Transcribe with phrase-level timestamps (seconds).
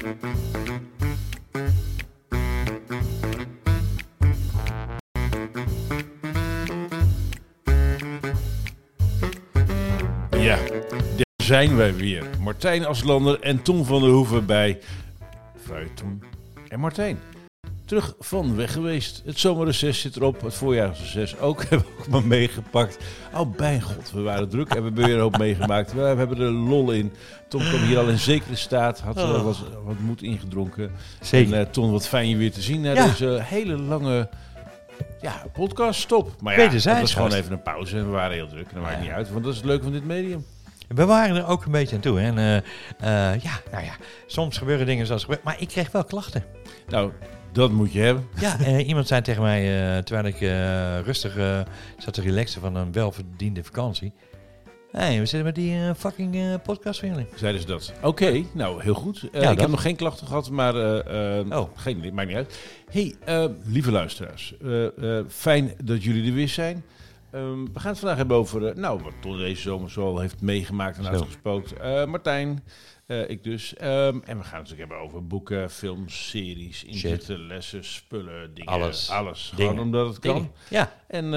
[0.00, 0.06] Ja,
[11.16, 12.24] daar zijn wij weer.
[12.40, 14.80] Martijn Aslander en Tom van der Hoeven bij
[15.64, 16.22] Feuilleton
[16.68, 17.18] en Martijn.
[17.90, 19.22] Terug van weg geweest.
[19.24, 21.60] Het zomerreces zit erop, het voorjaarsreces ook.
[21.68, 22.98] Hebben we ook maar meegepakt.
[23.34, 25.92] Oh, bij god, we waren druk en we hebben weer een hoop meegemaakt.
[25.92, 27.12] We hebben er lol in.
[27.48, 30.90] Tom kwam hier al in zekere staat, had uh, wat, wat moed ingedronken.
[31.20, 31.54] Zeker.
[31.54, 33.06] En uh, Ton, wat fijn je weer te zien na Ja.
[33.06, 34.28] deze hele lange
[35.20, 36.00] ja, podcast.
[36.00, 36.30] Stop.
[36.40, 38.68] Maar ja, dat was gewoon even een pauze en we waren heel druk.
[38.68, 39.02] En dat maakt Ja.
[39.02, 40.44] niet uit, want dat is het leuke van dit medium.
[40.88, 42.20] We waren er ook een beetje aan toe.
[42.20, 42.26] hè.
[42.26, 42.56] En eh,
[43.32, 43.96] eh, ja, nou ja,
[44.26, 45.42] soms gebeuren dingen zoals gebeurt.
[45.42, 46.44] Maar ik kreeg wel klachten.
[46.88, 47.12] Nou,
[47.52, 48.26] dat moet je hebben.
[48.40, 51.60] Ja, eh, iemand zei tegen mij, eh, terwijl ik eh, rustig eh,
[51.98, 54.12] zat te relaxen van een welverdiende vakantie.
[54.90, 57.26] Hé, hey, we zitten met die fucking eh, podcast van jullie.
[57.34, 57.92] Zeiden ze dat.
[58.02, 59.16] Oké, nou heel goed.
[59.22, 59.60] Eh, Ja, ik dat.
[59.60, 61.68] heb nog geen klachten gehad, maar eh, eh, Oh.
[61.74, 62.58] geen, maakt niet uit.
[62.90, 64.54] hey, eh, lieve luisteraars.
[64.62, 66.84] eh, eh, fijn dat jullie er weer zijn.
[67.30, 70.96] Ehm, we gaan het vandaag hebben over, nou, wat Ton deze zomer zoal heeft meegemaakt
[70.98, 71.10] en Zo.
[71.10, 71.72] uitgespookt.
[71.72, 72.64] Eh, Martijn,
[73.10, 73.74] eh, ik dus.
[73.76, 78.72] Ehm, en we gaan het natuurlijk hebben over boeken, films, series, inzetten, lessen, spullen, dingen.
[78.72, 79.10] Alles.
[79.10, 79.52] Alles.
[79.56, 79.70] Dingen.
[79.70, 80.34] Gewoon omdat het kan.
[80.34, 80.50] Dingen.
[80.70, 81.30] Ja, En eh,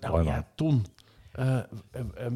[0.00, 0.86] nou ja, Ton,
[1.32, 1.64] eh, eh,
[2.16, 2.26] eh,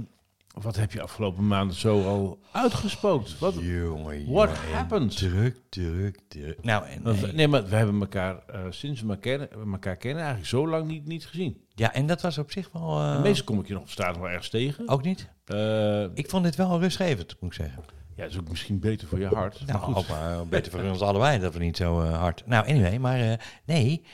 [0.62, 3.38] wat heb je afgelopen maanden zo al uitgespookt?
[3.38, 5.16] Wat, jongen, What jongen, happened?
[5.16, 6.58] Druk, druk, druk.
[6.62, 7.32] Nou, en, want nee.
[7.32, 10.86] nee, maar we hebben elkaar eh, sinds we elkaar we elkaar kennen eigenlijk zo lang
[10.86, 11.64] niet, niet gezien.
[11.74, 13.00] ja, en dat was op zich wel...
[13.00, 14.88] eh, meestal kom ik je nog op straat wel ergens tegen.
[14.88, 15.28] Ook niet?
[15.44, 17.84] Eh, Ik vond dit wel rustgevend, moet ik zeggen.
[18.16, 19.66] Ja, dat is ook misschien beter voor je hart.
[19.66, 20.36] Nou, maar goed.
[20.36, 22.46] ook beter voor ons allebei dat we niet zo eh, hard.
[22.46, 24.04] Nou, anyway, maar eh, nee.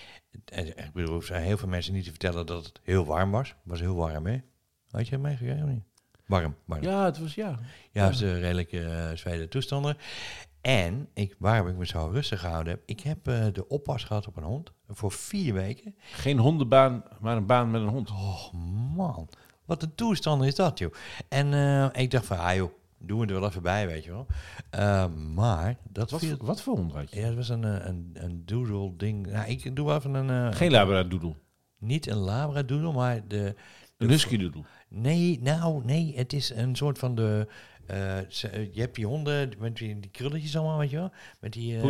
[0.45, 3.31] Eh, Ik bedoel, er zijn heel veel mensen niet te vertellen dat het heel warm
[3.31, 3.49] was.
[3.49, 4.39] Het was heel warm, hè?
[4.91, 5.85] Had je het meegekregen of niet?
[6.27, 6.83] Warm, warm.
[6.83, 7.59] Ja, het was ja.
[7.91, 9.97] Juist de redelijke uh, zwede toestanden.
[10.61, 14.37] En ik, waarom ik me zo rustig gehouden heb, ik heb de oppas gehad op
[14.37, 15.95] een hond voor vier weken.
[16.13, 18.11] Geen hondenbaan, maar een baan met een hond.
[18.11, 18.53] Oh
[18.97, 19.29] man,
[19.65, 20.93] wat een toestand is dat, joh.
[21.29, 21.53] En
[21.95, 22.73] ik dacht van, ah joh,
[23.03, 24.27] doen we er wel even bij, weet je wel.
[24.71, 26.37] Eh, maar dat Wat, viel...
[26.37, 27.21] voor, wat voor hond had je?
[27.21, 29.27] Ja, het was een, eh, een, een doodle ding.
[29.27, 30.51] Nou, ik doe wel even een...
[30.51, 31.35] eh, Geen labradoodle.
[31.79, 33.55] Niet een labradoodle, maar de...
[33.97, 34.63] Een husky doodle.
[34.89, 37.47] Nee, nou, nee, het is een soort van de...
[38.73, 41.13] je hebt die honden met die, die krulletjes allemaal, weet je wel?
[41.41, 41.77] Met die...
[41.77, 41.83] eh,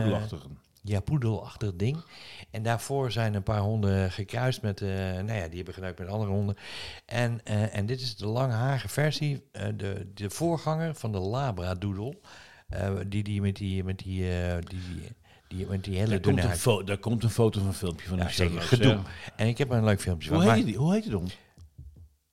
[0.82, 0.92] Poedelachtige.
[0.92, 2.04] Ja, poedelachtig ding.
[2.50, 6.08] En daarvoor zijn een paar honden gekruist met, eh, nou ja, die hebben geduikt met
[6.08, 6.56] andere honden.
[7.06, 12.18] En, eh, en dit is de langharige versie, eh, de, de voorganger van de Labradoodle.
[13.08, 14.24] die, die met die, met die,
[14.60, 14.80] die,
[15.48, 18.08] die, met die hele Daar komt, dunne een daar komt een foto van een filmpje
[18.08, 18.18] van.
[18.18, 18.62] Ja, zeker.
[18.62, 18.98] Gedoe.
[19.36, 20.46] En ik heb een leuk filmpje Hoe van.
[20.46, 20.76] heet maar- die?
[20.76, 21.36] Hoe heet hond?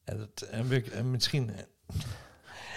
[0.03, 0.47] Ja, dat,
[1.03, 1.51] misschien.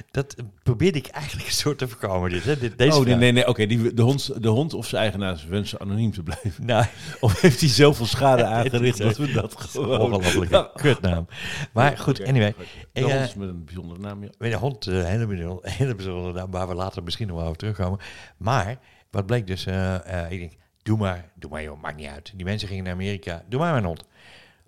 [0.01, 2.31] Eh, dat eh, probeerde ik eigenlijk een soort te voorkomen.
[2.31, 2.59] Dit, hè?
[2.59, 3.47] Dit, deze oh, nee, nee, nee.
[3.49, 6.67] Oké, die de, hond, de hond of zijn eigenaars wensen anoniem te blijven.
[6.67, 6.85] Nou,
[7.21, 10.01] Of heeft hij zoveel schade aangericht dat we dat een gewoon...
[10.01, 11.27] ongelofelijke kutnaam.
[11.73, 12.55] Maar goed, anyway.
[12.93, 14.47] De eh, hond is met een bijzondere naam, ja.
[14.47, 17.59] Je, hond, eh, hele, bijzonder- hele bijzondere naam, waar we later misschien nog wel over
[17.59, 17.99] terugkomen.
[18.37, 18.79] Maar,
[19.11, 22.33] wat bleek dus, eh, eh, ik denk, doe maar, doe maar joh, maakt niet uit.
[22.37, 24.05] Die mensen gingen naar Amerika, doe maar mijn hond.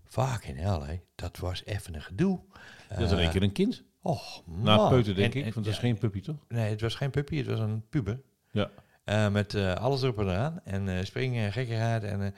[0.08, 1.00] Fucking hell, hè.
[1.14, 2.40] dat was even een gedoe.
[2.88, 3.82] Dat is in Eh, één keer een kind.
[4.02, 4.88] Och, Na man.
[4.88, 5.54] peuter, denk En- ik.
[5.54, 6.36] Want dat is ja, geen puppy, toch?
[6.48, 8.20] Nee, het was geen puppy, het was een puber.
[8.50, 8.70] Ja.
[9.04, 10.60] Eh, met eh, alles erop en eraan.
[10.64, 12.02] En eh, springen en gekkigheid.
[12.04, 12.28] En, eh,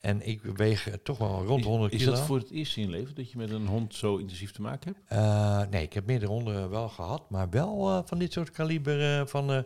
[0.00, 2.10] en ik weeg toch wel rond 100 Is kilo.
[2.12, 4.62] dat voor het eerst in je leven dat je met een hond zo intensief te
[4.62, 5.10] maken hebt?
[5.22, 7.30] Eh, nee, ik heb meerdere honden wel gehad.
[7.30, 9.52] Maar wel eh, van dit soort kaliber van...
[9.52, 9.60] eh,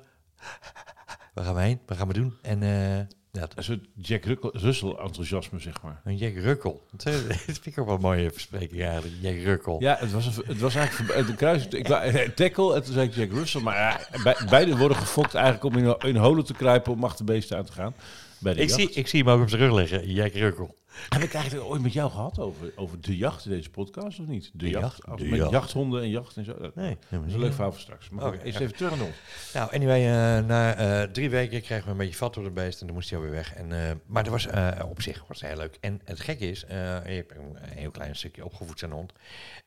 [1.35, 1.81] waar gaan we heen?
[1.87, 2.35] Wat gaan we doen?
[2.43, 2.99] En eh
[3.33, 6.01] dat, Een soort Jack Russell- enthousiasme, zeg maar.
[6.05, 6.87] een Jack Rukkel.
[6.97, 7.03] Dat
[7.37, 9.15] vind ik ook wel een mooie verspreking eigenlijk.
[9.21, 9.81] Jack Rukkel.
[9.81, 11.67] Ja, het was, een, het was eigenlijk de kruis.
[11.69, 13.61] Ik wou tackle en toen zei ik Jack Russell.
[13.61, 13.77] Maar
[14.23, 17.65] ja, beide worden gefokt eigenlijk om in, in holen te kruipen om achter beesten aan
[17.65, 17.95] te gaan.
[18.43, 18.81] Bij de ik, jacht.
[18.81, 20.11] zie, ik zie hem ook op zijn rug liggen.
[20.13, 20.81] Jack Rukkel.
[21.09, 24.27] Heb ik eigenlijk ooit met jou gehad over, over de jacht in deze podcast of
[24.27, 24.45] niet?
[24.53, 24.83] De, De jacht.
[24.85, 25.51] jacht, Als de met jacht.
[25.51, 26.59] jachthonden en jacht en zo.
[26.59, 28.09] Dat Nee, is een leuk verhaal voor straks.
[28.09, 28.65] Maar eerst ja.
[28.65, 29.15] even terug naar hond.
[29.55, 30.01] Nou, anyway,
[30.39, 32.95] eh, na eh, drie weken kregen we een beetje vat door de beest en toen
[32.97, 33.55] moest hij alweer weg.
[33.55, 35.77] En, eh, maar dat was eh, op zich was het heel leuk.
[35.81, 36.77] En het gekke is, eh,
[37.07, 39.13] je hebt een heel klein stukje opgevoed zijn hond.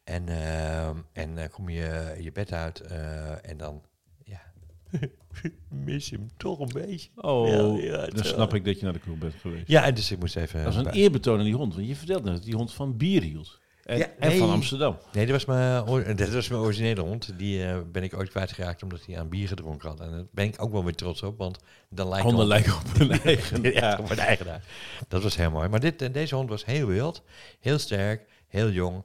[0.03, 0.27] En,
[1.13, 3.81] en dan kom je je bed uit eh, en dan,
[5.85, 7.09] mis hem toch een beetje.
[7.15, 7.47] Oh,
[7.79, 9.67] Ja, ja, dan snap ik dat je naar de kroeg bent geweest.
[9.67, 10.63] Ja, en dus ik moest even...
[10.63, 11.75] Dat is een eerbetoon aan die hond.
[11.75, 13.59] Want je vertelde net dat die hond van bier hield.
[13.83, 14.39] En, Ja, en nee.
[14.39, 14.97] van Amsterdam.
[15.13, 17.37] Nee, dat was mijn, dat was mijn originele hond.
[17.37, 19.99] Die eh, ben ik ooit kwijtgeraakt omdat hij aan bier gedronken had.
[19.99, 21.59] En daar ben ik ook wel weer trots op, want
[21.89, 23.61] dan lijkt Honden hond- lijken op hun eigen.
[23.61, 23.97] Ja, Ja.
[23.99, 24.63] op mijn eigenaar.
[25.07, 25.69] Dat was heel mooi.
[25.69, 27.23] Maar dit, eh, deze hond was heel wild,
[27.59, 29.03] heel sterk, heel jong.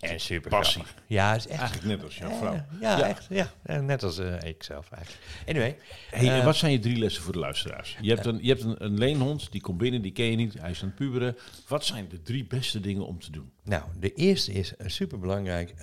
[0.00, 0.82] En super Passie.
[0.82, 1.02] grappig.
[1.06, 1.60] Ja, is echt.
[1.60, 2.52] Eigenlijk net als jouw vrouw.
[2.80, 3.08] ja, Ja.
[3.08, 3.26] echt.
[3.30, 5.24] Ja, Eh, net als eh, ik zelf eigenlijk.
[5.48, 5.76] Anyway.
[6.10, 7.96] Hey, eh, wat zijn je drie lessen voor de luisteraars?
[8.00, 10.60] Je hebt, een, je hebt een, een leenhond, die komt binnen, die ken je niet,
[10.60, 11.36] hij is aan het puberen.
[11.68, 13.52] Wat zijn de drie beste dingen om te doen?
[13.64, 15.74] Nou, de eerste is super belangrijk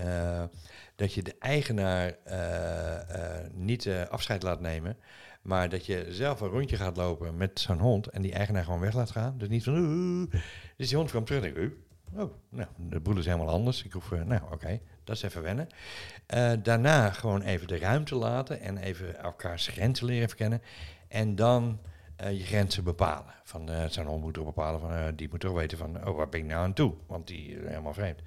[0.96, 2.16] dat je de eigenaar
[3.54, 4.98] niet afscheid laat nemen.
[5.42, 8.80] Maar dat je zelf een rondje gaat lopen met zo'n hond en die eigenaar gewoon
[8.80, 9.38] weg laat gaan.
[9.38, 9.78] Dus niet van.
[9.78, 10.32] "Oeh."
[10.78, 11.72] Dus die hond kwam terug en ik.
[12.16, 13.84] Oh, nou, de boel is helemaal anders.
[13.84, 15.68] Ik hoef, eh, nou oké, dat is even wennen.
[16.26, 20.62] Eh, daarna gewoon even de ruimte laten en even elkaars grenzen leren verkennen.
[21.08, 21.80] En dan
[22.16, 23.34] eh, je grenzen bepalen.
[23.44, 26.40] Van zo'n hond moet toch bepalen van, die moet toch weten van, oh, waar ben
[26.40, 26.94] ik nou aan toe?
[27.08, 28.20] Want die is helemaal vreemd.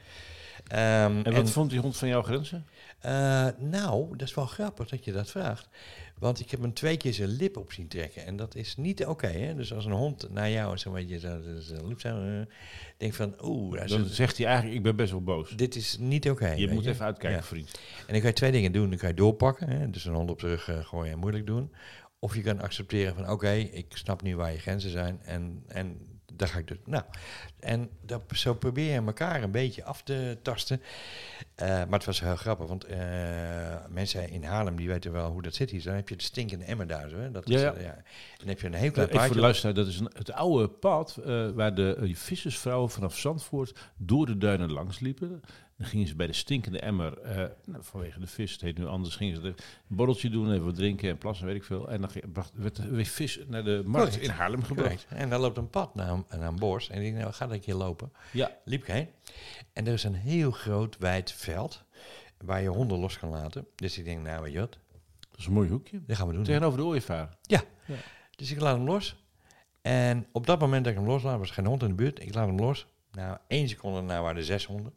[0.67, 2.67] Ehm, En wat vond die hond van jouw grenzen?
[3.59, 5.69] nou, dat is wel grappig dat je dat vraagt.
[6.20, 8.25] Want ik heb hem twee keer zijn lip op zien trekken.
[8.26, 9.26] En dat is niet oké.
[9.26, 9.55] hè?
[9.55, 12.22] dus als een hond naar jou zo'n beetje zo- zijn lip zo...
[12.22, 12.40] eh,
[12.96, 15.50] denk van, oeh, Dan zegt hij eigenlijk, ik ben best wel boos.
[15.56, 16.49] dit is niet oké.
[16.50, 17.44] je moet even uitkijken, Ja.
[17.44, 17.81] vriend.
[17.99, 18.88] En dan kan je twee dingen doen.
[18.90, 19.69] Dan kan je doorpakken.
[19.69, 19.90] Hè?
[19.90, 21.72] Dus een hond op terug eh, gooien en moeilijk doen.
[22.19, 25.20] Of je kan accepteren van, oké, ik snap nu waar je grenzen zijn.
[25.23, 25.96] En, en
[26.40, 26.76] daar ga ik dus...
[26.84, 27.04] Nou,
[27.60, 30.82] en dat, zo probeer je elkaar een beetje af te tasten.
[31.54, 32.98] Eh, maar het was heel grappig, want eh,
[33.88, 35.82] mensen in Haarlem die weten wel hoe dat zit hier.
[35.82, 37.16] Dan heb je de stinkende emmer daar zo.
[37.16, 37.31] Hè?
[37.31, 37.72] Dat is, Ja, ja.
[37.72, 38.02] eh, En
[38.38, 39.34] dan heb je een heel klein even voor paardje.
[39.34, 41.19] de luisteraar, dat is een, het oude pad
[41.54, 45.42] waar de vissersvrouwen vanaf Zandvoort door de duinen langs liepen.
[45.81, 48.87] Dan gingen ze bij de stinkende emmer, eh, nou, vanwege de vis, het heet nu
[48.87, 49.55] anders, gingen ze er een
[49.97, 51.91] borreltje doen, even drinken en plassen, weet ik veel.
[51.91, 54.31] En dan bracht, werd de weer vis naar de markt Correct.
[54.32, 54.88] in Haarlem gebracht.
[55.06, 55.23] Correct.
[55.23, 56.88] En dan loopt een pad naar, een- naar een bos.
[56.88, 58.12] En ik denk, nou, ga dat een keer lopen.
[58.32, 59.09] Ja, liep ik heen.
[59.73, 61.85] En er is een heel groot wijd veld
[62.44, 63.67] waar je honden los kan laten.
[63.75, 64.79] Dus ik denk, nou weet je wat,
[65.31, 66.00] dat is een mooi hoekje.
[66.06, 66.44] dat gaan we doen.
[66.44, 67.37] Tegenover de ooievaar.
[67.43, 67.62] Ja.
[67.87, 67.94] Ja.
[68.37, 69.17] Dus ik laat hem los.
[69.83, 72.23] En op dat moment dat ik hem loslaat, was er geen hond in de buurt.
[72.23, 72.87] Ik laat hem los.
[73.12, 74.94] Nou, één seconde na waren er zes honden.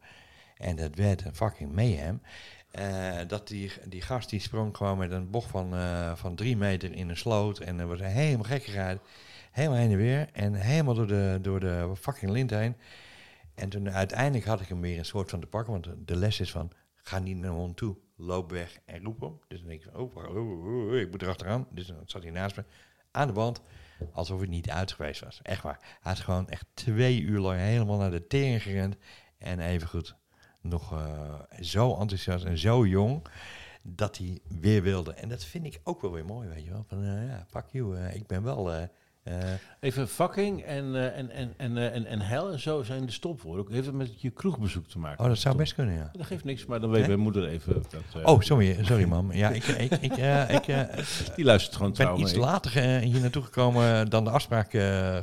[0.58, 2.22] En dat werd een fucking mayhem.
[2.74, 6.58] Eh, dat die, die gast die sprong gewoon met een bocht van, eh, van drie
[6.58, 7.60] meter in een sloot.
[7.60, 9.02] En er was helemaal gekkigheid.
[9.52, 10.30] Helemaal heen en weer.
[10.32, 12.76] En helemaal door de, door de fucking lint heen.
[13.56, 15.72] En toen uiteindelijk had ik hem weer een soort van te pakken.
[15.72, 17.98] Want de, les is van, ga niet naar hond toe.
[18.16, 19.40] Loop weg en roep hem.
[19.48, 21.68] Dus dan denk ik van, oh, oh, oh, oh, ik moet erachteraan.
[21.70, 22.64] Dus dan zat hij naast me
[23.12, 23.62] aan de band.
[24.12, 25.40] Alsof het niet uit geweest was.
[25.44, 25.80] Echt waar.
[25.80, 28.96] Hij had gewoon echt twee uur lang helemaal naar de tering gerend.
[29.38, 30.16] En even goed
[30.64, 33.22] nog eh, zo enthousiast en zo jong.
[33.82, 35.14] Dat hij weer wilde.
[35.14, 36.86] En dat vind ik ook wel weer mooi, weet je wel.
[36.88, 37.98] Van, eh, ja, fuck you.
[37.98, 38.90] eh, ik ben wel...
[39.24, 39.38] eh,
[39.80, 43.12] Even fucking en, eh, en, en, en, eh, en, en hel en zo zijn de
[43.12, 43.74] stopwoorden.
[43.74, 45.24] Heeft het met je kroegbezoek te maken?
[45.24, 46.10] oh, dat zou best kunnen, ja.
[46.12, 48.24] Dat geeft niks, maar dan weet mijn moeder even dat...
[48.26, 49.32] Oh, sorry, sorry mam.
[49.34, 50.16] Ja, ik, ik, ik,
[50.50, 50.86] ik
[51.36, 54.70] Die luistert gewoon ben iets later hier naartoe gekomen dan de afspraak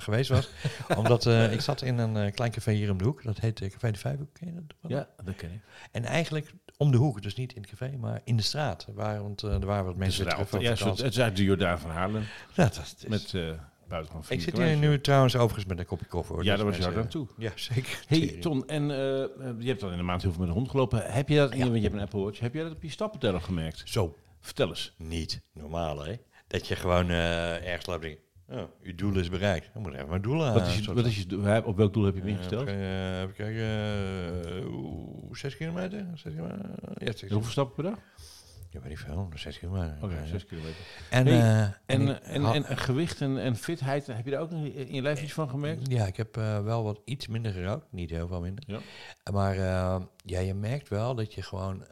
[0.02, 0.48] geweest was.
[0.98, 3.22] omdat ik zat in een klein café hier om de hoek.
[3.22, 4.32] Dat heet Café de Vijfhoek.
[4.32, 4.90] Ken je dat?
[4.90, 5.60] Ja, dat ken ik.
[5.90, 7.22] En eigenlijk om de hoek.
[7.22, 8.86] Dus niet in het café, maar in de straat.
[8.94, 12.22] Waar, want er waren wat mensen van ja, het is uit de Jordaan van Haarlem.
[12.54, 13.34] Ja, dat is- Met
[13.92, 13.98] uh,
[14.28, 16.34] ik zit hier nu trouwens overigens met een kopje koffie.
[16.34, 16.44] Hoor.
[16.44, 17.26] Ja, daar was je mensen- aan toe.
[17.38, 18.02] Ja, zeker.
[18.06, 18.26] Hey.
[18.40, 19.28] Ton, en eh, eh,
[19.58, 21.02] je hebt dan in de maand heel veel met de hond gelopen.
[21.12, 21.64] Heb je dat, in, Ja.
[21.64, 23.82] want je hebt een Apple Watch, heb je dat op je stappenteller gemerkt?
[23.84, 24.16] Zo.
[24.40, 24.94] Vertel eens.
[24.98, 26.14] Niet normaal, hè?
[26.46, 28.18] Dat je gewoon eh, ergens loopt en
[28.58, 29.70] oh, uw doel is bereikt.
[29.72, 30.54] Dan moet ik even mijn doel aan.
[30.54, 32.68] Wat is je, wat is je, op welk doel heb je hem ingesteld?
[32.68, 33.62] Uh, even kijken.
[34.62, 36.06] eh, oeh, zes kilometer?
[36.14, 36.58] Zes kilometer?
[36.58, 37.32] Ja, kilometer.
[37.32, 38.00] hoeveel stappen per dag?
[38.70, 39.28] Ja, weet ik veel.
[39.34, 39.96] Zes kilometer.
[40.02, 40.26] Oké, ja.
[40.26, 40.76] 6 kilometer.
[41.10, 44.40] En, Hey, eh, En, en, en, en, en gewicht en, en fitheid, heb je daar
[44.40, 45.90] ook in je lijf iets van gemerkt?
[45.90, 47.86] Ja, ik heb eh, wel wat iets minder gerookt.
[47.90, 48.64] Niet heel veel minder.
[48.66, 48.78] Ja.
[49.32, 51.84] Maar eh, ja, je merkt wel dat je gewoon...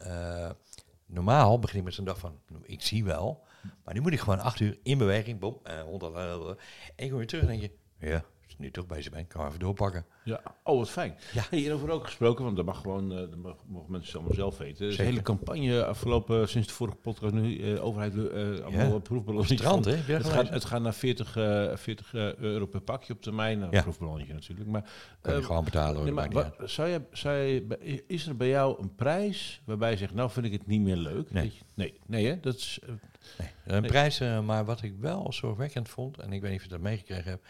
[1.05, 2.39] normaal begin ik met zo'n dag van...
[2.63, 3.47] Ik zie wel.
[3.83, 5.39] Maar nu moet ik gewoon acht uur in beweging.
[5.39, 6.55] Bom, eh, honderd, eh, en
[6.95, 7.71] ik kom weer terug en denk je...
[7.99, 10.05] Ja, als ik nu toch bezig ben, kan even doorpakken.
[10.23, 11.15] Ja, oh wat fijn.
[11.33, 11.43] Ja.
[11.49, 14.35] Hey, en over ook gesproken, want dat mag gewoon, eh, dat mag, mogen mensen allemaal
[14.35, 14.73] zelf weten.
[14.85, 15.05] Is een Zeker.
[15.11, 18.99] hele campagne afgelopen sinds de vorige podcast nu, eh overheid wil eh allemaal Ja.
[18.99, 19.59] proefballonnetjes.
[19.59, 20.13] Strand, van- hè?
[20.13, 23.59] Het gaat, het gaat naar 40, eh 40 eh, euro per pakje op termijn.
[23.59, 23.81] Nou, Ja.
[23.81, 24.69] proefballonnetje natuurlijk.
[24.69, 24.89] Maar,
[25.21, 26.03] Kan je eh, gewoon betalen hoor.
[26.05, 29.97] nee, maar wat, zou je, zou je, is er bij jou een prijs waarbij je
[29.97, 31.31] zegt, nou vind ik het niet meer leuk?
[31.31, 31.43] Nee.
[31.45, 31.51] Je?
[31.73, 32.39] nee, nee hè?
[32.39, 32.89] Dat is, eh,
[33.37, 36.65] Nee, een prijs, eh, maar wat ik wel zorgwekkend vond, en ik weet niet of
[36.65, 37.47] je dat meegekregen hebt,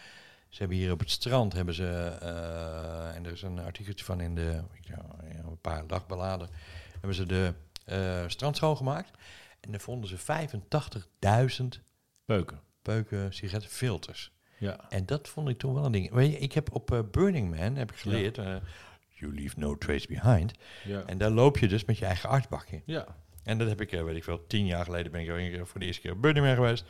[0.50, 4.20] ze hebben hier op het strand, hebben ze, eh, en er is een artikeltje van
[4.20, 5.04] in de, ja,
[5.46, 6.48] een paar dagbladen,
[6.92, 7.54] hebben ze de
[7.84, 9.10] eh, strand schoongemaakt.
[9.60, 11.80] En daar vonden ze 85.000
[12.24, 12.60] peuken.
[12.82, 14.32] peuken sigarettenfilters.
[14.58, 14.88] Ja.
[14.88, 16.10] En dat vond ik toen wel een ding.
[16.10, 18.56] Weet je, ik heb op eh, Burning Man, heb ik geleerd, eh,
[19.08, 20.52] you leave no trace behind.
[20.84, 21.02] Ja.
[21.06, 22.82] En daar loop je dus met je eigen artbakje.
[22.84, 23.06] ja.
[23.42, 26.02] En dat heb ik, weet ik veel, tien jaar geleden ben ik voor de eerste
[26.02, 26.84] keer op Burning Man geweest.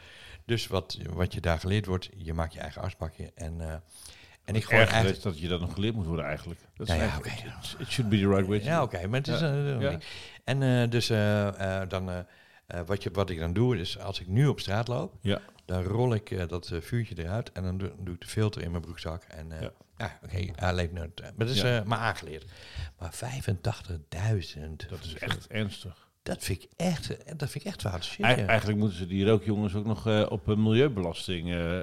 [0.51, 3.33] Dus wat, wat je daar geleerd wordt, je maakt je eigen asbakje.
[3.35, 3.75] En, eh,
[4.45, 5.17] En ik gewoon eigenlijk...
[5.17, 6.61] is dat je dat nog geleerd moet worden eigenlijk.
[6.77, 7.49] Dat is Ja, ja, eigenlijk- oké.
[7.49, 9.41] it- It should be the right way Ja, oké, maar het is...
[9.41, 9.99] Ja.
[10.45, 12.27] En eh, dus eh, dan...
[12.87, 15.41] wat, je, wat ik dan doe, is als ik nu op straat loop, Ja.
[15.65, 18.83] dan rol ik dat vuurtje eruit en dan doe, doe ik de filter in mijn
[18.83, 19.23] broekzak.
[19.23, 19.71] En Ja.
[19.99, 21.21] ja, oké, hij leeft nooit.
[21.21, 22.51] Maar dat is maar aangeleerd.
[22.99, 26.09] Maar 85.000, Dat is echt ernstig.
[26.23, 28.19] Dat vind ik echt, eh, dat vind ik echt fout shit.
[28.19, 28.37] Ja.
[28.37, 31.51] Eigenlijk moeten ze die rookjongens ook nog eh, op een milieubelasting.
[31.51, 31.79] eh,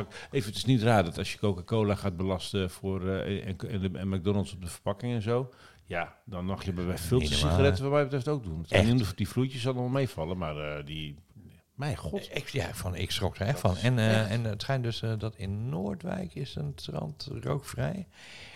[0.00, 3.96] ik- even, het is niet raar dat als je Coca-Cola gaat belasten voor en, en,
[3.96, 5.50] en McDonald's op de verpakking en zo.
[5.84, 8.64] Ja, dan mag je bij normaal, sigaretten wat mij betreft ook doen.
[8.68, 11.16] Het of die vloeitjes zal nog wel meevallen, maar die...
[11.74, 12.28] Mijn god.
[12.32, 13.76] Ik, ja, van, ik schrok er echt van.
[13.76, 18.06] En, en het schijnt dus dat in Noordwijk is een strand rookvrij.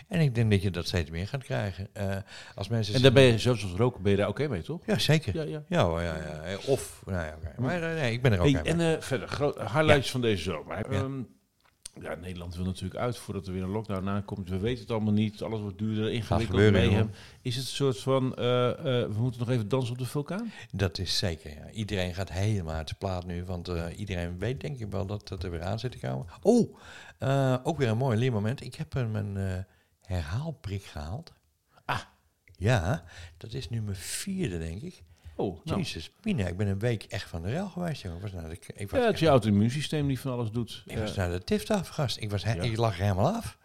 [0.09, 1.89] En ik denk dat je dat steeds meer gaat krijgen.
[1.93, 2.17] Eh,
[2.55, 4.87] als mensen En daar ben je, zelfs als roken, ben je daar oké mee, toch?
[4.87, 5.35] Ja, zeker.
[5.35, 5.63] Ja, ja.
[5.69, 6.57] Ja, ja, ja.
[6.67, 7.61] Of, nou ja, oké.
[7.61, 8.73] Maar eh, nee, ik ben er ook Hey, bij.
[8.73, 9.29] en eh, verder,
[9.73, 10.93] highlights van deze zomer.
[10.93, 10.99] Ja.
[10.99, 11.23] Ehm,
[12.03, 14.49] ja, Nederland wil natuurlijk uit voordat er weer een lockdown aankomt.
[14.49, 15.43] We weten het allemaal niet.
[15.43, 16.51] Alles wordt duurder, ingewikkeld.
[16.51, 16.93] gebeuren, mayhem.
[16.93, 17.15] jongen.
[17.43, 20.53] Is het een soort van, eh, we moeten nog even dansen op de vulkaan?
[20.73, 21.71] Dat is zeker, ja.
[21.71, 25.43] Iedereen gaat helemaal uit de plaat nu, want iedereen weet denk ik wel dat het
[25.43, 26.27] er weer aan zit te komen.
[26.43, 26.77] Oh,
[27.63, 28.65] ook weer een mooi leermoment.
[28.65, 29.65] Ik heb hem een
[30.07, 31.33] herhaalprik gehaald.
[31.85, 32.01] Ah.
[32.57, 33.05] Ja,
[33.37, 35.03] dat is nu mijn vierde, denk ik.
[35.37, 35.79] Oh, nou.
[35.79, 38.17] Jezus, Mina, ik ben een week echt van de rel geweest, jongen.
[38.17, 40.83] Ik was naar de, ik was, Ja, het is je auto-immuunsysteem die van alles doet.
[40.87, 42.17] ik was naar de tift af, gast.
[42.21, 42.63] Ik, was he- Ja.
[42.63, 43.59] ik lag er helemaal af.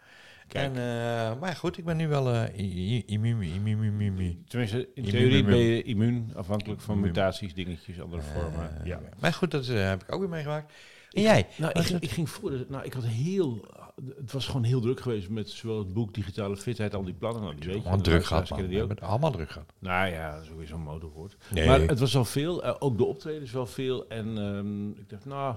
[0.48, 0.64] Kijk.
[0.64, 4.44] En, eh, maar goed, ik ben nu wel i- immuun, immuun, immuun, immuun.
[4.48, 8.80] Tenminste, in theorie ben je immuun, afhankelijk van mutaties, dingetjes, andere vormen.
[8.80, 9.00] Eh, ja.
[9.20, 10.72] Maar goed, dat heb ik ook weer meegemaakt.
[11.10, 11.46] En jij?
[11.56, 12.64] Nou, ik, ik ging voor.
[12.68, 13.68] Nou, ik had heel.
[14.16, 17.42] Het was gewoon heel druk geweest met zowel het boek Digitale Fitheid, al die plannen.
[17.42, 18.66] Nou, die weet je, druk gehad, man.
[18.66, 18.88] die ook.
[18.90, 19.72] het allemaal druk gehad.
[19.78, 21.36] Nou ja, sowieso een modewoord.
[21.50, 21.66] Nee.
[21.66, 22.62] Maar het was al veel.
[22.64, 24.08] eh, ook de optredens wel veel.
[24.08, 25.56] En ehm, ik dacht, nou,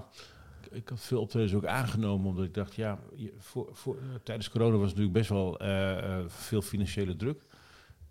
[0.62, 2.26] ik, ik had veel optredens ook aangenomen.
[2.30, 6.18] Omdat ik dacht, ja, je- voor, voor, eh, tijdens corona was natuurlijk best wel eh,
[6.26, 7.42] veel financiële druk.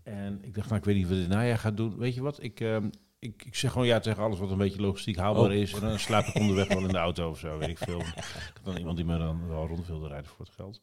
[0.03, 1.97] En ik dacht, nou, ik weet niet wat dit najaar gaat doen.
[1.97, 2.89] Weet je wat, ik, ehm,
[3.23, 5.53] ik, ik zeg gewoon ja tegen alles wat een beetje logistiek haalbaar Oh.
[5.53, 5.73] is.
[5.73, 7.99] En dan slaap ik onderweg wel in de auto of zo, weet ik veel.
[7.99, 10.81] Ik had dan iemand die me dan wel rond wilde rijden voor het geld.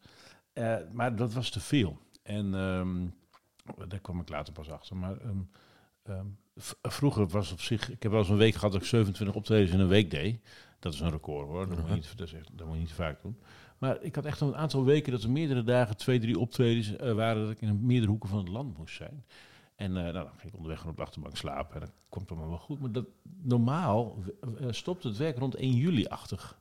[0.52, 1.98] Eh, maar dat was te veel.
[2.22, 3.06] En ehm,
[3.88, 4.96] daar kwam ik later pas achter.
[4.96, 5.38] Maar ehm,
[6.02, 6.26] ehm,
[6.82, 7.90] vroeger was op zich...
[7.90, 10.40] Ik heb wel eens een week gehad dat ik 27 optredens in een week deed.
[10.78, 11.68] Dat is een record hoor.
[11.68, 13.38] Dat, moet, je niet, dat, is echt, dat moet je niet te vaak doen.
[13.78, 17.12] Maar ik had echt een aantal weken dat er meerdere dagen, twee, drie optredens eh,
[17.12, 17.42] waren...
[17.42, 19.24] dat ik in meerdere hoeken van het land moest zijn.
[19.80, 21.74] En eh, nou, dan ging ik onderweg gewoon op de achterbank slapen.
[21.74, 22.80] En dan komt het allemaal wel goed.
[22.80, 23.06] Maar dat,
[23.42, 24.16] normaal
[24.60, 26.58] eh, stopt het werk rond 1 juli-achtig.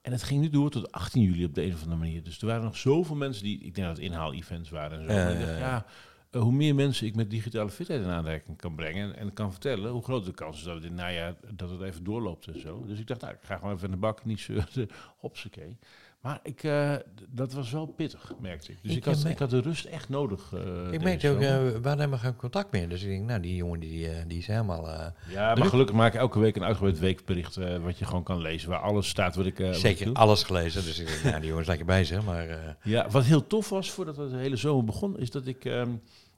[0.00, 2.22] En het ging nu door tot 18 juli op de een of andere manier.
[2.22, 5.32] Dus er waren nog zoveel mensen die, ik denk dat het inhaal-events waren en zo.
[5.32, 5.86] Ik dacht, ja,
[6.30, 9.50] eh, hoe meer mensen ik met digitale fitheid in aanraking kan brengen en, en kan
[9.50, 12.60] vertellen, hoe groter de kans is dat het in najaar dat het even doorloopt en
[12.60, 12.84] zo.
[12.86, 15.78] Dus ik dacht, nou, ik ga gewoon even in de bak, niet zeuren, hopsakee.
[16.24, 16.94] Maar ik, eh,
[17.28, 18.78] dat was wel pittig, merkte ik.
[18.82, 20.52] Dus Ik ik, had, ik had de rust echt nodig.
[20.52, 21.48] eh, Ik merkte ook, zomer.
[21.58, 22.88] eh, we hadden helemaal geen contact meer.
[22.88, 24.88] Dus ik denk, nou, die jongen die, die is helemaal...
[25.28, 28.68] ja, maar gelukkig maak ik elke week een uitgebreid weekbericht wat je gewoon kan lezen,
[28.68, 30.84] waar alles staat wat ik, wat ik zeker alles gelezen.
[30.84, 32.24] Dus ik denk, nou, die jongen is lekker bezig.
[32.24, 35.64] Maar Ja, wat heel tof was voordat het de hele zomer begon, is dat ik
[35.64, 35.90] ehm,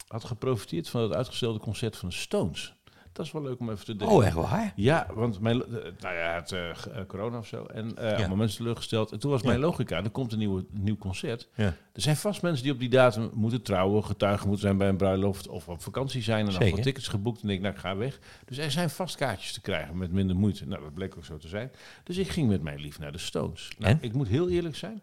[0.08, 2.74] had geprofiteerd van het uitgestelde concert van de Stones.
[3.16, 4.12] Dat is wel leuk om even te delen.
[4.14, 4.72] oh, echt waar?
[4.76, 5.68] Ja, want mijn, eh,
[6.00, 7.64] nou ja, het eh, eh, corona of zo.
[7.64, 9.12] En allemaal mensen teleurgesteld.
[9.12, 9.46] En toen was Ja.
[9.48, 11.48] mijn logica, er komt een nieuwe, nieuw concert.
[11.54, 11.64] Ja.
[11.92, 14.96] Er zijn vast mensen die op die datum moeten trouwen, getuigen moeten zijn bij een
[14.96, 16.46] bruiloft of op vakantie zijn.
[16.48, 18.18] En dan tickets geboekt en denk ik, nou ik ga weg.
[18.44, 20.66] Dus er zijn vast kaartjes te krijgen met minder moeite.
[20.66, 21.70] Nou, dat bleek ook zo te zijn.
[22.04, 23.70] Dus ik ging met mijn lief naar de Stones.
[23.78, 23.98] Nou, En?
[24.00, 25.02] ik moet heel eerlijk zijn.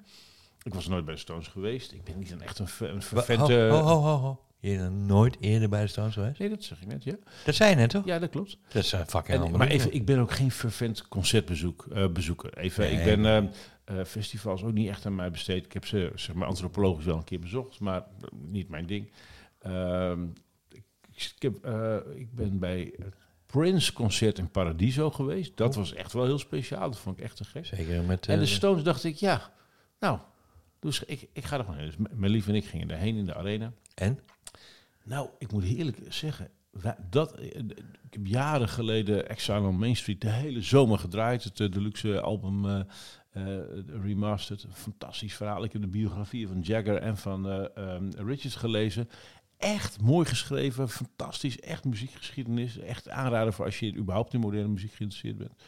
[0.64, 1.92] Ik was nooit bij de Stones geweest.
[1.92, 3.40] Ik ben niet een echt een, een Wa- vervent...
[3.40, 4.40] ho, ho, ho, ho, ho.
[4.72, 6.40] Je nooit eerder bij de Stones geweest?
[6.40, 7.16] Nee, dat zeg je net, ja.
[7.46, 8.06] Dat zei je net, toch?
[8.06, 8.58] Ja, dat klopt.
[8.68, 12.08] Dat is een fucking En, andere maar even, ik ben ook geen fervent concertbezoek eh,
[12.08, 12.58] bezoeker.
[12.58, 12.92] Even, Nee.
[13.00, 15.66] ik ben eh, eh, festivals ook niet echt aan mij besteed.
[15.66, 19.12] Ik heb ze zeg maar antropologisch wel een keer bezocht, maar eh, niet mijn ding.
[19.60, 20.24] Ehm,
[20.70, 23.16] ik, ik, heb, eh, ik ben bij het
[23.46, 25.58] Prince concert in Paradiso geweest.
[25.58, 25.76] Dat Oh.
[25.78, 26.90] was echt wel heel speciaal.
[26.92, 27.66] Dat vond ik echt te gek.
[27.66, 28.28] Zeker met...
[28.28, 29.52] En de eh, Stones dacht ik, ja,
[30.00, 30.20] nou,
[30.80, 31.86] dus ik, ik ga er gewoon heen.
[31.98, 33.72] Dus mijn lief en ik gingen daarheen in de arena.
[33.96, 34.20] en?
[35.04, 36.50] Nou, ik moet eerlijk zeggen,
[37.10, 37.46] dat, eh,
[38.08, 41.44] ik heb jaren geleden Exile on Main Street de hele zomer gedraaid.
[41.44, 42.80] Het eh, deluxe album eh,
[43.34, 43.60] eh,
[44.04, 44.66] remastered.
[44.72, 45.64] Fantastisch verhaal.
[45.64, 49.10] Ik heb de biografieën van Jagger en van eh, ehm, Richards gelezen.
[49.58, 52.78] Echt mooi geschreven, fantastisch, echt muziekgeschiedenis.
[52.78, 55.64] Echt aanraden voor als je überhaupt in moderne muziek geïnteresseerd bent.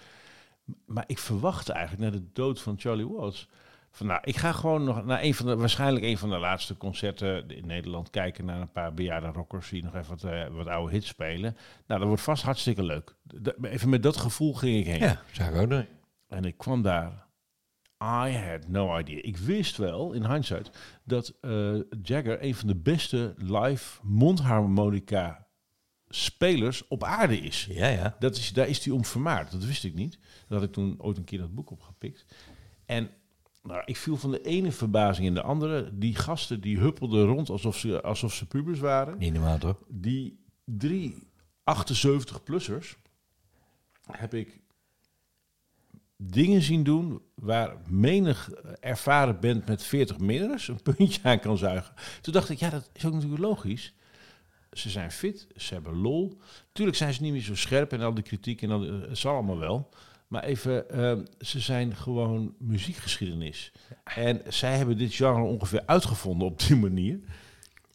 [0.85, 3.47] Maar ik verwachtte eigenlijk na de dood van Charlie Watts...
[3.95, 6.77] Van, nou, ik ga gewoon nog naar een van de, waarschijnlijk een van de laatste
[6.77, 10.67] concerten in Nederland kijken naar een paar bejaarde rockers die nog even wat, eh, wat
[10.67, 11.57] oude hits spelen.
[11.87, 13.15] Nou, dat wordt vast hartstikke leuk.
[13.61, 14.99] Even met dat gevoel ging ik heen.
[14.99, 15.87] Ja, zou ik ook doen.
[16.27, 17.25] En ik kwam daar
[18.03, 19.19] I had no idea.
[19.21, 20.69] Ik wist wel, in hindsight,
[21.03, 25.47] dat eh, Jagger een van de beste live mondharmonica
[26.07, 27.67] spelers op aarde is.
[27.71, 28.15] Ja, ja.
[28.19, 29.51] Dat is, daar is hij om vermaard.
[29.51, 30.19] Dat wist ik niet.
[30.47, 32.25] Daar had ik toen ooit een keer dat boek opgepikt.
[32.85, 33.09] En
[33.65, 35.98] nou, ik viel van de ene verbazing in de andere.
[35.98, 39.17] Die gasten die huppelden rond alsof ze, alsof ze pubers waren.
[39.17, 39.84] Niet normaal, toch?
[39.88, 41.27] Die drie
[41.63, 42.95] 78-plussers
[44.12, 44.62] heb ik
[46.17, 51.93] dingen zien doen waar menig ervaren band met 40 middels een puntje aan kan zuigen.
[52.22, 53.93] Toen dacht ik, ja, dat is ook natuurlijk logisch.
[54.72, 56.39] Ze zijn fit, ze hebben lol.
[56.72, 59.17] Tuurlijk zijn ze niet meer zo scherp en al die kritiek en al die, het
[59.17, 59.89] zal allemaal wel.
[60.27, 63.72] Maar even, eh, ze zijn gewoon muziekgeschiedenis.
[64.03, 67.20] En zij hebben dit genre ongeveer uitgevonden op die manier.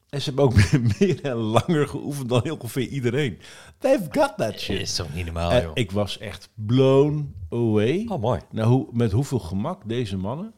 [0.09, 0.55] En ze hebben ook
[0.99, 3.39] meer en langer geoefend dan heel ongeveer iedereen.
[3.79, 4.81] They've got that shit.
[4.81, 5.71] Is toch niet normaal, En joh.
[5.75, 8.05] ik was echt blown away.
[8.09, 8.41] Oh, mooi.
[8.51, 10.53] Nou, hoe, met hoeveel gemak deze mannen,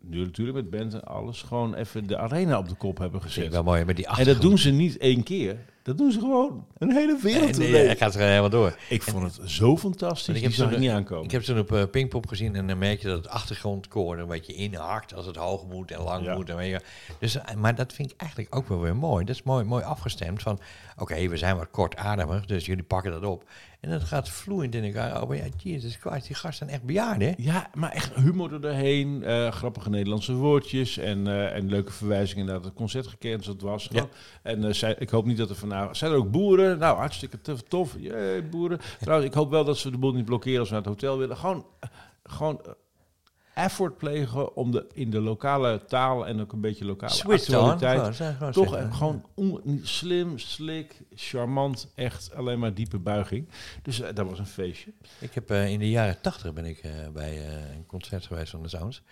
[0.00, 3.52] nu natuurlijk met band en alles, gewoon even de arena op de kop hebben gezet.
[3.52, 3.84] wel mooi.
[3.84, 5.58] Met die En dat doen ze niet één keer.
[5.86, 7.58] Dat doen ze gewoon een hele wereld.
[7.58, 8.76] Nee, nee, gaat er helemaal door.
[8.88, 10.36] Ik vond het zo fantastisch.
[10.36, 11.24] Ik heb zo'n- niet aankomen.
[11.24, 14.20] Ik heb ze op uh, Pinkpop gezien en dan merk je dat het achtergrondkoor er
[14.22, 16.34] een beetje inhakt als het hoog moet en lang Ja.
[16.34, 16.48] moet.
[16.50, 16.80] En weet je.
[17.18, 19.24] Dus, eh, maar dat vind ik eigenlijk ook wel weer mooi.
[19.24, 20.58] Dat is mooi, mooi afgestemd van,
[20.98, 23.44] oké, we zijn wat kortademig, dus jullie pakken dat op.
[23.80, 25.22] En dat gaat vloeiend in elkaar.
[25.22, 27.34] Oh, maar ja, Jesus Christ, die gasten zijn echt bejaarden, hè?
[27.36, 29.22] Ja, maar echt humor er doorheen.
[29.24, 30.98] eh, grappige Nederlandse woordjes.
[30.98, 33.88] En, eh, en leuke verwijzingen naar het concert gecanceld was.
[33.92, 34.06] Ja.
[34.42, 35.74] En eh, zij, ik hoop niet dat er vanavond...
[35.92, 36.78] Zijn er ook boeren?
[36.78, 37.62] Nou, hartstikke tof.
[37.62, 37.94] tof.
[37.98, 38.80] Jee, boeren.
[39.00, 41.18] Trouwens, ik hoop wel dat ze de boel niet blokkeren als we naar het hotel
[41.18, 41.36] willen.
[41.36, 41.88] Gewoon, eh,
[42.24, 42.70] gewoon eh,
[43.54, 48.16] effort plegen om de, in de lokale taal en ook een beetje lokale Switch actualiteit...
[48.16, 48.94] Gewoon, Toch zeggen.
[48.94, 53.48] gewoon on- slim, slik, charmant, echt alleen maar diepe buiging.
[53.82, 54.92] Dus eh, dat was een feestje.
[55.18, 59.02] Ik heb in de jaren tachtig ben ik bij een concert geweest van de Sounds.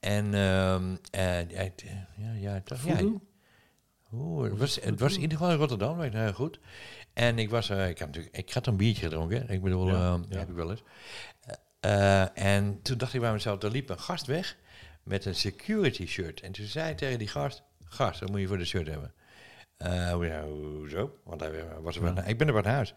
[0.00, 1.70] En ehm eh, ja,
[2.16, 2.62] ja, ja?
[4.14, 6.58] Oeh, het, was, het was in ieder geval in Rotterdam, weet heel goed.
[7.12, 9.48] En ik was, eh, ik had natuurlijk, ik had een biertje gedronken.
[9.48, 10.38] Ik bedoel, Ja, ehm, ja.
[10.38, 10.82] heb ik wel eens.
[11.80, 14.56] Eh, eh, en toen dacht ik bij mezelf, er liep een gast weg
[15.02, 16.40] met een security shirt.
[16.40, 19.12] En toen zei ik tegen die gast, gast, wat moet je voor de shirt hebben?
[19.78, 21.18] Ja, hoezo?
[21.24, 22.94] Want hij was er ik ben er wat huis.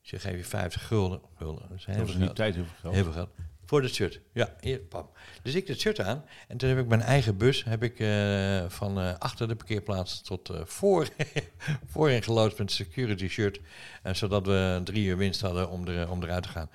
[0.00, 1.20] Zeg, geef je 50 gulden.
[1.36, 1.68] gulden.
[1.68, 2.94] Dat is heel Dat was in die tijd heel veel geld.
[2.94, 3.30] Heel veel geld.
[3.70, 4.20] Voor het shirt.
[4.32, 5.08] Ja, hier, pam.
[5.42, 6.24] Dus ik dat shirt aan.
[6.48, 10.22] En toen heb ik mijn eigen bus heb ik, eh, van eh, achter de parkeerplaats
[10.22, 11.08] tot eh, voor,
[11.92, 13.60] voorin geloodst met een security shirt.
[14.02, 16.70] eh, zodat we drie uur winst hadden om, er, om eruit te gaan.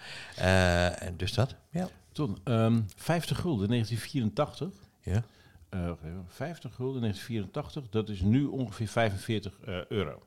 [1.00, 1.56] En dus dat.
[1.70, 1.90] Ja.
[2.12, 4.70] Ton, ehm 50 gulden 1984.
[5.02, 5.24] ja.
[5.70, 10.24] Eh, wacht even, 50 gulden 1984, dat is nu ongeveer 45 eh, euro.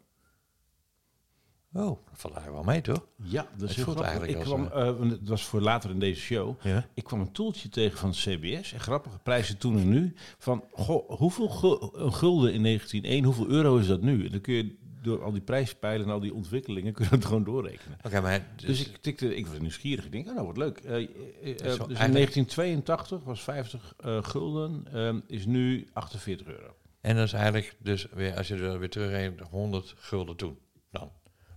[1.73, 3.07] Oh, dat valt eigenlijk wel mee, toch?
[3.17, 4.05] Ja, dat is Het heel grappig.
[4.05, 6.55] eigenlijk Ik kwam, eh, want het was voor later in deze show.
[6.63, 6.87] Ja.
[6.95, 8.73] Ik kwam een toeltje tegen van CBS.
[8.73, 10.15] En grappige prijzen toen en nu.
[10.39, 11.51] Van, goh, hoeveel
[11.95, 14.25] een gulden in 1901, hoeveel euro is dat nu?
[14.25, 17.25] En dan kun je door al die prijspijlen en al die ontwikkelingen, kun je dat
[17.25, 17.99] gewoon doorrekenen.
[18.03, 20.05] Oké, maar dus, Dus, ik tikte, ik was nieuwsgierig.
[20.05, 20.79] Ik denk, oh, nou, wat leuk.
[20.79, 21.07] Eh, eh, eh,
[21.43, 26.75] dus in eigenlijk- 1982 was 50 eh, gulden, ehm, is nu 48 euro.
[27.01, 30.59] En dat is eigenlijk dus weer, als je er weer terugrekent, 100 gulden toen.
[30.91, 31.11] Dan.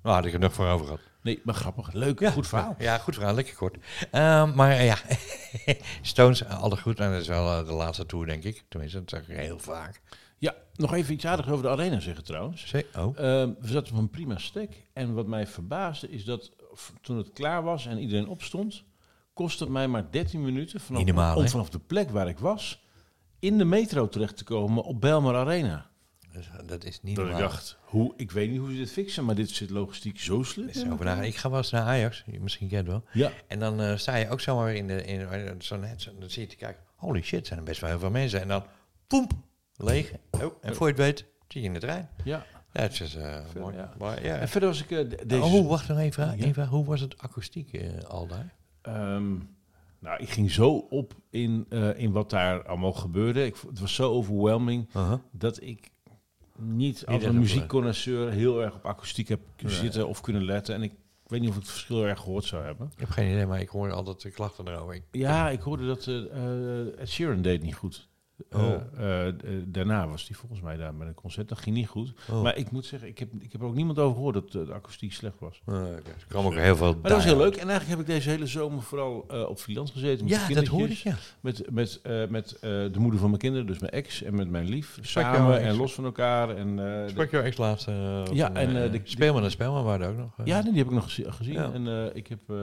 [0.04, 1.02] Nou, had ik er nog voor over gehad.
[1.22, 1.94] Nee, maar grappig.
[1.94, 2.76] Leuk, goed verhaal.
[2.78, 3.78] Ja, goed verhaal, lekker kort.
[4.12, 4.98] Ehm, maar eh, ja,
[6.02, 7.00] Stones, eh, altijd goed.
[7.00, 8.64] En dat is wel eh, de laatste tour, denk ik.
[8.70, 10.02] Tenminste, dat zeg ik heel vaak.
[10.38, 12.74] Ja, nog even iets aardigs over de arena zeggen trouwens.
[12.98, 14.86] Oh, Ehm, we zaten op een prima stek.
[14.94, 16.52] En wat mij verbaasde is dat
[17.02, 18.84] toen het klaar was en iedereen opstond,
[19.34, 22.82] kostte het mij maar 13 minuten vanaf, normaal, om vanaf de plek waar ik was
[23.40, 25.90] in de metro terecht te komen op Belmar Arena.
[26.34, 27.50] Dus, eh, dat is niet Dat ik normaal.
[27.50, 30.67] dacht, hoe, ik weet niet hoe ze dit fixen, maar dit zit logistiek zo slim.
[31.22, 33.04] Ik ga wel eens naar Ajax, je- misschien kent wel.
[33.13, 36.12] Ja, En dan eh, sta je ook zomaar in de, in, eh, zo net, zo-
[36.20, 38.41] dan zie je te kijken, holy shit, zijn er best wel heel veel mensen.
[38.41, 38.63] En dan,
[39.08, 39.32] poemp,
[39.78, 40.12] leeg.
[40.32, 41.17] Oh, en voor je het weet,
[41.48, 42.10] zit je in de trein.
[42.24, 42.46] ja.
[42.74, 43.17] Ja, het is
[43.52, 43.76] Veel, mooi.
[43.76, 43.94] ja.
[44.00, 44.36] Maar, ja.
[44.38, 45.41] En verder was ik de- deze...
[45.44, 46.38] Oh, wacht nog even.
[46.38, 46.46] Ja.
[46.46, 48.54] even hoe was het akoestiek eh, al daar?
[48.82, 49.32] Ehm,
[50.00, 51.65] nou, ik ging zo op in,
[51.96, 53.46] in wat daar allemaal gebeurde.
[53.46, 54.89] Ik, het was zo overwhelming
[55.32, 55.89] dat ik
[56.62, 59.84] niet als een muziekconnoisseur heel erg op akoestiek heb kunnen Nee.
[59.86, 60.76] zitten of kunnen letten.
[60.76, 60.91] En ik
[61.28, 62.88] weet niet of ik het verschil erg gehoord zou hebben.
[62.93, 65.02] Ik heb geen idee, maar ik hoor altijd de klachten erover.
[65.12, 68.10] Ja, ik hoorde dat eh, Ed Sheeran deed niet goed.
[68.51, 68.73] Oh.
[68.97, 69.34] Eh, eh,
[69.65, 71.49] daarna was hij volgens mij daar met een concert.
[71.49, 72.13] Dat ging niet goed.
[72.32, 72.41] Oh.
[72.43, 74.65] Maar ik moet zeggen, ik heb, ik heb er ook niemand over gehoord dat eh,
[74.65, 75.62] de akoestiek slecht was.
[75.65, 75.80] Oké.
[76.06, 77.56] Er kwamen ook heel veel Maar dat was heel leuk.
[77.56, 80.25] En eigenlijk heb ik deze hele zomer vooral eh, op freelance gezeten.
[80.25, 81.30] Met de Ja, dat hoorde ik, kindertjes.
[81.34, 81.39] ja.
[81.41, 84.49] Met, met, eh, met eh, de moeder van mijn kinderen, dus mijn ex en met
[84.49, 84.97] mijn lief.
[85.01, 86.49] Sprak Samen en los van elkaar.
[86.56, 87.88] En, eh, de- Sprak jouw ex laatst?
[87.88, 90.45] eh, Ja, en, eh, eh, de- Speelman en Speelman waren er ook nog.
[90.47, 91.54] ja, nee, die heb ik nog gezi- gezien.
[91.54, 91.71] Ja.
[91.73, 92.60] En eh, ik heb, ehm,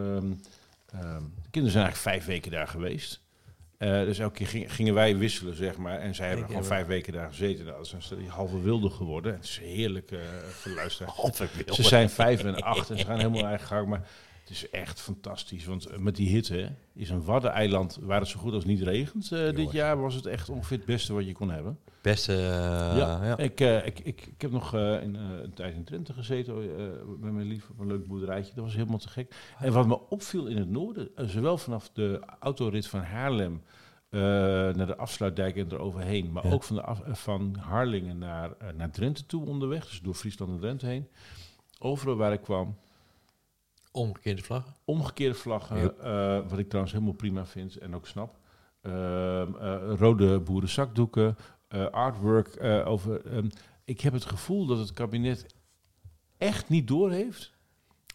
[0.93, 3.21] ehm, de kinderen zijn eigenlijk vijf weken daar geweest.
[3.79, 5.99] Eh, dus elke keer ging- gingen wij wisselen, zeg maar.
[5.99, 7.65] En zij hebben gewoon vijf weken daar gezeten.
[7.65, 9.33] Nou, dat is een halve wilde geworden.
[9.35, 10.25] Het is heerlijk de
[10.75, 11.17] luisteraars.
[11.75, 13.89] Ze zijn vijf en acht en ze gaan helemaal eigen gang.
[13.89, 14.09] Maar
[14.49, 15.65] het is echt fantastisch.
[15.65, 19.33] Want eh, met die hitte is een waddeneiland waar het zo goed als niet regent.
[19.33, 21.79] eh, dit jaar was het echt ongeveer het beste wat je kon hebben.
[22.03, 22.39] Beste, eh,
[22.99, 23.37] ja, ja.
[23.39, 26.55] Ik, ik, ik, ik heb nog in, een tijd in Drenthe gezeten
[27.21, 28.55] met mijn lief op een leuk boerderijtje.
[28.55, 29.35] Dat was helemaal te gek.
[29.59, 33.63] En wat me opviel in het noorden, zowel vanaf de autorit van Haarlem
[34.11, 36.53] naar de afsluitdijk en eroverheen, maar Ja.
[36.53, 40.59] ook van, de af- van Harlingen naar, naar Drenthe toe onderweg, dus door Friesland en
[40.61, 41.07] Drenthe heen.
[41.79, 42.77] Overal waar ik kwam,
[43.99, 44.75] Omgekeerde vlaggen.
[44.85, 45.99] omgekeerde vlaggen, Yep.
[45.99, 48.39] eh, wat ik trouwens helemaal prima vind en ook snap.
[48.83, 51.37] Ehm, eh, rode boerenzakdoeken,
[51.69, 53.27] eh, artwork over.
[53.27, 53.49] ehm,
[53.85, 55.47] ik heb het gevoel dat het kabinet
[56.39, 57.53] echt niet doorheeft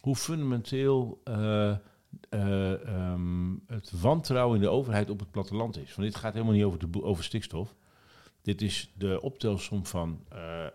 [0.02, 1.70] hoe fundamenteel eh,
[2.30, 5.96] eh, ehm, het wantrouwen in de overheid op het platteland is.
[5.96, 7.76] Want dit gaat helemaal niet over, de, over stikstof.
[8.42, 10.66] Dit is de optelsom van eh,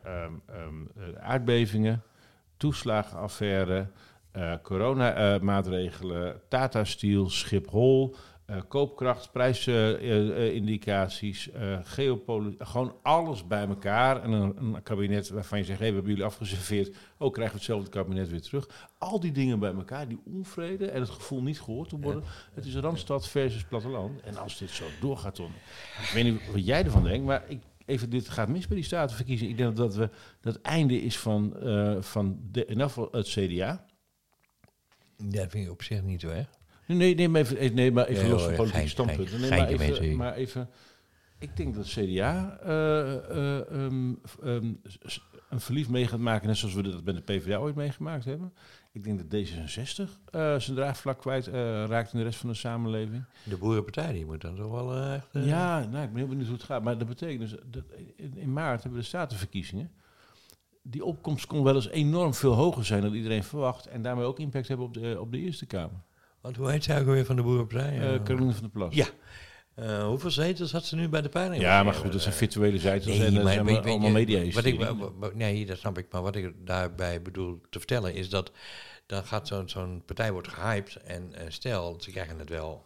[1.21, 2.03] aardbevingen,
[2.57, 3.90] toeslagenaffaire,
[4.62, 8.14] coronamaatregelen, Tata Steel, Schiphol,
[8.46, 14.22] eh koopkracht, prijsindicaties, eh geopolitiek, gewoon alles bij elkaar.
[14.22, 17.61] En een, een kabinet waarvan je zegt, hey, we hebben jullie afgeserveerd, ook krijgen we
[17.61, 18.88] hetzelfde kabinet weer terug.
[18.98, 22.22] Al die dingen bij elkaar, die onvrede en het gevoel niet gehoord te worden.
[22.55, 24.20] Het is Randstad versus platteland.
[24.20, 25.51] En als dit zo doorgaat, dan,
[26.03, 28.85] ik weet niet wat jij ervan denkt, maar ik, even, dit gaat mis bij die
[28.85, 29.53] statenverkiezingen.
[29.53, 33.85] Ik denk dat we dat het einde is van, eh, van de, in het CDA.
[35.24, 36.46] Dat vind ik op zich niet zo erg.
[36.87, 39.40] Nee, nee, nee, maar even, eh, nee, maar even los hoor, van politieke gein- standpunten.
[39.40, 40.68] Nee, maar, even, maar even,
[41.38, 44.72] ik denk dat CDA eh, eh, ehm, ehm,
[45.50, 48.52] een verlies mee gaat maken, net zoals we dat bij de PvdA ooit meegemaakt hebben.
[48.92, 51.52] Ik denk dat D66 eh, zijn draagvlak kwijt eh,
[51.85, 53.24] raakt in de rest van de samenleving.
[53.44, 55.28] De boerenpartij die moet dan toch wel eh, echt...
[55.33, 56.83] eh, Ja, nou, ik ben heel benieuwd hoe het gaat.
[56.83, 57.85] Maar dat betekent dus dat
[58.16, 59.90] in, in maart hebben we de statenverkiezingen.
[60.90, 63.87] Die opkomst kon wel eens enorm veel hoger zijn dan iedereen verwacht.
[63.87, 66.01] En daarmee ook impact hebben op de, op de Eerste Kamer.
[66.40, 67.98] Want hoe heet zij ook alweer van de boerenpartij?
[67.98, 68.94] Eh Eh, Caroline van der Plas.
[68.94, 69.07] Ja.
[69.74, 71.62] eh, hoeveel zetels had ze nu bij de peiling?
[71.62, 74.64] Ja, maar goed, dat zijn virtuele zetels Nee, en dat zijn weet- allemaal media wat
[74.64, 76.07] ik, Nee, dat snap ik.
[76.11, 78.53] Maar wat ik daarbij bedoel te vertellen is dat
[79.07, 82.85] dan gaat zo'n zo'n partij wordt gehyped en eh, stel ze krijgen het wel.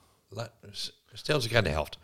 [1.12, 1.98] Stel ze krijgen de helft.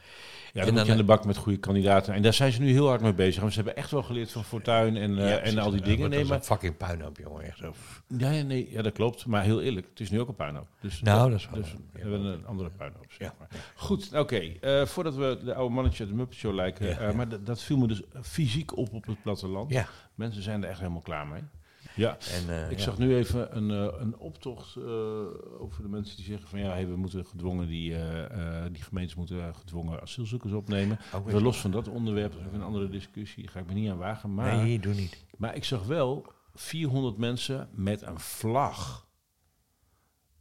[0.53, 2.15] Ja, en dan moet je dan- aan de bak met goede kandidaten.
[2.15, 3.41] En daar zijn ze nu heel hard mee bezig.
[3.41, 5.87] Want ze hebben echt wel geleerd van Fortuyn en, eh, Ja, en al die Eh,
[5.87, 6.11] dingen.
[6.11, 7.43] Nee, maar, een fucking puinhoop, jongen.
[7.45, 7.75] Echt zo.
[8.19, 9.27] ja, ja, nee, ja, dat klopt.
[9.27, 10.67] Maar heel eerlijk, het is nu ook een puinhoop.
[10.81, 13.49] Dus, Nou, dat is wel- Dus we hebben een andere puinhoop, zeg maar.
[13.75, 14.37] Goed, oké.
[14.61, 16.99] eh, voordat we de oude mannetje uit de Muppet Show lijken.
[16.99, 17.13] Eh.
[17.15, 19.73] Maar dat- dat viel me dus fysiek op op het platteland.
[20.15, 21.41] Mensen zijn er echt helemaal klaar mee.
[21.99, 24.83] Ja, En, eh, ik zag nu even een, eh, een optocht eh,
[25.61, 27.95] over de mensen die zeggen van ja, hey, we moeten gedwongen die,
[28.73, 30.99] die gemeentes moeten gedwongen asielzoekers opnemen.
[31.13, 33.73] Weer- Even los van dat onderwerp, dat is ook een andere discussie, ga ik me
[33.75, 34.35] niet aan wagen.
[34.35, 35.25] Maar, Nee, doe niet.
[35.39, 39.07] maar ik zag wel 400 mensen met een vlag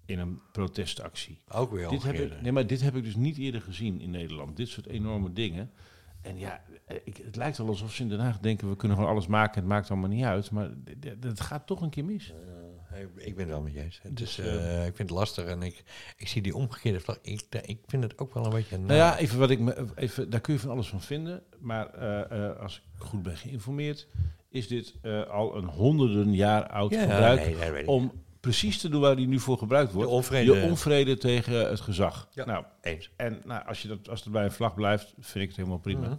[0.06, 1.41] in een protestactie.
[1.48, 4.10] Ook weer Dit heb, ik, nee, maar dit heb ik dus niet eerder gezien in
[4.10, 4.58] Nederland.
[4.58, 5.72] Dit soort enorme dingen.
[6.22, 6.62] En ja,
[7.04, 8.69] ik, het lijkt wel alsof ze in Den Haag denken...
[8.69, 10.52] we kunnen gewoon alles maken, het maakt allemaal niet uit.
[10.52, 10.69] Maar
[11.19, 12.34] het gaat toch een keer mis.
[12.91, 14.02] Eh, ik, ik ben het wel met je eens.
[14.10, 15.84] Dus, eh, eh, ik vind het lastig en ik,
[16.17, 17.17] ik zie die omgekeerde vlag.
[17.21, 18.78] Ik, ik vind het ook wel een beetje...
[18.78, 21.43] Nou ja, even wat ik me, even, daar kun je van alles van vinden.
[21.60, 24.08] Maar eh, eh, als ik goed ben geïnformeerd...
[24.50, 27.58] is dit eh, al een honderden jaar oud Ja, gebruik...
[27.71, 30.10] nee, om precies te doen waar die nu voor gebruikt wordt.
[30.10, 30.54] De onvrede.
[30.54, 32.28] Je onvrede tegen het gezag.
[32.34, 32.45] Ja.
[32.45, 33.12] Nou, Eens.
[33.15, 35.78] En nou, als, je dat, als het bij een vlag blijft, vind ik het helemaal
[35.78, 36.08] prima.
[36.08, 36.12] Mhm.
[36.12, 36.17] Eh,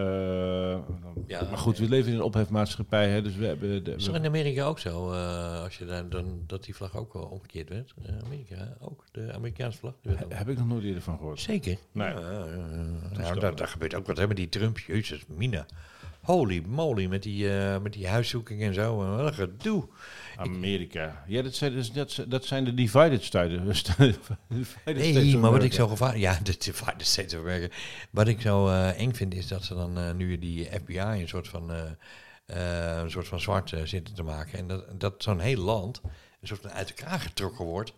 [0.00, 3.84] dan- Ja, maar goed, we leven in een ophefmaatschappij, hè, dus we hebben...
[3.84, 6.96] De, Is er in Amerika ook zo, eh, als je daar, dan, dat die vlag
[6.96, 7.94] ook wel omgekeerd werd?
[8.02, 9.94] Eh, Amerika ook, de Amerikaanse vlag.
[10.02, 11.40] he- heb ik nog nooit eerder van gehoord.
[11.40, 11.76] Zeker.
[11.92, 12.08] Nee.
[12.08, 14.78] Ja, nou, daar gebeurt ook wat hè, met die Trump.
[14.78, 15.66] Jezus, Mina.
[16.24, 19.02] Holy moly, met die, eh, met die huiszoeking en zo.
[19.02, 19.88] eh, Wat een gedoe.
[20.36, 21.24] Amerika.
[21.26, 23.60] Ja, dat zijn, dus- dat, dat zijn de divided states
[24.84, 26.20] Nee, maar wat ik zo gevaarlijk...
[26.22, 27.74] Ja, de Divided States of America.
[28.10, 31.48] Wat ik zo eh, eng vind is dat ze dan nu die FBI een soort
[31.48, 31.70] van,
[32.46, 34.58] een soort van zwart zitten te maken.
[34.58, 36.00] En dat, dat zo'n heel land
[36.40, 37.92] een soort van uit elkaar getrokken wordt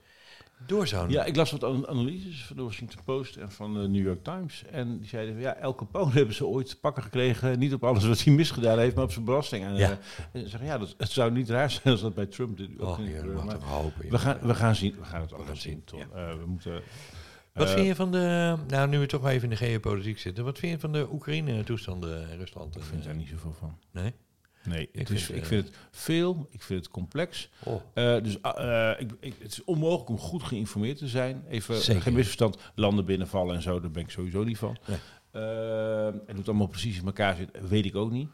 [0.67, 1.11] door zo'n...
[1.11, 4.25] Ja, ik las wat an- analyses van de Washington Post en van de New York
[4.25, 4.65] Times.
[4.71, 7.59] En die zeiden, ja, El Capone hebben ze ooit te pakken gekregen.
[7.59, 9.65] Niet op alles wat hij misgedaan heeft, maar op zijn belasting.
[9.65, 9.91] En, Ja.
[9.91, 9.97] eh,
[10.33, 12.81] en ze zeggen, ja, dat, het zou niet raar zijn als dat bij Trump dit
[12.81, 13.45] ook niet gebeurt.
[13.45, 14.11] Maar hopen.
[14.11, 14.95] We gaan, we gaan zien.
[14.99, 16.07] We gaan het allemaal zien, ja.
[16.15, 16.81] Eh, we moeten...
[17.53, 18.57] Wat eh, vind je van de...
[18.67, 20.45] Nou, nu we toch wel even in de geopolitiek zitten.
[20.45, 22.77] Wat vind je van de Oekraïne-toestanden in Rusland?
[22.77, 23.79] Ik vind daar niet zoveel van.
[23.93, 24.13] Nee?
[24.67, 27.49] Nee, het vind, ik eh, vind het veel, ik vind het complex.
[27.65, 27.83] Oh.
[27.95, 31.45] Eh, dus ah, eh, ik, ik, het is onmogelijk om goed geïnformeerd te zijn.
[31.49, 32.03] Even Zeker.
[32.03, 34.77] geen misverstand, landen binnenvallen en zo, daar ben ik sowieso niet van.
[34.87, 34.99] Nee.
[35.33, 38.29] En hoe het allemaal precies in elkaar zit, weet ik ook niet.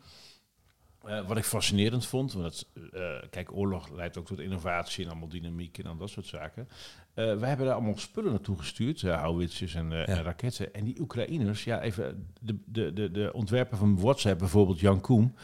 [1.26, 5.78] Wat ik fascinerend vond, want eh, kijk, oorlog leidt ook tot innovatie en allemaal dynamiek
[5.78, 6.68] en al dat soort zaken.
[7.14, 10.04] Wij hebben daar allemaal spullen naartoe gestuurd, houwitsers en, Ja.
[10.04, 10.74] en raketten.
[10.74, 15.34] En die Oekraïners, ja, even de, de, de, de ontwerper van WhatsApp, bijvoorbeeld Jan Koem,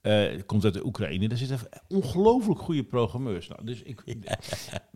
[0.00, 1.28] eh, komt uit de Oekraïne.
[1.28, 1.58] Daar zitten
[1.88, 3.48] ongelooflijk goede programmeurs.
[3.48, 4.00] Nou, dus ik,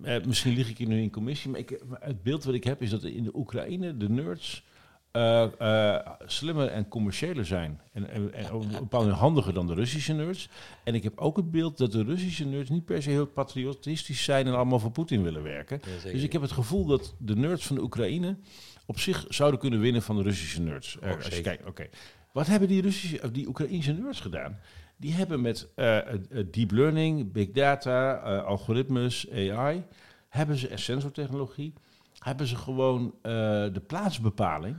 [0.03, 2.65] eh, misschien lig ik hier nu in commissie, maar, ik, maar het beeld wat ik
[2.65, 4.65] heb is dat in de Oekraïne de nerds
[5.13, 7.81] eh, slimmer en commerciëler zijn.
[7.93, 10.49] En, en, en op een bepaalde manier handiger dan de Russische nerds.
[10.85, 14.25] En ik heb ook het beeld dat de Russische nerds niet per se heel patriotistisch
[14.25, 15.81] zijn en allemaal voor Poetin willen werken.
[16.03, 18.37] Dus ik heb het gevoel dat de nerds van de Oekraïne
[18.87, 20.99] op zich zouden kunnen winnen van de Russische nerds.
[20.99, 21.43] Oh, als je zeker.
[21.43, 21.89] kijkt, oké.
[22.33, 24.59] Wat hebben die, Russische, of die Oekraïnse nerds gedaan?
[25.03, 25.99] Die hebben met eh,
[26.51, 29.85] deep learning, big data, eh, algoritmes, AI,
[30.29, 31.73] hebben ze en sensortechnologie,
[32.19, 33.33] hebben ze gewoon eh,
[33.73, 34.77] de plaatsbepaling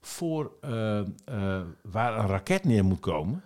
[0.00, 0.52] voor
[1.82, 3.42] waar een raket neer moet komen.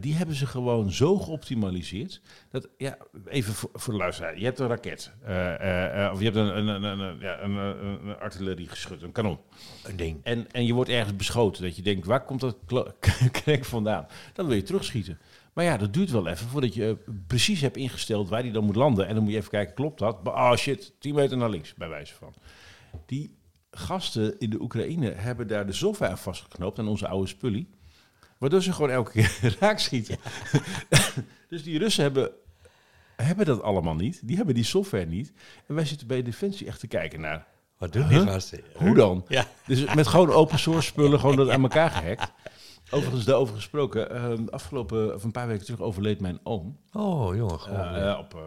[0.00, 2.20] die hebben ze gewoon zo geoptimaliseerd.
[2.50, 2.96] Dat, ja,
[3.26, 4.38] even voor, voor de luisteraar.
[4.38, 5.12] Je hebt een raket.
[6.12, 9.38] of je hebt een, een, een, een, ja, een, een, artilleriegeschut, een kanon.
[9.84, 10.20] Een ding.
[10.22, 11.62] En, en je wordt ergens beschoten.
[11.62, 12.56] Dat je denkt, waar komt dat
[13.30, 14.06] krek vandaan?
[14.32, 15.18] Dan wil je terugschieten.
[15.54, 18.64] Maar ja, dat duurt wel even voordat je eh, precies hebt ingesteld waar die dan
[18.64, 19.06] moet landen.
[19.06, 20.18] En dan moet je even kijken, klopt dat?
[20.24, 22.34] Oh shit, 10 meter naar links, bij wijze van.
[23.06, 23.36] Die
[23.70, 27.68] gasten in de Oekraïne hebben daar de software aan vastgeknoopt aan onze oude spullie.
[28.38, 30.16] Waardoor ze gewoon elke keer raak schieten.
[31.48, 32.30] dus die Russen hebben,
[33.16, 34.20] hebben dat allemaal niet.
[34.28, 35.32] Die hebben die software niet.
[35.66, 37.46] En wij zitten bij Defensie echt te kijken naar...
[37.78, 38.18] Wat doen Huh?
[38.18, 38.60] die gasten?
[38.74, 39.24] Hoe dan?
[39.28, 39.46] Ja.
[39.66, 42.32] Dus met gewoon open source spullen, gewoon dat aan elkaar gehackt.
[42.90, 44.10] Overigens, daarover gesproken.
[44.10, 46.78] ehm, afgelopen, of een paar weken terug overleed mijn oom.
[46.92, 47.60] Oh, jongen.
[47.60, 48.40] Gewoon, Eh, eh, op, eh,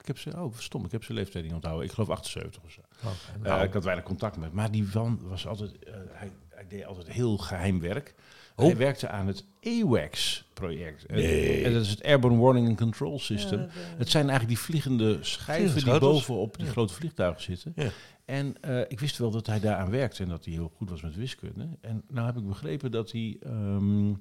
[0.00, 1.84] ik heb ze, oh stom, ik heb zijn leeftijd niet onthouden.
[1.86, 2.80] Ik geloof 78 of zo.
[3.04, 3.12] oh,
[3.42, 4.52] nou, ik had weinig contact met.
[4.52, 8.14] Maar die man was altijd, eh, hij, hij deed altijd heel geheim werk.
[8.56, 8.64] Oh.
[8.66, 11.06] Hij werkte aan het AWACS-project.
[11.06, 11.64] En- Nee.
[11.64, 13.66] En dat is het Airborne Warning and Control System.
[13.98, 16.72] het zijn eigenlijk die vliegende schijven die bovenop die Ja.
[16.72, 17.72] grote vliegtuigen zitten.
[17.76, 17.88] Ja.
[18.28, 21.02] En eh, ik wist wel dat hij daaraan werkte en dat hij heel goed was
[21.02, 21.68] met wiskunde.
[21.80, 24.14] En nou heb ik begrepen dat hij ehm,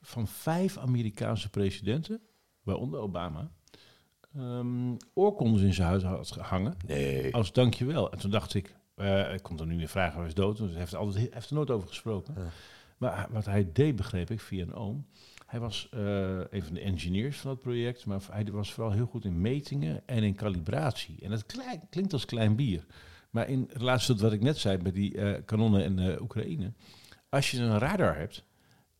[0.00, 2.20] van vijf Amerikaanse presidenten,
[2.62, 3.50] waaronder Obama,
[5.14, 6.76] oorkondes in zijn huis had gehangen.
[6.86, 7.34] nee.
[7.34, 8.12] Als dankjewel.
[8.12, 10.58] En toen dacht ik, eh, ik kon er nu meer vragen, hij is dood.
[10.58, 12.34] Want hij heeft, er altijd, hij heeft er nooit over gesproken.
[12.36, 12.48] Ja.
[12.98, 15.06] Maar wat hij deed, begreep ik, via een oom.
[15.46, 18.06] Hij was eh, een van de engineers van dat project.
[18.06, 21.16] Maar hij was vooral heel goed in metingen en in calibratie.
[21.22, 21.46] En dat
[21.90, 22.86] klinkt als klein bier.
[23.34, 26.72] Maar in relatie tot wat ik net zei bij die eh, kanonnen in eh, Oekraïne.
[27.28, 28.44] Als je een radar hebt,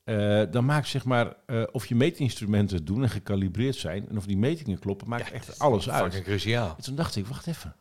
[0.04, 1.36] eh, dan maakt zeg maar
[1.72, 4.08] of je meetinstrumenten doen en gecalibreerd zijn.
[4.08, 6.02] En of die metingen kloppen, maakt echt alles uit.
[6.02, 6.74] Fucking cruciaal.
[6.76, 7.76] En toen dacht ik, wacht even.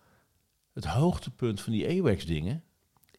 [0.74, 2.64] Het hoogtepunt van die AWACS-dingen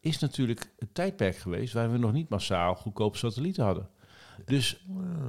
[0.00, 3.88] is natuurlijk het tijdperk geweest waar we nog niet massaal goedkope satellieten hadden.
[4.44, 4.84] Dus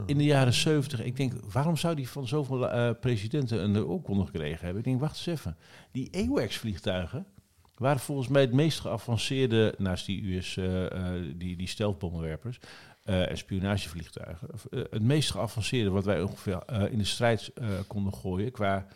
[0.06, 4.66] in de jaren 70, ik denk, waarom zou die van zoveel presidenten een oorkonde gekregen
[4.66, 4.78] hebben?
[4.78, 5.58] Ik denk, wacht eens even.
[5.92, 7.26] Die AWACS-vliegtuigen
[7.78, 12.60] waren volgens mij het meest geavanceerde, naast die US, eh, eh, die, die stealthbommenwerpers
[13.04, 17.52] eh, en spionagevliegtuigen, het meest geavanceerde wat wij ongeveer in de strijd
[17.88, 18.88] konden gooien qua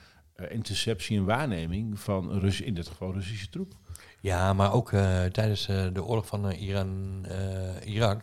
[0.49, 3.73] interceptie en waarneming van Rus in dit geval Russische troep.
[4.21, 4.89] Ja, maar ook
[5.31, 8.21] tijdens de oorlog van eh, Iran, eh, Irak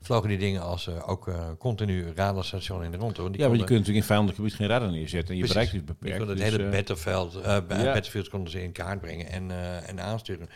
[0.00, 3.16] vlogen die dingen als eh, ook eh, continu radarstations in de rond.
[3.16, 3.30] Hoor.
[3.32, 5.74] Die ja, maar je kunt natuurlijk in vijandelijk gebied geen radar neerzetten en je bereikt
[5.74, 6.18] is beperkt.
[6.18, 7.92] dus, het hele eh, battlefield, eh, ba- ja.
[7.92, 9.50] battlefield konden ze in kaart brengen en,
[9.86, 10.48] en aansturen.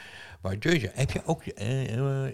[0.42, 1.44] Maar Deusje, heb je ook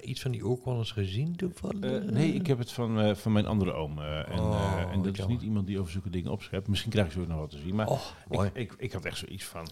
[0.03, 2.03] iets van die oorkondes gezien toevallig?
[2.11, 3.99] nee, ik heb het van, van mijn andere oom.
[3.99, 6.69] en, Oh, en dat is niet iemand die over zulke dingen opschept.
[6.69, 7.75] Misschien krijg ik zo nog wat te zien.
[7.75, 9.67] Maar Oh, ik, ik, ik had echt zoiets van...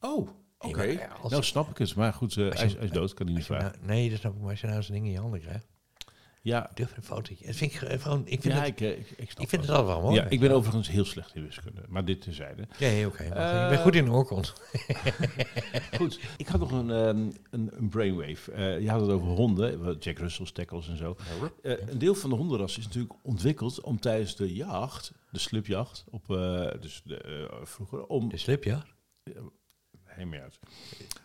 [0.00, 0.98] Oh, oké.
[1.28, 1.94] Nou snap ik het.
[1.94, 3.72] Maar goed, hij, is- je- dood, kan hij niet je vragen.
[3.80, 4.40] nou- nee, dat snap ik.
[4.40, 5.66] Maar als je nou zo'n ding in je handen krijgt,
[6.44, 7.46] Ja, durf een fotootje.
[7.46, 9.66] Dat vind ik ge- gewoon, ik vind, ja het, ik, eh, ik, ik vind het
[9.66, 9.76] wel.
[9.76, 10.14] altijd wel mooi.
[10.20, 11.82] Ja, ik ben overigens heel slecht in wiskunde.
[11.88, 12.68] Maar dit terzijde.
[12.78, 13.22] Ja, oké.
[13.22, 14.52] Eh, ik ben goed in de oorkons.
[15.98, 18.52] Goed, ik had nog een, ehm, een, een brainwave.
[18.52, 21.16] Eh, je had het over honden, Jack Russell's tackles en zo.
[21.62, 26.04] Eh, een deel van de hondenras is natuurlijk ontwikkeld om tijdens de jacht, de slipjacht,
[26.10, 28.28] op, eh, dus de, eh, vroeger, om...
[28.28, 28.84] De slip, ja?
[30.14, 30.58] Heen meer uit.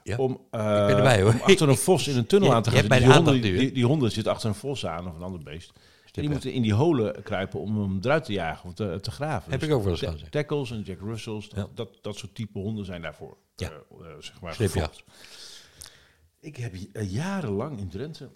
[0.03, 1.33] Ja, Om, eh, ben erbij, hoor.
[1.33, 3.85] om achter een vos in een tunnel aan te gaan Die de honden, die, die
[3.85, 5.71] honden zitten achter een vos aan of een ander beest.
[6.13, 9.11] En die moeten in die holen kruipen om hem eruit te jagen of te, te
[9.11, 9.51] graven.
[9.51, 10.31] Heb Dus ik ook wel eens gehad.
[10.31, 11.71] Tackles en Jack Russells, dat, Ja.
[11.75, 13.37] dat, dat soort type honden zijn daarvoor.
[13.55, 13.69] Ja.
[13.69, 14.57] eh, eh, zeg maar.
[16.39, 18.29] Ik heb jarenlang in Drenthe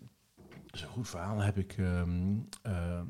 [0.74, 1.36] dat is een goed verhaal.
[1.36, 3.06] Dan heb ik ehm, eh, ehm,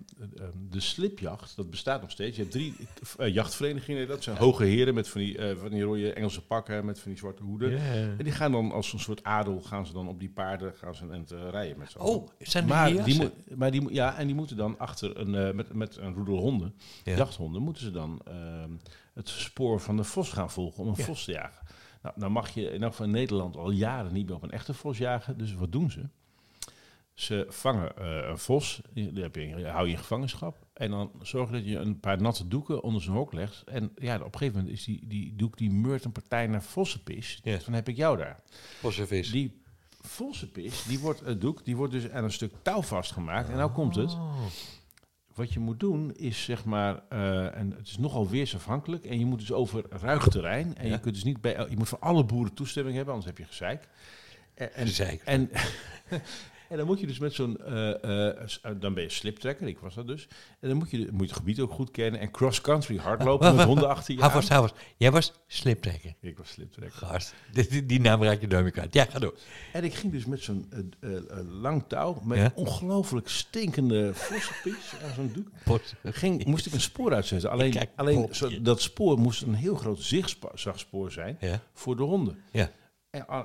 [0.69, 1.55] de slipjacht.
[1.55, 2.35] Dat bestaat nog steeds.
[2.35, 2.75] Je hebt drie
[3.17, 4.07] eh, jachtverenigingen.
[4.07, 7.09] Dat zijn hoge heren met van die, eh, van die rode Engelse pakken met van
[7.11, 7.77] die zwarte hoeden.
[8.17, 10.95] En die gaan dan als een soort adel gaan ze dan op die paarden gaan
[10.95, 11.99] ze en rijden met z'n.
[11.99, 13.33] Oh, zijn maar die die, jassen?
[13.47, 16.13] moet, maar die, moet- ja, en die moeten dan achter een, eh, met, met een
[16.13, 16.73] roedel honden,
[17.03, 17.15] Ja.
[17.15, 18.71] jachthonden, moeten ze dan ehm,
[19.13, 21.03] het spoor van de vos gaan volgen om een Ja.
[21.03, 21.65] vos te jagen.
[22.01, 24.51] Nou, nou mag je in elk geval in Nederland al jaren niet meer op een
[24.51, 25.37] echte vos jagen.
[25.37, 26.01] Dus wat doen ze?
[27.13, 30.65] Ze vangen eh, een vos, die heb je, hou je in gevangenschap.
[30.73, 33.63] En dan zorg je dat je een paar natte doeken onder zijn hok legt.
[33.65, 36.63] En ja, op een gegeven moment is die, die doek die meurt een partij naar
[36.63, 37.39] vossenpis.
[37.43, 37.57] Ja.
[37.65, 38.39] Dan heb ik jou daar.
[38.79, 39.31] Vossenvis.
[39.31, 39.61] Die
[40.01, 43.49] volsepis, die wordt, het doek, die wordt dus aan een stuk touw vastgemaakt.
[43.49, 44.11] En nou komt het.
[44.13, 44.45] Oh.
[45.33, 49.05] Wat je moet doen is zeg maar, eh, en het is nogal weersafhankelijk.
[49.05, 50.75] En je moet dus over ruig terrein.
[50.77, 50.93] En Ja.
[50.93, 53.51] je kunt dus niet bij, je moet van alle boeren toestemming hebben, anders heb je
[53.51, 53.87] gezeik.
[54.53, 54.87] En, en,
[55.25, 55.49] en,
[56.73, 58.27] en dan moet je dus met zo'n, eh, eh,
[58.61, 60.27] eh, dan ben je sliptrekker, ik was dat dus.
[60.59, 62.19] En dan moet je, moet je het gebied ook goed kennen.
[62.19, 64.81] En cross-country hardlopen met honden achter je vast, hou vast.
[64.97, 66.13] Jij was sliptrekker.
[66.21, 67.07] Ik was sliptrekker.
[67.07, 67.33] Gast.
[67.51, 68.93] Die, die, naam raak je meer kwijt.
[68.93, 69.35] Ja, ga door.
[69.73, 70.71] En ik ging dus met zo'n
[71.61, 72.51] lang touw, met Ja.
[72.55, 75.47] ongelooflijk stinkende vossenpies aan zo'n doek.
[75.63, 75.93] Pot.
[76.03, 77.49] Ging, moest ik een spoor uitzetten.
[77.49, 81.61] Alleen, Kijk, alleen zo, dat spoor moest een heel groot zigzagspoor zijn Ja.
[81.73, 82.37] voor de honden.
[82.51, 82.71] Ja.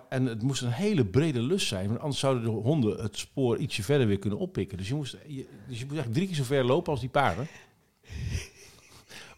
[0.08, 3.58] En, het moest een hele brede lus zijn, want anders zouden de honden het spoor
[3.58, 4.78] ietsje verder weer kunnen oppikken.
[4.78, 7.46] Dus je moest, dus je moest eigenlijk drie keer zo ver lopen als die paarden.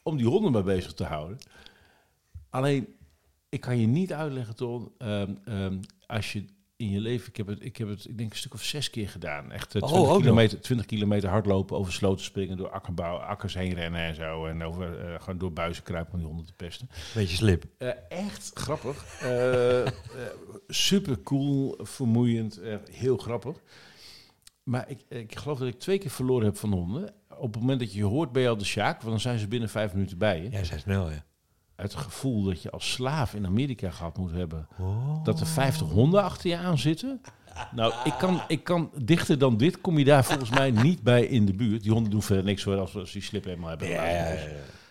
[0.02, 1.38] om die honden maar bezig te houden.
[2.50, 2.94] Alleen,
[3.48, 6.44] ik kan je niet uitleggen, Ton, ehm, ehm, als je
[6.80, 8.90] in je leven, ik heb het, ik heb het, ik denk een stuk of zes
[8.90, 9.52] keer gedaan.
[9.52, 10.22] Echt eh, Oh, 20, ook nog.
[10.22, 14.46] kilometer, 20 kilometer hardlopen, over sloten springen, door akkerbouw, akkers heen rennen en zo.
[14.46, 16.88] En over, eh, gewoon door buizen kruipen om die honden te pesten.
[17.14, 17.64] Beetje slip.
[17.78, 19.04] Eh, echt grappig.
[19.20, 19.86] Eh,
[20.68, 23.56] super cool, vermoeiend, heel grappig.
[24.62, 27.14] Maar ik, ik geloof dat ik twee keer verloren heb van honden.
[27.38, 29.48] Op het moment dat je hoort, ben je al de sjaak, want dan zijn ze
[29.48, 30.48] binnen vijf minuten bij je.
[30.50, 31.24] Jij zei snel, ja.
[31.80, 34.68] Het gevoel dat je als slaaf in Amerika gehad moet hebben.
[34.78, 35.24] Oh.
[35.24, 37.20] Dat er 50 honden achter je aan zitten.
[37.72, 41.24] Nou, ik kan, ik kan dichter dan dit, kom je daar volgens mij niet bij
[41.24, 41.82] in de buurt.
[41.82, 43.88] Die honden doen verder niks hoor, als als die slip helemaal hebben.
[43.88, 44.46] Ja, ja, ja, ja.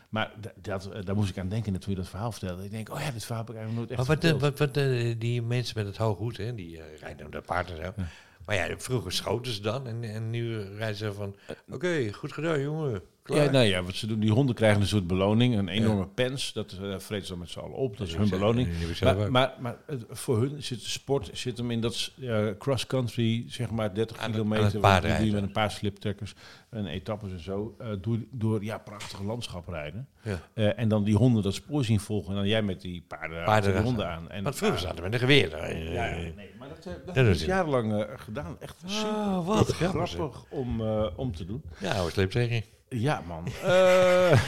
[0.10, 2.64] Maar dat, eh, daar moest ik aan denken toen je dat verhaal vertelde.
[2.64, 4.60] Ik denk, oh ja, dit verhaal heb ik eigenlijk nooit Maar echt wat, eh, verteld.
[4.60, 7.46] wat, wat eh, die mensen met het hoge hoed, hè, die eh, rijden op dat
[7.46, 8.04] paard en zo.
[8.46, 11.36] Maar ja, vroeger schoten ze dan en, en nu rijden ze van...
[11.70, 13.02] Oké, goed gedaan, jongen.
[13.30, 13.44] Klaar.
[13.46, 16.54] Ja, nou ja, wat ze doen, die honden krijgen een soort beloning, een enorme pens.
[16.54, 17.98] Dat uh, vreet ze dan met z'n allen op.
[17.98, 18.68] Dat is hun beloning.
[18.78, 22.12] hebben ze Maar, maar, maar eh, voor hun zit de sport zit hem in dat
[22.22, 24.86] eh, cross-country, zeg maar 30 Aan het- kilometer.
[24.86, 26.34] aan het je met een paar sliptrekkers
[26.70, 27.76] en etappes en zo.
[27.78, 30.08] eh, door, door ja, prachtige landschap rijden.
[30.54, 30.74] Ja.
[30.74, 32.30] En dan die honden dat spoor zien volgen.
[32.30, 33.82] En dan jij met die paarden, erachter.
[33.82, 34.30] honden aan.
[34.30, 35.50] En, Want vroeger zaten we met een geweer.
[35.94, 38.56] ja, nee, maar dat, dat dat heb ik is- jarenlang gedaan.
[38.60, 40.82] Echt super Oh, wat grappig, om,
[41.16, 41.62] om te doen.
[41.80, 42.64] Ja, oude slipzeging.
[42.90, 43.46] Ja, man.
[43.64, 44.40] Eh,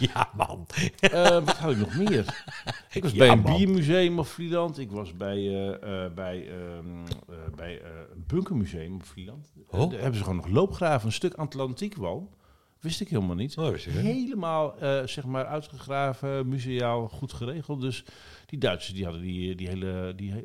[0.14, 0.66] ja, man.
[1.00, 2.44] Eh, wat had ik nog meer?
[2.92, 3.56] Ik was Ja, bij een man.
[3.56, 4.78] biermuseum op Vlieland.
[4.78, 5.38] Ik was bij,
[5.80, 6.86] eh, bij, ehm,
[7.28, 9.52] eh, bij een bunkermuseum op Vlieland.
[9.70, 9.90] Oh.
[9.90, 12.30] Daar hebben ze gewoon nog loopgraven, een stuk Atlantiekwal.
[12.82, 13.56] Wist ik helemaal niet.
[13.58, 14.02] Oh, wist ik wel.
[14.02, 17.80] Helemaal eh, zeg maar uitgegraven, museaal, goed geregeld.
[17.80, 18.04] Dus
[18.46, 20.36] die Duitsers die hadden die, die hele, die, eh,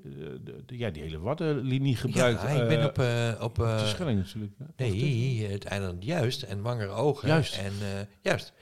[0.66, 2.42] de, ja, die hele waddenlinie gebruikt.
[2.42, 3.00] Ja, ik ben eh, op...
[3.00, 4.54] eh, op eh, de Schelling natuurlijk.
[4.76, 7.28] Nee, het eiland Juist en Wangerogen.
[7.28, 7.58] Juist.
[7.58, 8.54] En, eh, juist.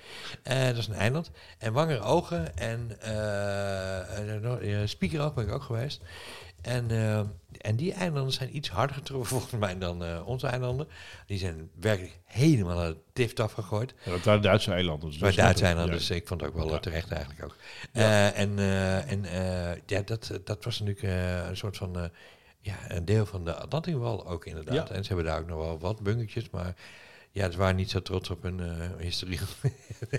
[0.44, 1.32] Eh, dat is een eiland.
[1.58, 6.02] En Wangerogen en eh uh, Spiekeroog ben ik ook geweest.
[6.66, 7.20] En, eh,
[7.62, 10.88] en die eilanden zijn iets harder getroffen volgens mij dan eh, onze eilanden.
[11.26, 13.94] Die zijn werkelijk helemaal aan de tift afgegooid.
[14.06, 15.10] Ja, dat waren Duitse eilanden.
[15.10, 15.66] Dus Bij dat snap Duits ik.
[15.68, 16.00] eilanden, Ja.
[16.00, 16.74] dus ik vond het ook wel Ja.
[16.74, 17.56] eh, terecht eigenlijk ook.
[17.92, 22.00] Eh, en eh, en eh, ja, dat, dat was natuurlijk eh, een soort van...
[22.00, 22.06] eh,
[22.60, 24.88] ja, een deel van de Atlantikwal ook inderdaad.
[24.90, 24.96] Ja.
[24.96, 26.76] En ze hebben daar ook nog wel wat bunkertjes, maar
[27.32, 29.40] ja, ze waren niet zo trots op hun eh, historie.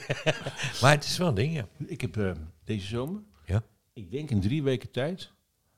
[0.81, 1.67] maar het is wel een ding, ja.
[1.87, 2.31] Ik heb eh,
[2.65, 3.63] deze zomer, Ja.
[3.93, 5.31] ik denk in drie weken tijd,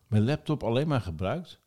[0.09, 1.61] mijn laptop alleen maar gebruikt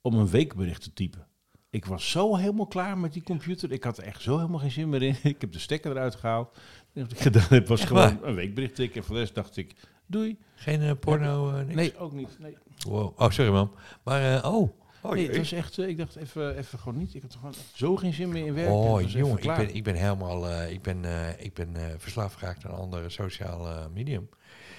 [0.00, 1.26] om een weekbericht te typen.
[1.70, 3.72] Ik was zo helemaal klaar met die computer.
[3.72, 5.16] Ik had er echt zo helemaal geen zin meer in.
[5.32, 6.58] Ik heb de stekker eruit gehaald.
[6.92, 8.28] En Wat ik gedaan heb was Echt gewoon waar?
[8.28, 9.00] een weekbericht tikken.
[9.00, 9.74] En voor de rest dacht ik,
[10.06, 10.38] doei.
[10.54, 11.74] Geen eh, porno, eh, niks?
[11.74, 12.36] Nee, ook niet.
[12.38, 12.56] Nee,
[12.88, 13.20] Wow.
[13.20, 13.74] Oh, sorry man.
[14.04, 14.70] Maar, eh, oh.
[15.04, 17.14] Oh, nee het was echt, ik dacht even, even gewoon niet.
[17.14, 18.74] Ik had er gewoon zo geen zin meer in werken.
[18.74, 21.04] Oh, jongen, ik ben, ik ben helemaal, eh, ik ben,
[21.38, 24.28] ik ben verslaafd geraakt aan een andere sociaal medium.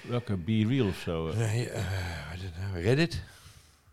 [0.08, 1.28] Welke Be Real of zo?
[1.28, 1.36] eh?
[1.36, 2.82] Nee, wat is het nou?
[2.82, 3.22] Reddit?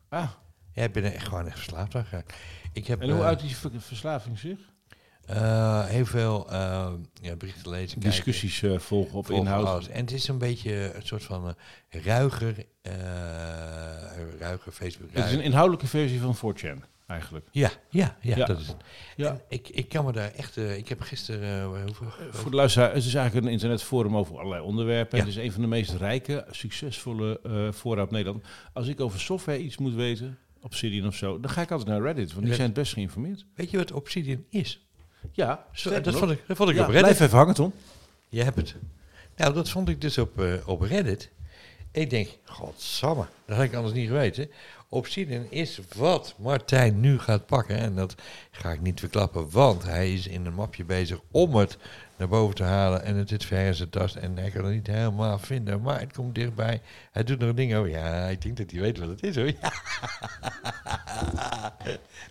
[0.09, 0.29] Ah,
[0.73, 2.33] Ja, ik ben er echt gewoon echt verslaafd aan geraakt.
[2.73, 4.59] Ik heb en hoe eh, uit die ver- verslaving zich?
[5.25, 6.91] eh, heel veel eh,
[7.21, 9.65] ja, berichten lezen, Discussies volgen op volgen, inhoud.
[9.65, 9.87] alles.
[9.87, 11.55] En het is een beetje een soort van
[11.89, 12.93] ruiger, eh
[14.39, 15.09] ruiger Facebook.
[15.13, 17.45] Het is een inhoudelijke versie van 4chan, eigenlijk.
[17.51, 18.45] Ja, ja, ja, Ja.
[18.45, 18.75] dat is het.
[19.15, 19.29] Ja.
[19.29, 20.57] En ik, ik kan me daar echt...
[20.57, 21.73] eh, ik heb gisteren...
[21.75, 25.17] eh, hoeveel, Voor de luisteraar, het is eigenlijk een internetforum over allerlei onderwerpen.
[25.17, 25.23] Ja.
[25.23, 28.43] Het is een van de meest rijke, succesvolle eh fora op Nederland.
[28.73, 32.01] Als ik over software iets moet weten, Obsidian of zo, dan ga ik altijd naar
[32.01, 33.45] Reddit, want die zijn het best geïnformeerd.
[33.55, 34.85] weet je wat Obsidian is?
[35.31, 37.01] Ja, Zo, dat, vond ik, dat vond ik op Reddit.
[37.01, 37.73] Blijf even hangen, Tom.
[38.29, 38.75] Je hebt het.
[39.35, 41.31] Nou, dat vond ik dus op, eh, op Reddit.
[41.91, 44.49] Ik denk, godsamme, dat had ik anders niet geweten.
[44.93, 47.77] Obsidian is wat Martijn nu gaat pakken.
[47.77, 48.15] En dat
[48.51, 51.77] ga ik niet verklappen, want hij is in een mapje bezig om het
[52.17, 53.03] naar boven te halen.
[53.03, 55.81] En het zit ver in zijn tas en hij kan het niet helemaal vinden.
[55.81, 56.81] Maar het komt dichtbij.
[57.11, 57.89] Hij doet nog een ding over.
[57.89, 59.51] Ja, ik denk dat hij weet wat het is hoor.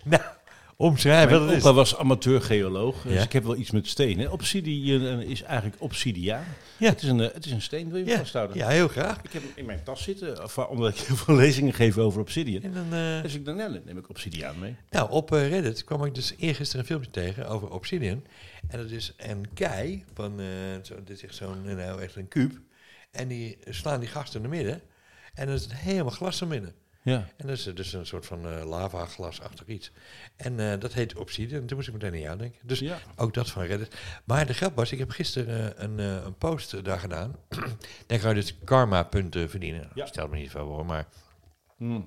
[0.04, 0.22] Nou,
[0.88, 1.62] omschrijf wat het is.
[1.64, 3.22] opa was amateur-geoloog, dus Ja.
[3.22, 4.32] ik heb wel iets met stenen.
[4.32, 6.44] Obsidian eh, is eigenlijk obsidiaan.
[6.76, 6.88] Ja.
[6.88, 8.56] Het, is een, eh, het is een steen, wil je Ja, vasthouden?
[8.56, 9.22] ja, heel graag.
[9.22, 12.20] Ik heb hem in mijn tas zitten, of, omdat ik heel veel lezingen geef over
[12.20, 12.62] Obsidian.
[12.62, 12.92] En dan...
[12.94, 14.76] eh, Dus ik dan neem ik Obsidiaan mee.
[14.90, 18.24] Nou, op eh, Reddit kwam ik dus eergisteren een filmpje tegen over Obsidian.
[18.68, 20.46] En dat is een kei van, eh,
[20.82, 22.52] zo, dit is echt zo'n, nou echt een kuub.
[23.10, 24.80] En die slaan die gasten in de midden.
[25.34, 26.72] En dan is helemaal glas in midden.
[27.02, 27.28] Ja.
[27.36, 29.90] En dat is dus een soort van eh lavaglasachtig iets.
[30.36, 31.60] En eh, dat heet Obsidian.
[31.60, 32.60] En toen moest ik meteen aan jou denken.
[32.62, 32.98] Dus ja.
[33.16, 33.94] ook dat van Reddit.
[34.24, 37.36] Maar de grap was, ik heb gisteren eh, een, een post daar gedaan.
[38.06, 39.90] Daar kan je dus karma punten verdienen.
[39.94, 40.06] Ja.
[40.06, 41.06] Stel me niet voor, maar...
[41.76, 42.06] Hmm.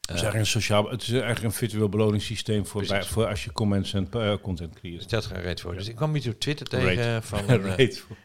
[0.00, 3.44] Het is eigenlijk een sociaal, het is eigenlijk een virtueel beloningssysteem voor, bij, voor als
[3.44, 4.08] je comments en
[4.40, 5.02] content creëert.
[5.02, 5.74] Stelt geen reet voor.
[5.74, 7.46] Dus ik kwam iets op Twitter tegen van...
[7.46, 8.16] Rate voor-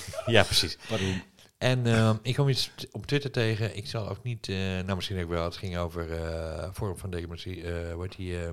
[0.34, 0.78] ja, precies.
[0.88, 1.22] Pardon.
[1.62, 3.76] En ehm, ik kwam iets op Twitter tegen.
[3.76, 5.44] Ik zal ook niet, eh, nou misschien ook wel.
[5.44, 7.62] Het ging over eh Forum van Democratie.
[7.62, 8.48] eh wordt die, eh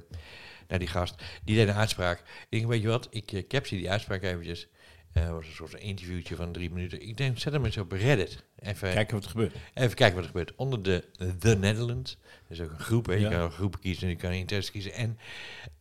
[0.67, 1.15] nou, die gast.
[1.43, 2.19] Die deed een uitspraak.
[2.19, 3.07] Ik denk, weet je wat?
[3.11, 4.67] Ik uh, capture die uitspraak eventjes.
[5.13, 7.01] Eh was een soort interviewtje van drie minuten.
[7.07, 8.43] Ik denk, zet hem eens op Reddit.
[8.59, 9.55] Even, Kijken wat er gebeurt.
[9.73, 10.55] even kijken wat er gebeurt.
[10.55, 11.03] Onder de
[11.39, 12.17] The Netherlands.
[12.47, 13.05] Dat is ook een groep.
[13.05, 13.13] Hè.
[13.13, 13.29] Je Ja.
[13.29, 14.93] kan een groep kiezen en je kan interesse kiezen.
[14.93, 15.17] En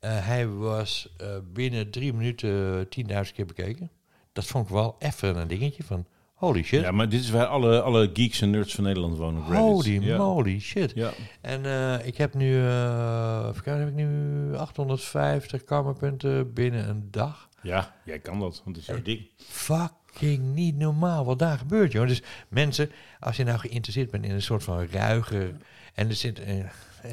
[0.01, 3.91] eh, hij was eh, binnen drie minuten 10.000 keer bekeken.
[4.33, 6.07] Dat vond ik wel even een dingetje van...
[6.39, 6.80] Holy shit.
[6.80, 9.43] Ja, maar dit is waar alle, alle geeks en nerds van Nederland wonen.
[9.43, 10.16] Holy ja.
[10.16, 10.93] moly shit.
[10.95, 11.11] Ja.
[11.41, 17.09] En eh, ik heb nu, eh even kijken, heb ik nu 850 karmapunten binnen een
[17.11, 17.49] dag.
[17.62, 19.26] ja, jij kan dat, want het is jouw ding.
[19.36, 22.07] Fucking niet normaal wat daar gebeurt, joh.
[22.07, 25.57] Dus mensen, als je nou geïnteresseerd bent in een soort van ruiger...
[25.95, 26.41] En er zit...
[26.41, 26.66] eh, eh,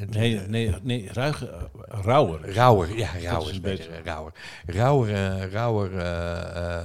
[0.10, 1.62] Nee, nee, nee, ruige, eh,
[2.04, 2.54] rauwer.
[2.54, 3.86] Rauwer, ja, rauwer is beter.
[3.90, 3.94] beter.
[4.00, 4.34] eh, Rauwer,
[4.66, 6.84] rauwer, eh, rauwer eh, eh,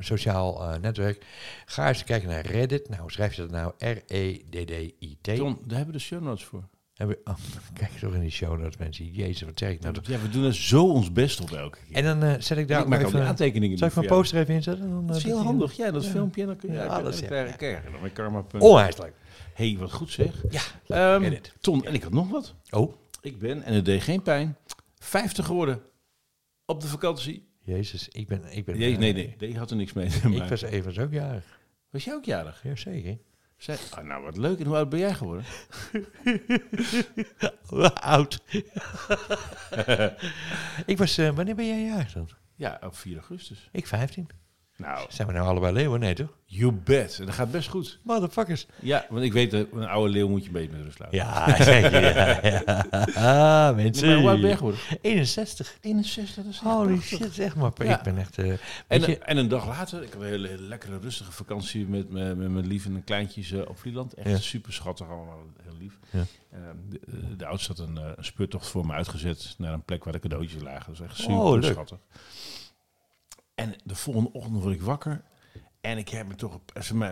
[0.00, 1.24] sociaal eh, netwerk.
[1.64, 2.88] Ga eens kijken naar Reddit.
[2.88, 3.72] Nou, schrijf je dat nou?
[3.78, 5.36] R-E-D-D-I-T.
[5.36, 6.62] Tom, daar hebben we de show notes voor.
[6.94, 7.34] Hebben oh,
[7.78, 9.04] kijk toch in die show notes, mensen.
[9.12, 10.06] Jezus, wat zeg ik nou toch?
[10.06, 11.96] Ja, we doen er zo ons best op elke keer.
[11.96, 13.22] En dan eh, zet ik daar ik ook maak even...
[13.26, 13.78] aantekeningen.
[13.78, 14.88] Zal ik mijn poster even inzetten?
[14.90, 15.72] Dan, Dat is eh, heel handig.
[15.76, 16.10] Ja, dat Ja.
[16.10, 16.46] filmpje.
[16.46, 17.80] Dan kun je Ja, ja, dat is- krijg ja.
[18.12, 18.44] karma.
[18.52, 19.12] Leuk.
[19.54, 20.44] Hey, wat goed zeg.
[20.86, 21.52] Ja, Reddit.
[21.60, 22.54] Ton, en ik had nog wat.
[22.70, 24.56] Oh, Ik ben, en het deed geen pijn,
[24.98, 25.82] 50 geworden
[26.66, 27.48] op de vakantie.
[27.62, 28.56] jezus, ik ben...
[28.56, 31.02] Ik ben Nee, eh, nee, nee, die had er niks mee te Ik was even
[31.02, 31.60] ook jarig.
[31.90, 32.62] Was jij ook jarig?
[32.62, 33.18] Jazeker.
[33.56, 34.58] Zei, ah, nou, wat leuk.
[34.58, 35.44] En hoe oud ben jij geworden?
[37.94, 38.42] Oud.
[40.86, 41.18] ik was...
[41.18, 42.28] eh, wanneer ben jij jarig dan?
[42.54, 43.68] Ja, op 4 augustus.
[43.72, 44.28] Ik 15.
[44.82, 46.00] Nou, Zijn we nou allebei leeuwen?
[46.00, 46.28] Nee, toch?
[46.46, 47.16] you bet.
[47.20, 47.98] En dat gaat best goed.
[48.02, 48.66] Motherfuckers.
[48.80, 51.16] Ja, want ik weet dat een oude leeuw moet je beetje met rust laten.
[51.18, 52.02] Ja, zeker.
[52.16, 52.86] Ja, ja.
[53.14, 54.08] Ah, mensen.
[54.08, 54.80] maar hoe oud ben je geworden?
[55.00, 55.76] 61.
[55.80, 57.18] 61, dat is Holy prachtig.
[57.18, 57.70] shit, zeg maar.
[57.76, 57.96] Ja.
[57.98, 58.38] Ik ben echt...
[58.38, 58.52] eh,
[58.86, 62.10] En, je, en een dag later, ik had een hele, hele lekkere rustige vakantie met,
[62.10, 64.14] met, met mijn lief en kleintjes eh, op Vlieland.
[64.14, 64.38] Echt Ja.
[64.38, 65.98] super schattig, allemaal heel lief.
[66.10, 66.24] Ja.
[66.50, 66.58] Eh,
[66.88, 67.00] de,
[67.36, 70.18] de oudste had een, eh, een speurtocht voor me uitgezet naar een plek waar de
[70.18, 70.86] cadeautjes lagen.
[70.92, 71.78] Dat was echt super Oh, leuk.
[73.54, 75.22] En de volgende ochtend word ik wakker.
[75.80, 76.58] En ik heb me toch,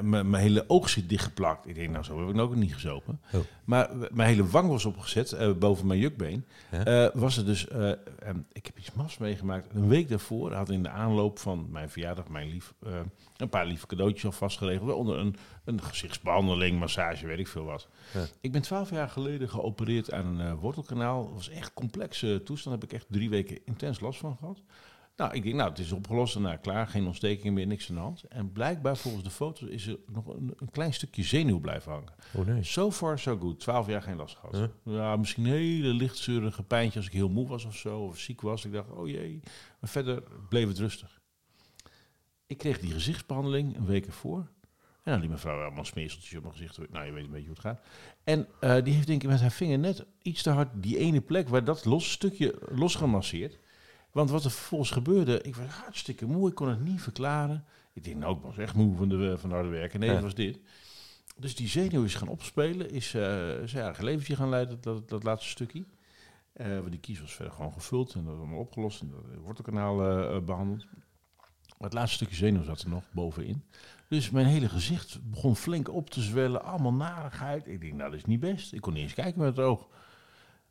[0.02, 1.66] mijn, hele oog zit dichtgeplakt.
[1.68, 3.20] Ik denk, nou zo heb ik nog niet gezopen.
[3.32, 3.40] Oh.
[3.64, 6.44] Maar w- mijn hele wang was opgezet, eh, boven mijn jukbeen.
[6.70, 6.84] Ja.
[6.84, 7.90] Eh, was er dus, eh,
[8.52, 9.66] ik heb iets mas meegemaakt.
[9.74, 12.92] Een week daarvoor had in de aanloop van mijn verjaardag mijn lief eh,
[13.36, 14.86] een paar lieve cadeautjes al vastgeregeld.
[14.86, 17.88] Waaronder een, een gezichtsbehandeling, massage, weet ik veel wat.
[18.14, 18.24] Ja.
[18.40, 21.24] Ik ben twaalf jaar geleden geopereerd aan een eh, wortelkanaal.
[21.24, 22.74] Dat was echt complexe toestand.
[22.80, 24.62] Daar heb ik echt drie weken intens last van gehad.
[25.20, 26.38] Nou, ik denk, nou, het is opgelost.
[26.38, 28.22] Nou, klaar, geen ontstekingen meer, niks aan de hand.
[28.22, 32.12] En blijkbaar volgens de foto's is er nog een, een klein stukje zenuw blijven hangen.
[32.34, 32.62] Oh nee.
[32.62, 33.60] So far, so good.
[33.60, 34.56] Twaalf jaar geen last gehad.
[34.56, 34.94] Huh?
[34.94, 37.98] Ja, misschien een hele lichtzeurige pijntje als ik heel moe was of zo.
[37.98, 38.64] Of ziek was.
[38.64, 39.40] Ik dacht, oh jee.
[39.80, 41.20] Maar verder bleef het rustig.
[42.46, 44.50] Ik kreeg die gezichtsbehandeling een week ervoor.
[45.02, 46.90] En dan liet mevrouw allemaal smeerseltjes op mijn gezicht.
[46.90, 47.80] Nou, je weet een beetje hoe het gaat.
[48.24, 51.20] En eh, die heeft denk ik met haar vinger net iets te hard die ene
[51.20, 53.58] plek waar dat los stukje losgemasseerd.
[54.12, 56.48] Want wat er vervolgens gebeurde, ik was hartstikke moe.
[56.48, 57.64] Ik kon het niet verklaren.
[57.92, 60.00] Ik denk, nou, ik was echt moe van, de, van harde werken.
[60.00, 60.14] Nee, Ja.
[60.14, 60.58] dat was dit.
[61.36, 62.90] Dus die zenuw is gaan opspelen.
[62.90, 63.22] Is uh,
[63.64, 65.84] zijn eigen leventje gaan leiden, dat, dat laatste stukje.
[66.52, 69.00] Eh, want die kies was verder gewoon gevuld en dat was allemaal opgelost.
[69.00, 70.86] En dat wortelkanaal eh, eh, behandeld.
[71.78, 73.64] Maar het laatste stukje zenuw zat er nog bovenin.
[74.08, 76.64] Dus mijn hele gezicht begon flink op te zwellen.
[76.64, 77.66] Allemaal narigheid.
[77.66, 78.72] Ik denk, nou, dat is niet best.
[78.72, 79.88] Ik kon niet eens kijken met het oog.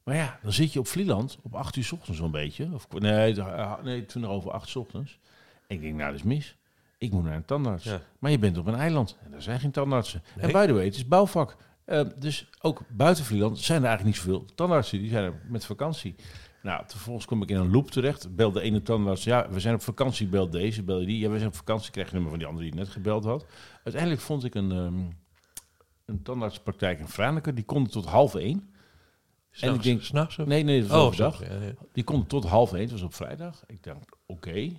[0.10, 2.70] Maar ja, dan zit je op Vlieland op 8 uur 's ochtends zo'n beetje.
[2.74, 5.20] Of, nee, eh, nee, 20 over 8 's ochtends.
[5.68, 6.58] Ik denk, nou, dat is mis.
[6.98, 7.84] Ik moet naar een tandarts.
[7.84, 8.02] Ja.
[8.20, 10.24] Maar je bent op een eiland en er zijn geen tandartsen.
[10.36, 10.46] Nee.
[10.46, 11.56] En by the way, het is bouwvak.
[11.86, 15.00] Eh, dus ook buiten Vlieland zijn er eigenlijk niet zoveel tandartsen.
[15.00, 16.16] Die zijn er met vakantie.
[16.62, 18.36] Nou, vervolgens kom ik in een loop terecht.
[18.36, 19.24] Bel de ene tandarts.
[19.24, 20.28] Ja, we zijn op vakantie.
[20.28, 21.20] Bel deze, bel die.
[21.20, 21.92] Ja, we zijn op vakantie.
[21.92, 23.46] Krijg je nummer van die andere die net gebeld had.
[23.84, 25.00] Uiteindelijk vond ik een, ehm,
[26.06, 27.56] een tandartspraktijk in Franeker.
[27.56, 28.78] Die kon tot half één.
[29.62, 30.46] En ik denk, s'nachts of?
[30.48, 31.36] nee, nee, dat was Oh, overdag.
[31.36, 31.74] s'nachts, ja, ja.
[31.94, 33.64] Die kon tot half één, het was op vrijdag.
[33.68, 34.70] Ik dacht, oké.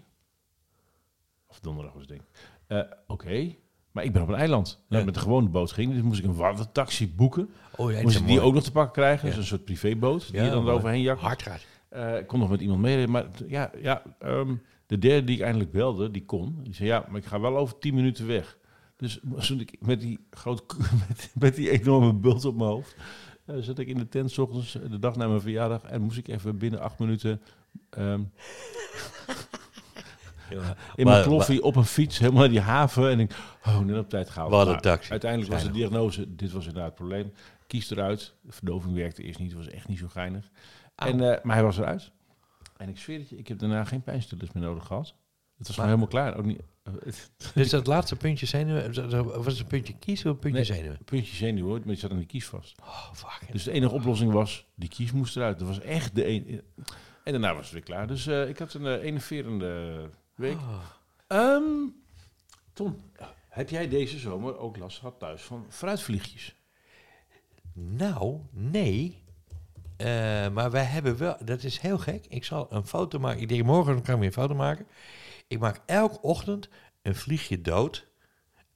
[1.47, 2.29] Of donderdag was het denk ik.
[2.67, 3.55] Eh, oké,
[3.93, 4.85] maar ik ben op een eiland.
[4.89, 5.93] Met een gewone boot ging.
[5.93, 7.51] Dus moest ik een watertaxi boeken.
[7.77, 8.47] Oh, ja, moest ik die mooi.
[8.49, 9.27] ook nog te pakken krijgen.
[9.29, 10.71] Dus een soort privéboot die Ja, je dan mooi.
[10.71, 11.21] eroverheen jakt.
[11.21, 11.67] Hard gaat.
[11.89, 13.07] Eh, ik kon nog met iemand mee.
[13.09, 14.55] Maar ja, ja ehm,
[14.87, 16.59] de derde die ik eindelijk belde, die kon.
[16.63, 18.59] Die zei, ja, maar ik ga wel over tien minuten weg.
[18.97, 20.63] Dus toen ik met die, grote,
[21.09, 22.97] met, met die enorme bult op mijn hoofd...
[23.51, 25.83] eh, zat ik in de tent 's ochtends, eh, de dag na mijn verjaardag...
[25.83, 27.41] en moest ik even binnen acht minuten...
[27.91, 28.23] ehm,
[30.95, 33.11] in mijn kloffie op een fiets helemaal naar die haven.
[33.11, 33.37] En ik,
[33.67, 34.51] oh, net op tijd gehaald.
[34.51, 35.11] Wat een taxi.
[35.11, 37.33] Uiteindelijk was de diagnose, dit was inderdaad het probleem.
[37.67, 38.35] Kies eruit.
[38.41, 40.51] De verdoving werkte eerst niet, was echt niet zo geinig.
[40.95, 42.11] En, eh, maar hij was eruit.
[42.77, 45.15] En ik zweer het je, ik heb daarna geen pijnstillers meer nodig gehad.
[45.59, 46.37] Het was Maar- helemaal klaar.
[46.37, 46.61] Ook niet,
[47.55, 48.95] Dus dat laatste puntje zenuwen,
[49.43, 50.79] was het een puntje kiezen of een puntje Nee.
[50.79, 50.99] zenuwen?
[51.05, 52.75] puntje zenuw hoor, maar die zat aan die kies vast.
[52.81, 53.53] Oh, fuck.
[53.53, 55.59] Dus de enige oplossing was, die kies moest eruit.
[55.59, 56.65] Dat was echt de enige.
[57.25, 58.07] En daarna was het weer klaar.
[58.07, 60.01] Dus eh, ik had een uh, enerverende
[60.35, 60.57] week.
[60.57, 60.83] Oh.
[61.27, 61.63] Ehm
[62.73, 62.97] Tom,
[63.49, 66.55] heb jij deze zomer ook last gehad thuis van fruitvliegjes?
[67.73, 69.19] Nou, nee.
[69.97, 70.07] Eh,
[70.49, 72.27] maar wij hebben wel, dat is heel gek.
[72.29, 73.41] Ik zal een foto maken.
[73.43, 74.87] Ik denk, morgen kan ik weer een foto maken.
[75.51, 76.69] Ik maak elke ochtend
[77.03, 78.07] een vliegje dood.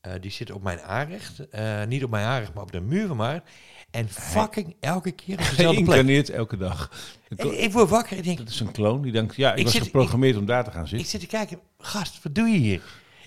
[0.01, 1.49] Eh, die zit op mijn aanrecht.
[1.49, 3.45] Eh, niet op mijn aanrecht, maar op de muur van aanrecht.
[3.91, 5.75] En fucking elke keer op dezelfde plek.
[5.75, 6.91] Geïncarneerd elke dag.
[7.37, 9.59] En ik word wakker en ik denk, Dat is een kloon die denkt, ja, ik,
[9.59, 11.09] Ik was zit- geprogrammeerd om daar te gaan ik zitten.
[11.09, 12.83] zit te kijken, gast, wat doe je hier?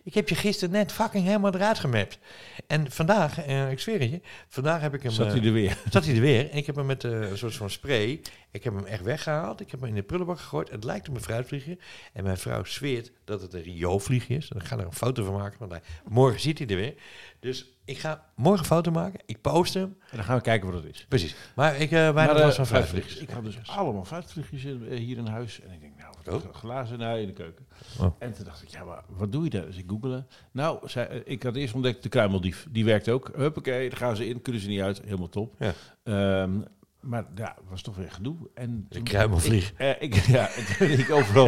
[0.08, 2.20] Ik heb je gisteren net fucking helemaal eruit gemapt.
[2.68, 5.12] En vandaag, eh, ik zweer het je, vandaag heb ik hem...
[5.12, 5.78] Zat eh, hij er weer?
[5.90, 6.50] zat hij er weer.
[6.50, 8.22] En ik heb hem met eh, een soort van spray.
[8.52, 9.62] Ik heb hem echt weggehaald.
[9.62, 10.70] Ik heb hem in de prullenbak gegooid.
[10.70, 11.78] Het lijkt op een fruitvliegje.
[12.14, 14.50] En mijn vrouw zweert dat het een Rio-vliegje is.
[14.50, 15.60] En ik ga er een foto van maken.
[15.60, 16.94] Want hij, morgen ziet hij er weer.
[17.40, 19.20] Dus ik ga morgen een foto maken.
[19.26, 19.98] Ik post hem.
[20.10, 21.06] En dan gaan we kijken wat het is.
[21.10, 21.36] Precies.
[21.56, 23.18] Maar ik uh, weinig Maar, eh, van fruitvliegjes.
[23.18, 25.62] Ik had dus allemaal fruitvliegjes eh, hier in huis.
[25.62, 25.94] En ik denk,
[26.30, 26.54] Oh.
[26.54, 27.68] glazen in de keuken.
[28.00, 28.16] Oh.
[28.20, 29.66] En toen dacht ik, ja, maar wat doe je daar?
[29.66, 30.26] Dus ik googelde.
[30.52, 32.68] Nou, zei, eh, ik had eerst ontdekt de kruimeldief.
[32.70, 33.32] Die werkt ook.
[33.36, 34.42] Huppakee, daar gaan ze in.
[34.42, 35.02] Kunnen ze niet uit.
[35.04, 35.56] Helemaal top.
[35.60, 35.74] Ja.
[36.04, 36.60] Ehm,
[37.00, 38.36] maar ja, was toch weer gedoe.
[38.54, 39.72] En De kruimelvlieg.
[39.72, 40.50] Ik, eh, ik, ja,
[40.80, 41.48] ik overal.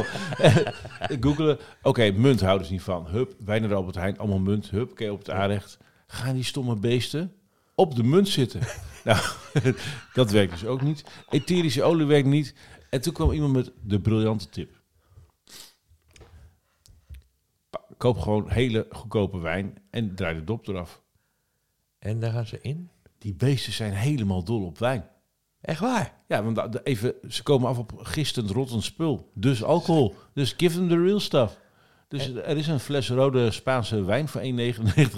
[1.08, 1.60] ik googelde.
[1.82, 3.08] Oké, munt houden ze niet van.
[3.08, 4.18] Hup, wij naar de Albert Heijn.
[4.18, 4.70] Allemaal munt.
[4.70, 5.78] Hup, oké, op het aanrecht.
[6.08, 7.34] Gaan die stomme beesten
[7.76, 8.62] op de munt zitten?
[9.04, 9.20] nou,
[10.14, 11.04] dat werkt dus ook niet.
[11.30, 12.54] Etherische olie werkt niet.
[12.90, 14.78] En toen kwam iemand met de briljante tip.
[17.98, 21.02] Koop gewoon hele goedkope wijn en draai de dop eraf.
[22.00, 22.90] En daar gaan ze in.
[23.18, 25.10] Die beesten zijn helemaal dol op wijn.
[25.62, 26.14] Echt waar?
[26.28, 29.32] Ja, want even, ze komen af op gistend rottend spul.
[29.34, 30.16] Dus alcohol.
[30.34, 31.58] Dus give them the real stuff.
[32.08, 34.46] Dus er is een fles rode Spaanse wijn voor 1,99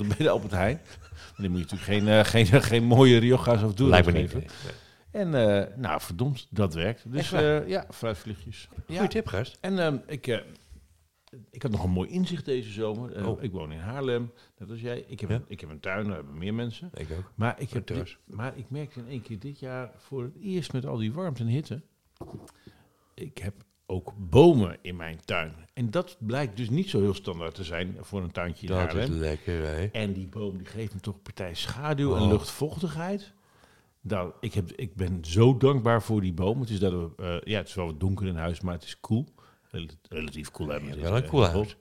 [0.07, 0.81] bij de Albert Heijn.
[1.37, 4.05] Die moet je natuurlijk geen, eh, geen, geen mooie Rioja's of doen niet.
[4.05, 4.43] geven.
[5.11, 7.11] En eh, nou, verdomd, dat werkt.
[7.11, 8.67] Dus eh, ja, fruitvliegjes.
[8.87, 9.57] Goeie tip, gast.
[9.61, 10.39] En ehm, ik, eh,
[11.51, 13.15] ik had nog een mooi inzicht deze zomer.
[13.15, 13.43] Eh, Oh.
[13.43, 15.03] Ik woon in Haarlem, net als jij.
[15.07, 15.35] Ik heb, Ja.
[15.35, 16.89] een, ik heb een tuin, daar hebben meer mensen.
[16.93, 17.31] Ik ook.
[17.35, 20.73] Maar ik, heb dit- maar ik merkte in één keer dit jaar voor het eerst
[20.73, 21.81] met al die warmte en hitte.
[23.13, 23.53] Ik heb
[23.85, 25.53] ook bomen in mijn tuin.
[25.73, 28.87] En dat blijkt dus niet zo heel standaard te zijn voor een tuintje in Dat
[28.87, 29.17] is Haarlem.
[29.19, 29.85] lekker, hè?
[29.85, 32.29] En die boom die geeft me toch een partij schaduw en Oh.
[32.29, 33.33] luchtvochtigheid.
[34.01, 36.59] Nou, ik, heb, ik ben zo dankbaar voor die boom.
[36.59, 38.83] Het is, dat we, eh, ja, het is wel wat donker in huis, maar het
[38.83, 39.25] is cool.
[39.69, 40.69] Rel- Relatief cool.
[40.71, 41.51] Ja, is, wel een eh, cool bos.
[41.51, 41.75] huis.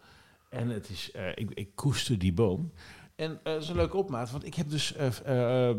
[0.49, 2.73] En het is, eh, ik, ik koester die boom.
[3.17, 5.77] En eh, dat is een leuke opmaat, want ik heb dus eh, eh, eh,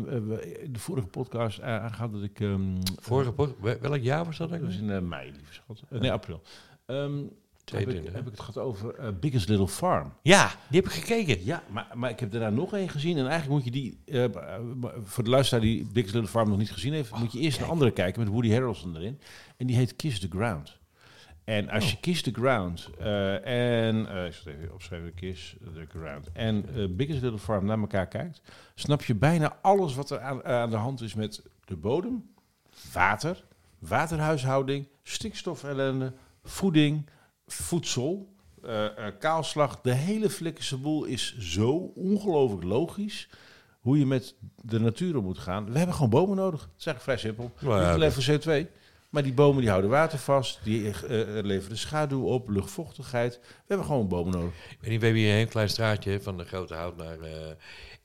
[0.69, 2.39] de vorige podcast eh, aangehaald dat ik...
[2.39, 4.99] ehm, Vorige po- wel- welk jaar was dat dat was eigenlijk?
[4.99, 5.81] in eh, mei, lieve schat.
[5.89, 6.41] Eh, nee, april.
[7.65, 8.17] Ehm, heb, ik, 22, hè?
[8.17, 10.13] heb ik het gehad over eh, Biggest Little Farm.
[10.21, 11.45] Ja, die heb ik gekeken.
[11.45, 13.17] Ja, maar, maar ik heb daarna nog één gezien.
[13.17, 14.31] En eigenlijk moet je die, eh, eh,
[15.03, 17.67] voor de luisteraar die Biggest Little Farm nog niet gezien heeft, moet je eerst een
[17.67, 19.19] andere kijken met Woody Harrelson erin.
[19.57, 20.79] En die heet Kiss the Ground.
[21.43, 22.89] En als je Kiss the Ground
[23.43, 28.41] en, ik zal even opschrijven, Kiss the Ground en Biggest Little Farm naar elkaar kijkt,
[28.75, 32.29] snap je bijna alles wat er aan, aan de hand is met de bodem,
[32.93, 33.43] water,
[33.79, 37.09] waterhuishouding, stikstofellende, voeding,
[37.53, 38.27] voedsel,
[38.63, 39.81] eh, eh, kaalslag.
[39.81, 43.29] De hele flikkerse boel is zo ongelooflijk logisch
[43.79, 45.71] hoe je met de natuur om moet gaan.
[45.71, 46.59] We hebben gewoon bomen nodig.
[46.59, 47.51] Dat is eigenlijk vrij simpel.
[47.59, 48.67] Nou ja, Niet alleen voor CO2,
[49.09, 53.39] maar die bomen die houden water vast, die eh, leveren schaduw op, luchtvochtigheid.
[53.41, 54.53] We hebben gewoon bomen nodig.
[54.69, 57.17] Ik weet niet, we hebben hier een heel klein straatje van de Grote Hout naar...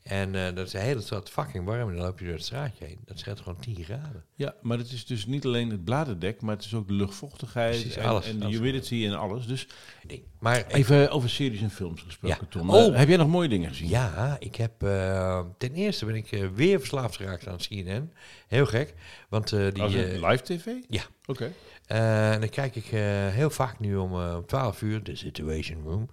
[0.07, 1.89] en eh, dat is de hele stad fucking warm.
[1.89, 2.99] En dan loop je door het straatje heen.
[3.05, 4.25] Dat scheelt gewoon 10 graden.
[4.35, 7.71] Ja, maar het is dus niet alleen het bladerdek, maar het is ook de luchtvochtigheid
[7.75, 8.57] Precies, en, alles, en de alles.
[8.57, 9.47] humidity en alles.
[9.47, 9.67] Dus
[10.09, 10.25] Nee.
[10.39, 12.47] Maar ik- even over series en films gesproken, Ja.
[12.49, 12.71] Tom.
[12.71, 12.87] Oh.
[12.87, 13.89] Eh, heb jij nog mooie dingen gezien?
[13.89, 18.13] Ja, ik heb eh, ten eerste ben ik weer verslaafd geraakt aan CNN.
[18.49, 18.95] Heel gek,
[19.29, 19.89] want die
[20.27, 20.67] live tv?
[20.89, 21.03] ja.
[21.27, 21.53] Oké.
[21.87, 22.85] en dan kijk ik
[23.31, 26.11] heel vaak nu om om 12 uur de Situation Room.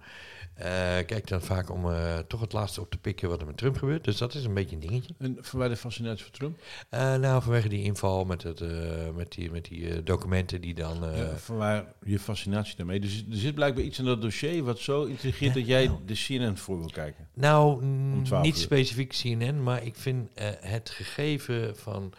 [0.54, 0.66] Eh,
[1.06, 3.76] kijk dan vaak om eh, toch het laatste op te pikken wat er met Trump
[3.76, 4.04] gebeurt.
[4.04, 5.14] Dus dat is een beetje een dingetje.
[5.18, 6.58] En van waar de fascinatie voor Trump?
[6.88, 8.60] Eh, nou, vanwege die inval met, het,
[9.14, 10.98] met die, met die documenten die dan.
[11.16, 13.00] Ja, van waar je fascinatie daarmee?
[13.00, 15.98] Dus er zit blijkbaar iets in dat dossier wat zo intrigeert dat jij nou.
[16.06, 17.28] de CNN voor wil kijken.
[17.34, 17.82] Nou,
[18.24, 18.62] 12 niet uur.
[18.62, 20.28] specifiek CNN, maar ik vind
[20.60, 22.12] het gegeven van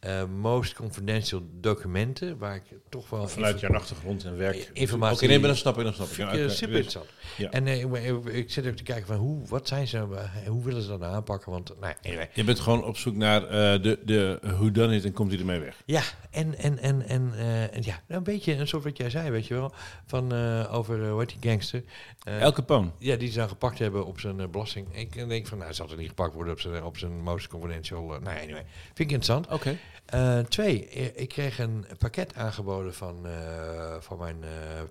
[0.00, 4.70] eh, most confidential documenten, waar ik toch wel Vanuit jouw achtergrond en werk.
[4.72, 6.16] Informatie- Oké, nee, maar dan snap ik, dan snap ik.
[6.16, 7.06] Ja, eh, super dus- interessant.
[7.36, 7.50] Ja.
[7.50, 10.82] En eh, ik, zit ook te kijken van hoe, wat zijn ze, eh, hoe willen
[10.82, 11.52] ze dat nou aanpakken?
[11.52, 12.28] Want, nou, anyway.
[12.32, 15.40] Je bent gewoon op zoek naar eh, de, de hoe dan it en komt hij
[15.40, 15.82] ermee weg.
[15.84, 19.30] Ja, en, en, en, en, eh, en ja, een beetje een soort wat jij zei,
[19.30, 19.72] weet je wel,
[20.06, 21.82] van eh, over, eh, hoe heet die gangster?
[22.24, 22.92] Eh, Elke poon.
[22.98, 24.86] Ja, die ze dan gepakt hebben op zijn eh, belasting.
[24.90, 28.14] Ik denk van, nou, zal er niet gepakt worden op zijn, op zijn most confidential.
[28.14, 28.64] eh, nou, anyway.
[28.84, 29.46] Vind ik interessant.
[29.48, 29.76] Oké.
[30.10, 34.36] Eh, twee, eh, ik kreeg een pakket aangeboden van, eh, van mijn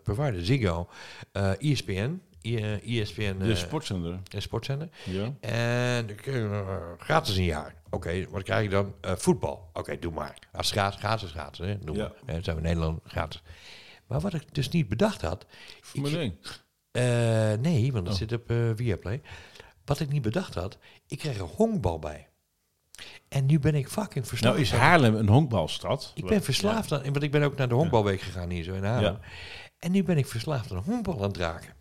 [0.04, 0.90] provider Ziggo,
[1.60, 2.22] ESPN.
[2.44, 4.20] I- eh, ESPN De eh, sportzender.
[4.34, 4.90] een sportzender.
[5.06, 5.34] Ja.
[5.40, 6.10] En
[6.98, 7.76] gratis een jaar.
[7.90, 8.94] Oké, wat krijg ik dan?
[9.02, 9.70] Voetbal.
[9.74, 10.38] Oké, doe maar.
[10.52, 11.60] Als het gratis, gratis, gratis.
[11.66, 11.80] Hè?
[11.80, 12.02] Doe Ja.
[12.26, 12.36] maar.
[12.36, 13.42] Eh, zijn we in Nederland gratis.
[14.08, 15.46] Maar wat ik dus niet bedacht had,
[15.82, 16.38] Formule 1.
[16.92, 18.20] eh, nee, want het Oh.
[18.22, 19.22] zit op eh Viaplay.
[19.86, 22.28] Wat ik niet bedacht had, ik kreeg er honkbal bij.
[23.30, 24.56] En nu ben ik fucking verslaafd.
[24.56, 26.12] Nou is Haarlem een honkbalstad.
[26.16, 28.84] Ik ben verslaafd aan, want ik ben ook naar de honkbalweek gegaan hier zo in
[28.84, 29.14] Haarlem.
[29.14, 29.20] Ja.
[29.80, 31.74] En nu ben ik verslaafd aan honkbal aan het raken.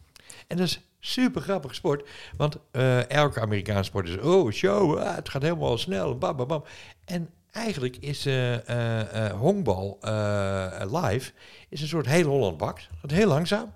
[0.46, 5.14] En dat is super grappig sport, want eh, elke Amerikaanse sport is, oh show, ah,
[5.14, 6.64] het gaat helemaal snel, bam, bam, bam.
[7.04, 9.98] En eigenlijk is eh, honkbal
[10.90, 11.32] live
[11.68, 12.88] is een soort heel Holland bakt.
[13.02, 13.72] Het heel langzaam.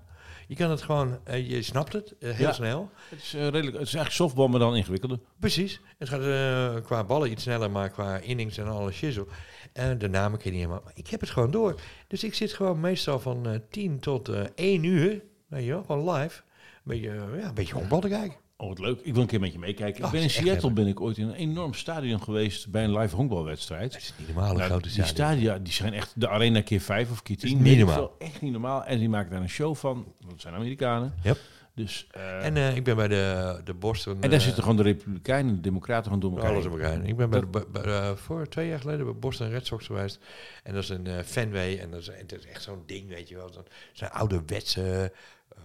[0.47, 2.53] Je kan het gewoon, eh, je snapt het, eh, heel Ja.
[2.53, 2.89] snel.
[3.09, 5.19] Het is, eh, redelijk, het is eigenlijk softbal, maar dan ingewikkelder.
[5.39, 5.79] Precies.
[5.97, 9.25] Het gaat qua ballen iets sneller, maar qua innings en alle shizzle.
[9.73, 10.81] En de namen ken je niet helemaal.
[10.85, 11.75] Maar ik heb het gewoon door.
[12.07, 15.83] Dus ik zit gewoon meestal van eh 10 tot eh 1 uur, weet je wel,
[15.83, 16.41] gewoon live.
[16.83, 18.37] Beetje, eh, ja, een beetje honkbal te kijken.
[18.57, 18.99] Oh, wat leuk.
[19.03, 19.99] Ik wil een keer met je meekijken.
[20.01, 20.73] Oh, ik ben in Seattle hebben.
[20.73, 23.95] ben ik ooit in een enorm stadion geweest bij een live honkbalwedstrijd.
[23.95, 25.15] Is niet normaal, Nou, grote die stadion.
[25.15, 27.53] stadia die zijn echt de arena keer vijf of keer is tien.
[27.53, 27.95] niet weet ik normaal.
[27.97, 28.27] veel.
[28.27, 28.83] Echt niet normaal.
[28.85, 30.13] En die maken daar een show van.
[30.27, 31.13] Dat zijn Amerikanen.
[31.23, 31.37] Yep.
[31.75, 34.17] Dus, eh, En eh, ik ben bij de, de Boston...
[34.21, 36.49] en daar zitten gewoon de Republikeinen en de Democraten gewoon door elkaar.
[36.51, 37.03] Alles op elkaar.
[37.05, 40.19] Ik ben bij de, bij- bij, voor twee jaar geleden bij Boston Red Sox geweest.
[40.63, 41.77] En dat is een Fenway.
[41.79, 43.49] En dat is, echt zo'n ding, weet je wel.
[43.93, 45.11] Zo'n ouderwetse,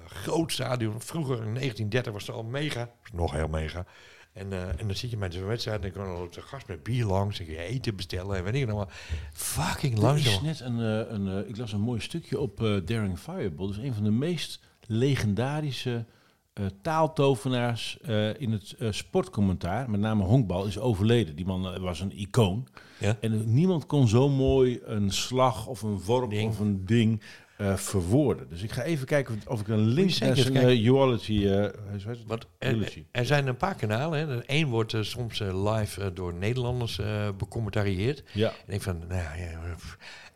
[0.06, 1.00] groot stadion.
[1.00, 2.90] Vroeger in 1930 was het al mega.
[3.12, 3.86] Nog heel mega.
[4.32, 6.82] En, eh, en dan zit je met zo'n wedstrijd en dan er een gast met
[6.82, 7.40] bier langs.
[7.40, 8.94] En je eten bestellen en weet ik nog maar.
[9.32, 10.44] Fucking Er is langzaam.
[10.44, 13.66] net een, eh, een eh, ik las een mooi stukje op eh, Daring Fireball.
[13.66, 16.04] Dus een van de meest legendarische
[16.52, 19.90] eh, taaltovenaars eh, in het eh, sportcommentaar.
[19.90, 21.36] Met name honkbal is overleden.
[21.36, 22.66] Die man eh, was een icoon.
[22.98, 23.16] Ja.
[23.20, 26.48] En eh, niemand kon zo mooi een slag of een worp Ding.
[26.50, 27.22] of een ding
[27.58, 28.48] eh, verwoorden.
[28.48, 31.46] Dus ik ga even kijken of- ik een link naar zijn uh, Uology...
[31.46, 32.18] eh, hoe heet het?
[32.26, 33.04] Want er, Eulogy.
[33.12, 34.28] er zijn een paar kanalen.
[34.28, 34.40] Hè.
[34.46, 38.22] Eén wordt eh, soms eh, live eh, door Nederlanders eh becommentarieerd.
[38.32, 38.52] Ja.
[38.66, 39.34] En ik van, nou ja,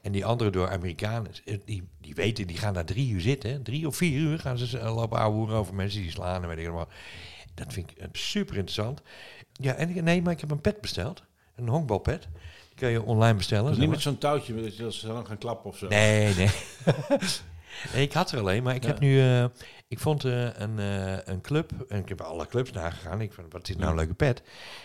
[0.01, 3.51] en die andere door Amerikanen, eh, die, die weten, die gaan daar drie uur zitten.
[3.51, 3.61] hè.
[3.61, 6.59] Drie of vier uur gaan ze eh, lopen ouwehoeren over mensen die slaan en weet
[6.59, 6.89] ik wat.
[7.55, 9.03] Dat vind ik eh, super interessant.
[9.53, 11.23] Ja, en ik- nee, maar ik heb een pet besteld.
[11.57, 12.29] Een honkbalpet.
[12.83, 13.71] Kan je online bestellen.
[13.71, 15.89] Dus niet met zo'n touwtje dat ze dan gaan klappen of zo.
[15.89, 16.49] Nee, nee.
[18.03, 18.89] Ik had er alleen, maar ik Ja.
[18.89, 19.21] heb nu...
[19.21, 19.45] eh,
[19.89, 23.21] ik vond eh, een, eh, een club, en ik heb bij alle clubs nagegaan.
[23.21, 24.43] Ik vond, wat is nou een leuke pet?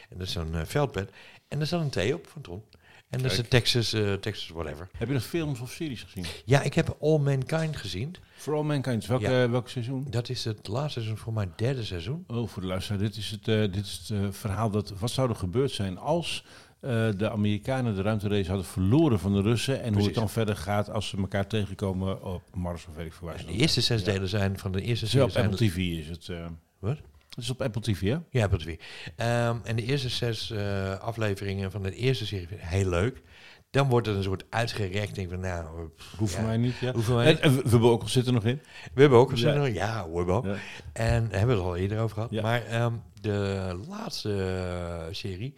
[0.09, 1.11] En dat is zo'n eh, veldpet.
[1.47, 2.63] En er zat een T op van Ton.
[3.09, 3.47] En dat is de.
[3.47, 3.89] Texas,
[4.21, 4.87] Texas whatever.
[4.97, 6.25] Heb je nog films of series gezien?
[6.45, 8.15] Ja, ik heb All Mankind gezien.
[8.35, 9.05] For All Mankind.
[9.05, 9.19] Ja.
[9.43, 10.07] eh, welk seizoen?
[10.09, 12.23] Dat is het laatste seizoen voor mijn derde seizoen.
[12.27, 12.99] Oh, voor de luisteraar.
[12.99, 14.93] Dit is het, dit is het verhaal dat...
[14.99, 16.45] Wat zou er gebeurd zijn als
[16.79, 19.81] eh, de Amerikanen de ruimterace hadden verloren van de Russen...
[19.81, 23.13] en hoe het dan verder gaat als ze elkaar tegenkomen op Mars of weet ik
[23.13, 23.45] veel waar.
[23.45, 24.11] De eerste zes Ja.
[24.11, 25.29] delen zijn van de eerste is op.
[25.43, 26.29] Apple TV is het.
[26.29, 26.45] eh
[26.79, 26.97] Wat?
[27.29, 28.17] het is op Apple TV, hè?
[28.29, 28.75] Ja, Apple TV.
[29.15, 33.21] Ehm, en de eerste zes eh, afleveringen van de eerste serie vind ik heel leuk.
[33.69, 35.15] Dan wordt het een soort uitgerekt.
[35.15, 36.91] Denk van, nou, Hoeft ja, mij niet, ja.
[36.93, 37.41] hoeven wij En, niet.
[37.41, 38.61] en we, we hebben ook, zitten er nog in.
[38.93, 39.53] We hebben ook een Ja.
[39.53, 40.47] ja, ja hoor wel.
[40.47, 40.55] Ja.
[40.93, 42.29] En daar hebben we het al eerder over gehad.
[42.31, 42.41] Ja.
[42.41, 45.53] Maar ehm, de laatste serie,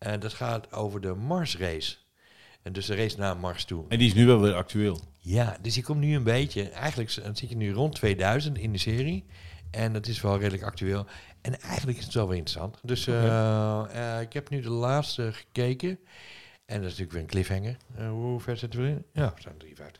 [0.00, 1.96] eh, dat gaat over de Mars race.
[2.62, 3.84] En dus de race naar Mars toe.
[3.88, 5.00] En die is nu wel weer actueel.
[5.18, 6.70] Ja, dus die komt nu een beetje.
[6.70, 9.24] Eigenlijk zit je nu rond 2000 in de serie.
[9.70, 11.06] En dat is wel redelijk actueel.
[11.40, 12.78] En eigenlijk is het wel weer interessant.
[12.82, 15.98] Dus eh, eh, ik heb nu de laatste gekeken.
[16.66, 17.76] En dat is natuurlijk weer een cliffhanger.
[17.96, 19.04] Eh, hoe ver zitten we in?
[19.12, 19.98] Ja, we zijn drie uit.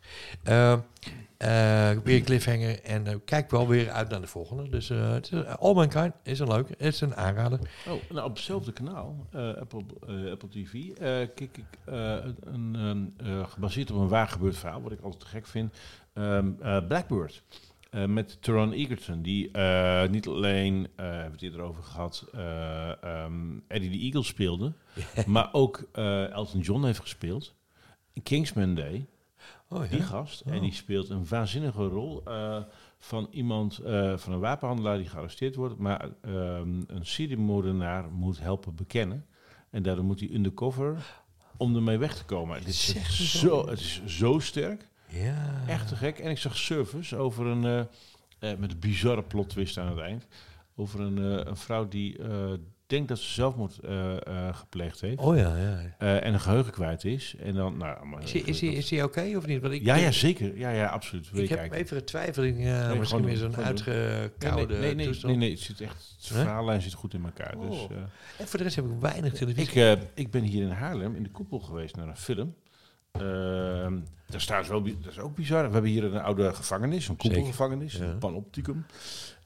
[1.40, 2.82] Eh, weer een cliffhanger.
[2.82, 4.68] En eh, kijk wel weer uit naar de volgende.
[4.68, 6.74] Dus eh, All Mankind is een leuke.
[6.78, 7.58] Het is een aanrader.
[7.88, 9.82] Oh, nou op hetzelfde kanaal, Apple,
[10.30, 10.92] Apple TV,
[11.34, 15.26] kijk ik een, een, eh, gebaseerd op een waar gebeurd verhaal, wat ik altijd te
[15.26, 15.74] gek vind,
[16.12, 17.42] ehm, eh, Blackbird.
[18.06, 19.50] Met Teron Egerton, die
[20.10, 24.72] niet alleen, hebben we het eerder over gehad, eh, ehm, Eddie the Eagle speelde,
[25.26, 25.88] maar ook
[26.32, 27.54] Elton John heeft gespeeld.
[28.22, 29.06] Kingsman Day,
[29.72, 30.42] Oh die gast.
[30.46, 30.52] Oh.
[30.52, 32.62] En die speelt een waanzinnige rol eh,
[32.98, 38.74] van iemand, eh, van een wapenhandelaar die gearresteerd wordt, maar ehm, een seriemoordenaar moet helpen
[38.74, 39.26] bekennen.
[39.70, 41.22] En daardoor moet hij undercover
[41.56, 42.58] om ermee weg te komen.
[42.58, 43.68] Het is, zo?
[43.68, 45.62] het is zo sterk, Ja.
[45.66, 46.18] echt te gek.
[46.18, 47.64] En ik zag Service over een,
[48.38, 50.26] eh, met een bizarre plot twist aan het eind,
[50.76, 51.16] over een,
[51.48, 52.18] een vrouw die
[52.90, 55.18] denkt dat ze zelfmoord eh, eh, gepleegd heeft.
[55.18, 55.94] Oh ja, ja.
[55.98, 57.34] eh, en een geheugen kwijt is.
[57.38, 59.60] En dan, nou, allemaal Is hij, is hij, is hij oké of niet?
[59.60, 60.58] Want ik, ja, ja, zeker.
[60.58, 61.30] Ja, ja, absoluut.
[61.30, 61.84] Wil Ik je heb kijken?
[61.84, 62.64] even een twijfeling.
[62.64, 65.32] Ja, Nee, misschien weer zo'n uitgekoude nee, nee, nee, toestand.
[65.32, 67.54] nee, nee, het zit echt, het verhaallijn zit goed in elkaar.
[67.60, 67.90] Dus, Oh.
[67.90, 67.96] eh,
[68.38, 69.68] En voor de rest heb ik weinig televisie.
[69.70, 72.54] ik, eh, ik ben hier in Haarlem in de koepel geweest naar een film.
[73.12, 75.66] Ehm daar staat wel, dat is ook bizar.
[75.66, 78.04] We hebben hier een oude gevangenis, een koepelgevangenis, Ja.
[78.04, 78.86] een panopticum.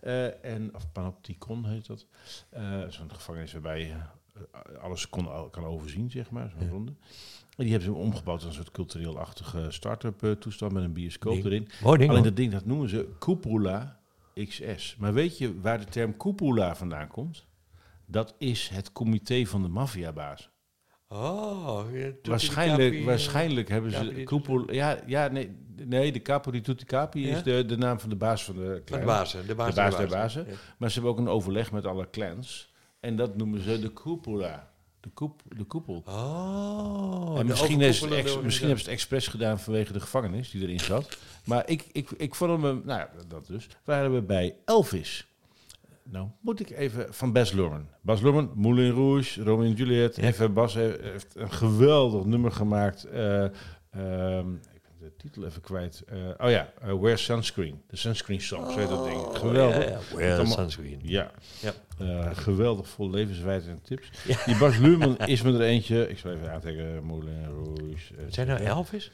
[0.05, 2.07] Eh, en, of panopticon heet dat.
[2.51, 6.51] Eh Zo'n gevangenis waarbij je eh, alles kon, kan overzien, zeg maar.
[6.51, 6.71] Zo'n Ja.
[6.73, 6.93] ronde.
[7.57, 11.45] En die hebben ze omgebouwd als een soort cultureel-achtige start-up toestand met een bioscoop Ding.
[11.45, 11.69] erin.
[11.99, 12.11] Ding.
[12.11, 14.01] Alleen dat ding, dat noemen ze Cupola
[14.35, 14.97] XS.
[14.99, 17.47] Maar weet je waar de term Cupola vandaan komt?
[18.07, 20.51] Dat is het comité van de maffiabaas.
[21.15, 21.81] Oh,
[22.23, 24.73] Waarschijnlijk, waarschijnlijk hebben ze Cupola...
[24.73, 27.37] Ja, ja nee, nee, de Capo di Tutti Capi Ja?
[27.37, 29.01] is de, de naam van de baas van de de clan.
[29.01, 30.47] De baas, De baas bazen.
[30.49, 30.55] Ja.
[30.79, 32.73] Maar ze hebben ook een overleg met alle clans.
[33.01, 34.73] En dat noemen ze de Cupola.
[35.01, 36.03] De, koep, de koepel.
[36.07, 37.31] Oh.
[37.31, 40.01] en de misschien, is het overkoepelende ex- misschien hebben ze het expres gedaan vanwege de
[40.01, 41.19] gevangenis die erin zat.
[41.45, 43.69] Maar ik, ik, ik vond hem, nou ja, dat dus.
[43.85, 45.27] Waren we bij Elvis.
[46.11, 47.89] Nou, moet ik even van Bas Luhrmann.
[48.03, 50.19] Bas Luhrmann, Moulin Rouge, Romeo en Juliet.
[50.19, 53.05] Even Bas he- heeft een geweldig nummer gemaakt.
[53.05, 56.03] Eh, ehm, ik ben de titel even kwijt.
[56.07, 57.83] Eh, oh ja, eh, Wear Sunscreen.
[57.89, 59.17] De Sunscreen Song, zo heet dat ding.
[59.17, 60.11] Oh, Geweldig.
[60.13, 61.01] Well, allemaal- sunscreen.
[61.03, 61.31] Ja.
[61.99, 62.33] Ja.
[62.33, 64.11] Geweldig vol levenswijze en tips.
[64.27, 64.37] Ja.
[64.47, 66.09] Die Bas Luhrmann is me er eentje.
[66.09, 67.05] Ik zal even aantekenen.
[67.05, 68.15] Moulin Rouge.
[68.29, 68.61] Zijn nou.
[68.61, 69.11] Elvis?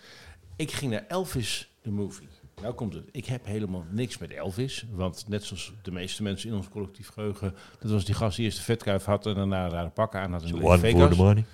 [0.57, 2.28] Ik ging naar Elvis, de movie.
[2.62, 3.08] Nou komt het.
[3.11, 4.86] Ik heb helemaal niks met Elvis.
[4.90, 7.54] Want net zoals de meeste mensen in ons collectief geheugen...
[7.78, 9.26] dat was die gast die eerst de vetkuif had...
[9.26, 11.16] en daarna een rare pakken aan had in Las Vegas.
[11.16, 11.44] money.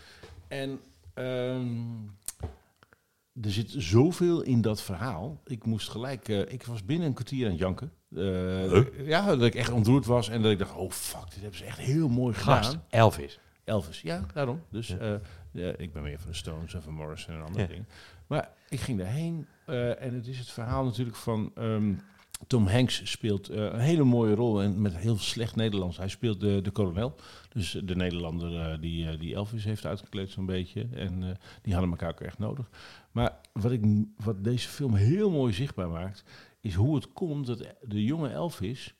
[0.48, 0.80] En
[1.14, 1.68] ehm,
[3.42, 5.40] er zit zoveel in dat verhaal.
[5.44, 6.28] Ik moest gelijk...
[6.28, 7.92] eh, ik was binnen een kwartier aan het janken.
[8.14, 10.28] Eh, Ja, dat ik echt ontroerd was.
[10.28, 12.84] En dat ik dacht, oh fuck, dit hebben ze echt heel mooi Gast, gedaan.
[12.90, 13.38] Elvis.
[13.64, 14.62] Elvis, ja, daarom.
[14.70, 14.96] Dus Ja.
[14.98, 15.14] eh,
[15.50, 17.66] ja, ik ben meer van de Stones en van Morrison en andere Ja.
[17.68, 17.88] dingen.
[18.26, 21.50] Maar ik ging daarheen eh, en het is het verhaal natuurlijk van...
[21.54, 21.94] ehm,
[22.46, 25.96] Tom Hanks speelt eh, een hele mooie rol en met heel slecht Nederlands.
[25.96, 27.14] Hij speelt de, de kolonel,
[27.48, 30.88] dus de Nederlander eh, die, die Elvis heeft uitgekleed zo'n beetje.
[30.94, 32.70] En die hadden elkaar ook echt nodig.
[33.12, 33.84] Maar wat, ik,
[34.16, 36.24] wat deze film heel mooi zichtbaar maakt,
[36.60, 38.94] is hoe het komt dat de jonge Elvis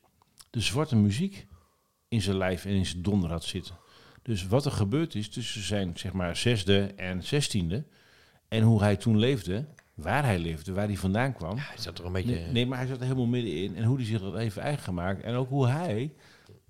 [0.49, 1.47] de zwarte muziek
[2.07, 3.75] in zijn lijf en in zijn donder had zitten.
[4.21, 7.85] Dus wat er gebeurd is tussen zijn zeg maar zesde en zestiende
[8.47, 11.57] en hoe hij toen leefde, waar hij leefde, waar hij vandaan kwam.
[11.57, 12.35] Hij zat er een beetje...
[12.35, 13.75] Nee, nee, maar hij zat er helemaal middenin.
[13.75, 15.21] En hoe hij zich dat even eigen gemaakt.
[15.21, 16.13] En ook hoe hij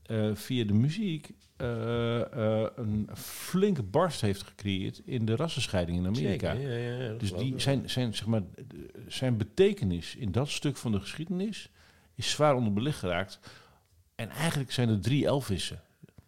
[0.07, 6.05] eh, via de muziek eh, eh, een flinke barst heeft gecreëerd in de rassenscheiding in
[6.05, 6.55] Amerika.
[6.55, 8.41] Zeker, ja, ja, ja, Dus die, zijn, zijn, zeg maar,
[9.07, 11.69] zijn betekenis in dat stuk van de geschiedenis
[12.15, 13.39] is zwaar onder belicht geraakt.
[14.15, 15.82] En eigenlijk zijn er drie Elvissen.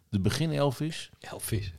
[0.09, 1.73] De begin Elvis, Elvis.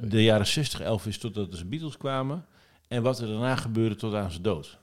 [0.00, 2.46] de jaren 60 Elvis totdat de Beatles kwamen.
[2.92, 4.78] En wat er daarna gebeurde tot aan zijn dood.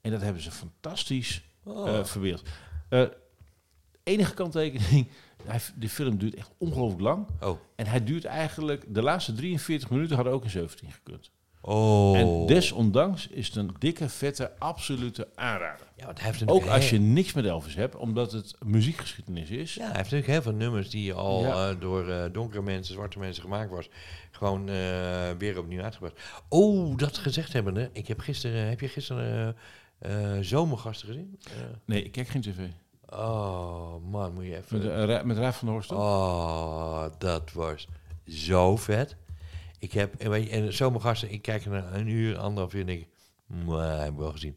[0.00, 1.88] En dat hebben ze fantastisch Oh.
[1.98, 2.42] eh verbeeld.
[2.88, 3.04] Eh,
[4.02, 5.08] enige kanttekening,
[5.44, 7.26] hij, die film duurt echt ongelooflijk lang.
[7.40, 7.58] oh.
[7.76, 11.30] En hij duurt eigenlijk, de laatste 43 minuten hadden ook in 17 gekund.
[11.60, 12.16] Oh.
[12.18, 15.86] En desondanks is het een dikke, vette, absolute aanrader.
[15.96, 19.74] ja, want hij heeft Ook als je niks met Elvis hebt, omdat het muziekgeschiedenis is.
[19.74, 21.68] Ja, hij heeft natuurlijk heel veel nummers die al Ja.
[21.70, 23.88] eh, door eh, donkere mensen, zwarte mensen gemaakt was.
[24.30, 24.74] Gewoon eh,
[25.38, 26.20] weer opnieuw uitgebracht.
[26.48, 27.90] Oh, dat gezegd hebbende.
[27.92, 29.56] Ik heb gisteren, heb je gisteren
[30.40, 31.38] zomergasten gezien?
[31.84, 32.58] Nee, ik kijk geen tv.
[33.08, 34.78] oh man, moet je even...
[34.78, 35.92] Met, uh, Ra- met Raaf van der Horst?
[35.92, 35.98] ook?
[35.98, 37.88] Oh, dat was
[38.26, 39.16] zo vet.
[39.78, 42.86] Ik heb, en weet je, en zomergasten, ik kijk naar een uur, anderhalf uur en
[42.86, 43.08] denk ik,
[43.46, 44.56] "Mwah, heb ik wel gezien.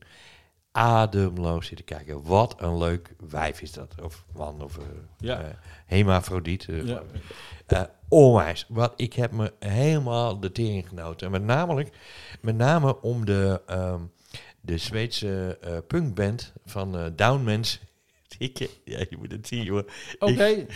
[0.71, 2.23] Ademloos zitten kijken.
[2.23, 3.95] Wat een leuk wijf is dat.
[4.03, 4.83] Of man, of eh
[5.17, 5.39] Ja.
[5.41, 5.49] eh,
[5.85, 6.67] hemafrodiet.
[6.69, 7.01] eh, Ja.
[7.67, 8.65] eh, onwijs.
[8.69, 11.25] Wat, ik heb me helemaal de tering genoten.
[11.25, 11.89] En met, namelijk,
[12.41, 14.01] met name om de, ehm,
[14.61, 17.79] de Zweedse eh, punkband van eh Downmans.
[18.37, 19.87] Ik, ja, je moet het zien, joh.
[20.19, 20.71] Oké, Ik-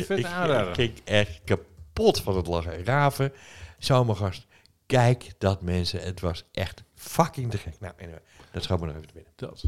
[0.73, 2.83] ging echt kapot van het lachen.
[2.85, 3.31] Raven,
[3.77, 4.45] zomergast.
[4.85, 5.99] Kijk dat mensen.
[5.99, 7.79] Het was echt fucking te gek.
[7.79, 8.21] Nou, anyway,
[8.51, 9.31] dat schoot me nog even te binnen.
[9.35, 9.63] Dat.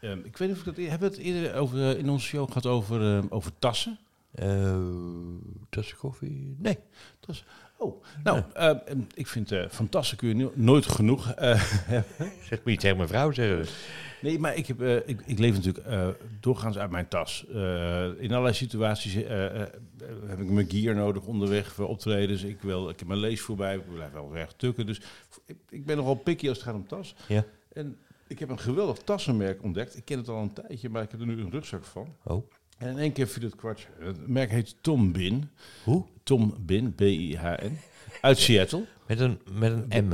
[0.00, 0.86] Ehm, ik weet niet of ik dat...
[0.90, 3.98] Hebben we het eerder over, eh, in onze show gehad over, ehm, over tassen?
[4.30, 4.78] Eh
[5.70, 6.56] tassen koffie?
[6.58, 6.78] Nee.
[7.84, 11.62] Oh, nou, ehm, ik vind eh van tassen kun je no- nooit genoeg eh,
[12.48, 13.66] Zeg me niet tegen mijn vrouw zeggen.
[14.22, 16.08] Nee, maar ik, heb, eh, ik, ik leef natuurlijk eh,
[16.40, 17.46] doorgaans uit mijn tas.
[17.54, 19.68] Eh, in allerlei situaties eh, eh,
[20.26, 22.42] heb ik mijn gear nodig onderweg voor optredens.
[22.42, 24.86] Ik, wil, ik heb mijn leesvoer bij, ik blijf wel erg tukken.
[24.86, 25.00] Dus
[25.46, 27.14] ik, ik ben nogal picky als het gaat om tas.
[27.28, 27.44] Ja.
[27.72, 29.96] En ik heb een geweldig tassenmerk ontdekt.
[29.96, 32.08] Ik ken het al een tijdje, maar ik heb er nu een rugzak van.
[32.22, 32.44] Oh.
[32.78, 33.86] En in één keer viel het kwartje.
[34.00, 35.50] Het merk heet Tom Bin.
[35.84, 36.04] Hoe?
[36.22, 37.78] Tom Bin, B-I-H-N.
[38.20, 38.84] Uit Seattle.
[39.06, 40.12] Met een, met een M.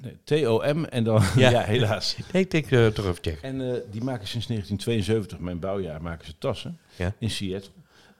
[0.00, 1.22] Nee, T-O-M en dan...
[1.36, 1.50] Ja.
[1.50, 2.16] Ja, helaas.
[2.32, 3.42] Nee, ik denk uh, toch even checken.
[3.42, 7.14] En eh, die maken sinds 1972, mijn bouwjaar, maken ze tassen Ja.
[7.18, 7.72] in Seattle.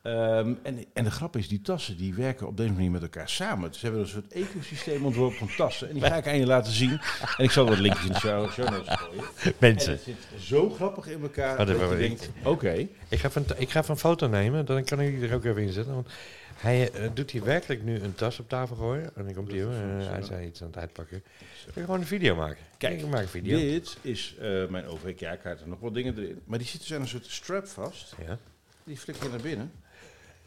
[0.07, 3.29] Ehm, en, en de grap is, die tassen die werken op deze manier met elkaar
[3.29, 3.69] samen.
[3.71, 5.89] Dus ze hebben een soort ecosysteem ontworpen van tassen.
[5.89, 7.01] En die ga ik aan je laten zien.
[7.37, 9.25] En ik zal wat linkjes in de show, show notes gooien.
[9.43, 11.57] En Mensen, het zit zo grappig in elkaar.
[11.67, 12.73] Dat je denkt, oké.
[13.09, 15.45] ik ga, even, een- ik ga een foto nemen, dan kan ik die er ook
[15.45, 15.95] even in zetten.
[15.95, 16.09] Want
[16.57, 19.11] hij eh, doet hier werkelijk nu een tas op tafel gooien.
[19.17, 19.69] En dan komt hij, zo.
[19.71, 21.17] hij zei iets aan het uitpakken.
[21.17, 22.57] Ik ga gewoon een video maken.
[22.79, 23.59] Kijk, ik maak een video.
[23.59, 26.41] Dit is eh, mijn OVK-kaart en nog wat dingen erin.
[26.45, 28.15] Maar die zitten aan een soort strap vast.
[28.27, 28.39] Ja.
[28.85, 29.73] Die flik je naar binnen.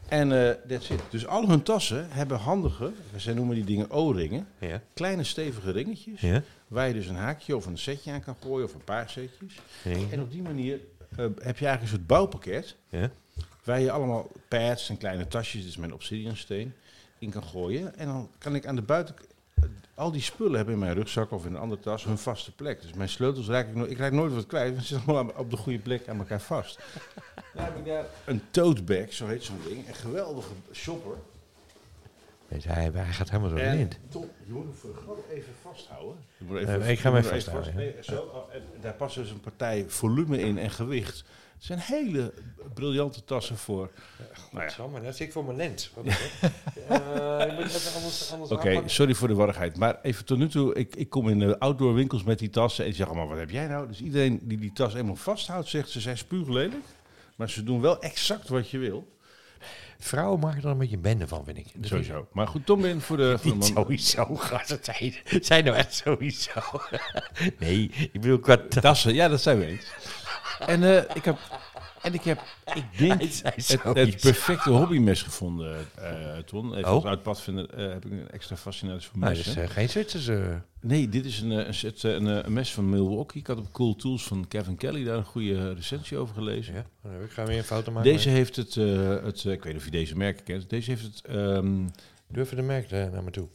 [0.09, 1.01] En eh that's it.
[1.09, 4.47] Dus al hun tassen hebben handige, zij noemen die dingen O-ringen.
[4.59, 4.81] Ja.
[4.93, 6.21] Kleine stevige ringetjes.
[6.21, 6.43] Ja.
[6.67, 9.59] Waar je dus een haakje of een setje aan kan gooien of een paar setjes.
[10.11, 10.79] En op die manier
[11.09, 12.75] eh, heb je eigenlijk een soort bouwpakket.
[12.89, 13.11] Ja.
[13.63, 16.73] Waar je allemaal pads en kleine tasjes, is mijn obsidian steen,
[17.19, 17.97] in kan gooien.
[17.97, 19.27] En dan kan ik aan de buitenkant...
[19.93, 22.81] Al die spullen hebben in mijn rugzak of in een andere tas hun vaste plek.
[22.81, 23.91] Dus mijn sleutels raak ik nooit...
[23.91, 26.41] Ik raak nooit wat kwijt, want ze zitten allemaal op de goede plek aan elkaar
[26.41, 26.79] vast.
[27.59, 29.87] Dan heb ik daar een tote bag, zo heet zo'n ding.
[29.87, 31.17] Een geweldige shopper.
[32.47, 33.99] Weet hij, hij gaat helemaal door de wind.
[34.09, 36.17] Tom, je moet hem voor gewoon even vasthouden.
[36.89, 40.39] Ik ga hem even vasthouden, Nee, zo, oh, en daar past dus een partij volume
[40.39, 41.23] in en gewicht.
[41.55, 42.33] Het zijn hele
[42.73, 43.89] briljante tassen voor.
[44.17, 44.61] Nou ja.
[44.61, 45.91] Godsamme, dat zit ik voor mijn lens.
[46.89, 49.77] Eh, ik moet even anders, anders Oké, sorry voor de warrigheid.
[49.77, 52.85] Maar even tot nu toe, ik, ik kom in de outdoor winkels met die tassen
[52.85, 53.87] en zeggen allemaal, wat heb jij nou?
[53.87, 56.73] Dus iedereen die die tas eenmaal vasthoudt, zegt ze zijn spuuglelijk.
[57.39, 59.17] Maar ze doen wel exact wat je wil.
[59.99, 61.65] Vrouwen maken er een beetje een bende van, vind ik.
[61.81, 62.27] Sowieso.
[62.31, 64.69] Maar goed, Tom in voor de, voor de sowieso, gast.
[64.69, 66.51] Het zijn, zijn nou echt sowieso.
[67.59, 69.85] nee, ik bedoel qua ta- Tassen, ja, dat zijn we eens.
[70.59, 71.37] En eh, ik heb,
[72.01, 72.41] en ik heb,
[72.73, 73.43] ik denk, het,
[73.83, 76.75] het perfecte hobbymes gevonden, eh Ton.
[76.75, 76.95] Even Oh.
[76.95, 79.55] als uitpadvinder eh, heb ik een extra fascinatie voor Nou, messen.
[79.55, 80.61] dat is eh, geen Zwitserse...
[80.81, 83.41] Nee, dit is een, eh, een, set, eh, een, eh, een mes van Milwaukee.
[83.41, 86.73] Ik had op Cool Tools van Kevin Kelly daar een goede recensie over gelezen.
[86.73, 86.85] Ja,
[87.23, 88.11] ik ga weer een foto maken.
[88.11, 90.69] Deze heeft het, eh, het eh, ik weet niet of je deze merken kent.
[90.69, 91.87] Deze heeft het, ehm,
[92.27, 93.47] Durf de merk eh, naar me toe.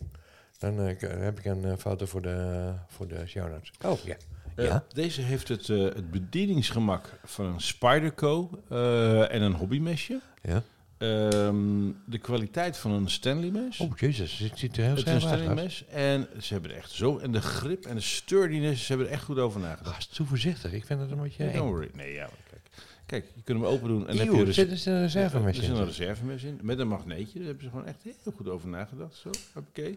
[0.58, 3.70] Dan eh, heb ik een eh, foto voor de, voor de show notes.
[3.84, 4.14] Oh, ja.
[4.14, 4.84] eh, Ja?
[4.92, 10.20] deze heeft het, eh, het bedieningsgemak van een Spyderco eh, en een hobbymesje.
[10.42, 10.62] Ja.
[10.98, 13.78] Ehm, de kwaliteit van een Stanley mes.
[13.78, 14.38] Oh, jezus.
[14.38, 15.42] Het ziet er heel het is een scherp uit.
[15.42, 15.84] Stanley gast.
[15.88, 16.02] mes.
[16.02, 17.18] En ze hebben er echt zo.
[17.18, 19.94] En de grip en de sturdiness, ze hebben er echt goed over nagedacht.
[19.94, 20.72] Gast, zo voorzichtig.
[20.72, 21.50] Ik vind het een beetje...
[21.52, 21.90] Don't worry.
[21.94, 22.62] Nee, ja, kijk.
[23.06, 25.60] Kijk, je kunt hem open doen en Eeuw, heb je er zit dus een reservemesje
[25.60, 25.86] Er zit een in.
[25.88, 26.58] reservemes in.
[26.62, 27.38] Met een magneetje.
[27.38, 29.16] Daar hebben ze gewoon echt heel goed over nagedacht.
[29.16, 29.94] Zo, oké.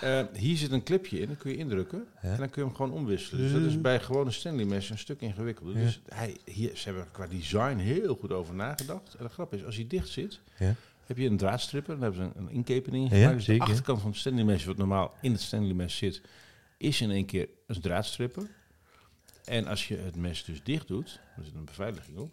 [0.00, 0.28] Ja.
[0.34, 2.06] hier zit een clipje in, dat kun je indrukken.
[2.22, 2.28] Ja.
[2.28, 3.42] En dan kun je hem gewoon omwisselen.
[3.42, 5.76] Dus dat is bij gewone Stanley mes een stuk ingewikkelder.
[5.76, 5.82] Ja.
[5.84, 9.14] Dus hij, hier, ze hebben qua design heel goed over nagedacht.
[9.14, 10.40] En de grap is, als hij dicht zit,
[11.06, 11.94] heb je een draadstripper.
[11.94, 14.76] Dan hebben ze een, een inkeping in dus de achterkant van het Stanley mes, wat
[14.76, 16.20] normaal in het Stanley mes zit,
[16.76, 18.46] is in één keer een draadstripper.
[19.44, 22.30] En als je het mes dus dicht doet, er zit een beveiliging op.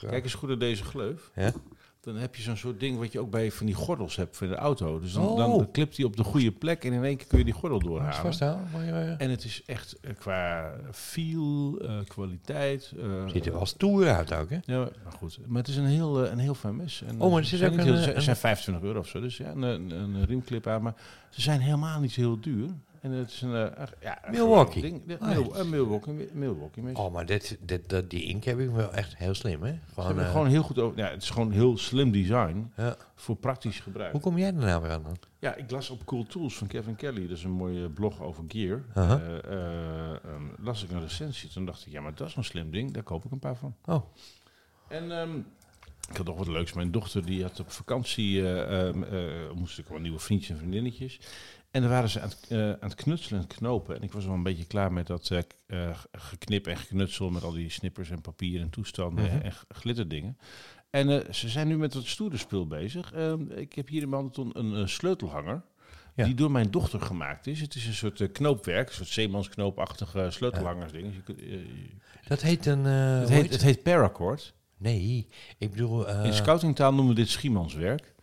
[0.00, 1.30] Kijk eens goed naar deze gleuf.
[1.34, 1.52] Ja.
[2.00, 4.46] Dan heb je zo'n soort ding wat je ook bij van die gordels hebt voor
[4.46, 5.00] de auto.
[5.00, 5.36] Dus dan, Oh.
[5.36, 7.78] dan klipt hij op de goede plek en in één keer kun je die gordel
[7.78, 8.36] doorhalen.
[8.72, 12.92] Maar, eh, En het is echt eh, qua feel, eh, kwaliteit.
[13.00, 14.58] eh, Ziet er wel stoer uit ook, hè?
[14.64, 15.38] Ja, maar goed.
[15.46, 17.02] Maar het is een heel, een heel fijn mes.
[17.06, 19.20] En, Oh, maar er zit ook een, heel- ze zijn 25 euro of zo.
[19.20, 20.82] Dus ja, een, een, een riemclip aan.
[20.82, 20.94] Maar
[21.30, 22.68] ze zijn helemaal niet heel duur.
[23.02, 23.54] En het is een...
[23.74, 24.82] eh, ja, een Milwaukee.
[24.82, 26.96] Ding, Ah, Mil- Milwaukee, Milwaukee.
[26.96, 29.74] Oh, maar dit, dit, dat- die ink heb ik wel echt heel slim, hè?
[29.94, 30.98] Gewoon, eh, gewoon heel goed over...
[30.98, 32.96] Ja, het is gewoon heel slim design ja.
[33.14, 34.12] voor praktisch gebruik.
[34.12, 35.16] Hoe kom jij er nou weer aan dan?
[35.38, 37.26] Ja, ik las op Cool Tools van Kevin Kelly.
[37.28, 38.82] Dat is een mooie blog over gear.
[38.94, 39.20] Aha.
[39.20, 41.48] Eh, eh, ehm, las ik een recensie.
[41.48, 42.90] Toen dacht ik, ja, maar dat is een slim ding.
[42.92, 43.74] Daar koop ik een paar van.
[43.84, 44.02] Oh,
[44.88, 45.36] En ehm,
[46.10, 46.72] ik had nog wat leuks.
[46.72, 48.92] Mijn dochter die had op vakantie, eh,
[49.54, 51.20] moest ik wel nieuwe vriendjes en vriendinnetjes.
[51.72, 53.96] En dan waren ze aan het, eh, aan het knutselen en knopen.
[53.96, 55.30] En ik was wel een beetje klaar met dat
[55.66, 59.36] eh, geknip en geknutsel met al die snippers en papier en toestanden Mhm.
[59.44, 60.38] en glitterdingen.
[60.90, 63.12] En ze zijn nu met het stoere spul bezig.
[63.12, 65.62] Ehm, ik heb hier in mijn een, sleutelhanger.
[66.14, 66.24] Ja.
[66.24, 67.60] Die door mijn dochter gemaakt is.
[67.60, 71.24] Het is een soort knoopwerk, een soort zeemansknoopachtige sleutelhangersding.
[71.24, 71.34] Dus
[72.28, 72.86] dat heet een...
[72.86, 74.54] eh, het, heet, het heet paracord.
[74.76, 76.08] Nee, ik bedoel...
[76.24, 78.14] In scoutingtaal noemen we dit schiemanswerk.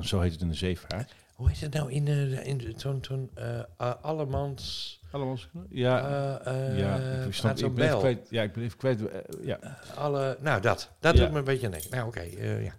[0.00, 1.14] Zo heet het in de zeevaart.
[1.36, 4.94] Hoe heet het nou in, eh, in zo'n zo'n eh, allemans...
[5.10, 5.38] Allemaal?
[5.68, 8.26] Ja, eh, ja, ik, snap, ik ben kwijt.
[8.30, 9.00] Ja, ik ben even kwijt.
[9.42, 9.58] ja.
[9.94, 10.90] Alle, nou, dat.
[11.00, 11.20] Dat Ja.
[11.22, 11.90] doet me een beetje denken.
[11.90, 12.20] Nou, oké.
[12.20, 12.72] eh, ja.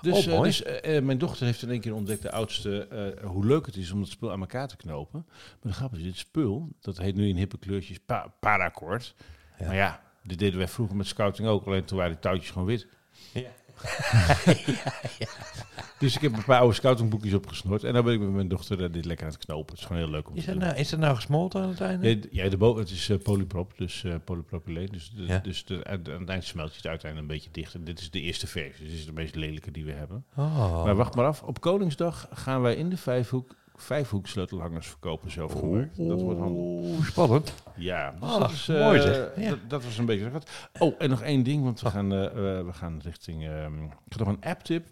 [0.00, 0.62] Dus, Oh, dus
[1.02, 2.88] mijn dochter heeft in één keer ontdekt, de oudste,
[3.22, 5.24] hoe leuk het is om dat spul aan elkaar te knopen.
[5.62, 9.14] Maar de grap is, dit spul, dat heet nu in hippe kleurtjes pa paracord.
[9.58, 9.66] Ja.
[9.66, 12.66] Maar ja, dit deden wij vroeger met scouting ook, alleen toen waren die touwtjes gewoon
[12.66, 12.86] wit.
[13.32, 13.48] Ja.
[15.98, 18.84] Dus ik heb een paar oude scoutingboekjes opgesnort en dan ben ik met mijn dochter
[18.84, 19.70] eh, dit lekker aan het knopen.
[19.70, 20.68] Het is gewoon heel leuk om Is te dat doen.
[20.68, 22.08] nou, is dat nou gesmolten aan het einde?
[22.08, 24.88] Ja, Ja, de bo- het is eh, polyprop, dus eh polypropyleen.
[24.92, 25.38] Dus, de, Ja.
[25.38, 27.74] dus de, aan aan het eind smelt je het uiteindelijk een beetje dicht.
[27.74, 28.84] En dit is de eerste versie.
[28.86, 30.24] Dit is de meest lelijke die we hebben.
[30.36, 30.84] Oh.
[30.84, 31.42] Maar wacht maar af.
[31.42, 35.96] Op Koningsdag gaan wij in de Vijfhoek vijfhoek sleutelhangers verkopen zelf gemaakt.
[36.08, 36.40] Dat wordt
[37.06, 37.54] spannend.
[37.76, 39.30] Ja, dus Ah, dat, is, mooi eh, zeg.
[39.36, 39.48] Ja.
[39.50, 40.50] dat, dat was een beetje wat.
[40.78, 41.92] Oh, en nog één ding, want we, Oh.
[41.92, 43.46] gaan, eh, eh, we gaan richting...
[43.48, 44.86] ehm, ik heb nog een app-tip.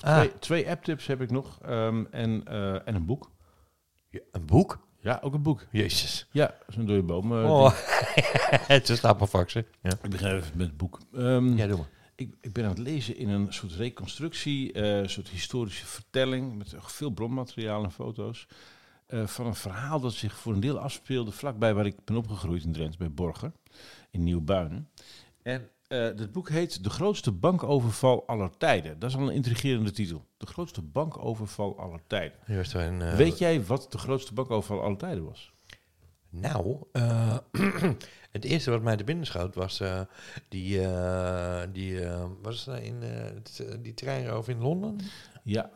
[0.00, 1.58] Ah, Twee, twee app-tips heb ik nog.
[1.62, 2.44] ehm, en,
[2.84, 3.30] en een boek.
[4.10, 4.88] ja, een boek?
[5.02, 5.66] Ja, ook een boek.
[5.70, 6.26] Jezus.
[6.30, 7.32] Ja, zo'n dode boom.
[7.32, 7.72] Oh.
[8.74, 9.66] het is stapelfaxen.
[9.82, 9.90] Ja.
[10.02, 10.98] Ik begin even met het boek.
[11.14, 11.88] Ehm, ja, doe maar.
[12.20, 16.56] Ik, ik ben aan het lezen in een soort reconstructie, eh, een soort historische vertelling
[16.56, 18.46] met veel bronmateriaal en foto's.
[19.06, 22.64] eh, van een verhaal dat zich voor een deel afspeelde vlakbij waar ik ben opgegroeid
[22.64, 23.52] in Drenthe, bij Borger,
[24.10, 24.88] in Nieuwbuinen.
[25.42, 28.98] En eh het boek heet De grootste bankoverval aller tijden.
[28.98, 30.24] Dat is al een intrigerende titel.
[30.36, 32.38] De grootste bankoverval aller tijden.
[32.72, 35.52] Een, Weet jij wat de grootste bankoverval aller tijden was?
[36.30, 36.76] Nou,
[38.30, 40.00] het eerste wat mij te binnen schoot was eh,
[40.48, 44.98] die, eh, die eh, was in eh, het, eh, die treinroof in Londen.
[45.42, 45.70] Ja,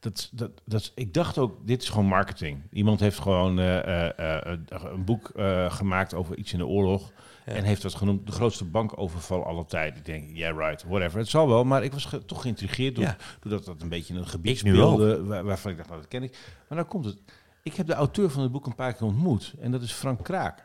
[0.00, 2.62] dat, dat, dat, ik dacht ook, dit is gewoon marketing.
[2.72, 5.30] Iemand heeft gewoon een boek
[5.68, 7.12] gemaakt over iets in de oorlog.
[7.46, 7.52] Ja.
[7.52, 9.98] En heeft dat genoemd de grootste bankoverval aller tijden.
[9.98, 11.18] Ik denk, yeah right, whatever.
[11.18, 13.16] Het zal wel, maar ik was ge- toch geïntrigeerd door, Ja.
[13.40, 15.24] doordat dat een beetje in een gebied speelde.
[15.24, 16.30] Waar, waarvan ik dacht, nou dat ken ik.
[16.68, 17.18] Maar nou komt het.
[17.62, 19.54] Ik heb de auteur van het boek een paar keer ontmoet.
[19.60, 20.64] En dat is Frank Kraak.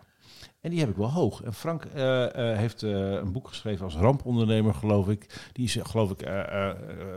[0.61, 1.41] En die heb ik wel hoog.
[1.41, 5.49] En Frank eh, eh, heeft eh, een boek geschreven als rampondernemer, geloof ik.
[5.51, 6.19] Die is, geloof ik,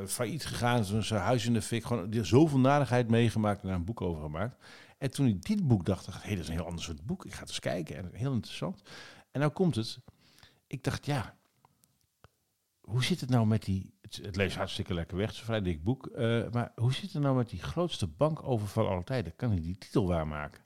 [0.06, 0.84] failliet gegaan.
[0.84, 1.84] Zijn huis in de fik.
[1.84, 4.56] Gewoon die zoveel narigheid meegemaakt en daar een boek over gemaakt.
[4.98, 7.06] En toen ik dit boek dacht, dacht ik, hey, dat is een heel ander soort
[7.06, 7.24] boek.
[7.24, 7.96] Ik ga het eens kijken.
[7.96, 8.82] En heel interessant.
[9.30, 9.98] En nou komt het.
[10.66, 11.34] Ik dacht, ja,
[12.80, 13.92] hoe zit het nou met die...
[14.00, 16.10] Het, het leest hartstikke lekker weg, het is een vrij dik boek.
[16.52, 19.36] maar hoe zit het nou met die grootste bankoverval aller tijden?
[19.36, 20.62] Kan hij die titel waarmaken?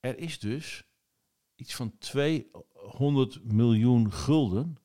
[0.00, 0.84] Er is dus
[1.56, 4.76] iets van 200 miljoen gulden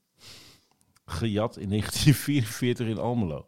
[1.05, 3.45] gejat in 1944 in Almelo.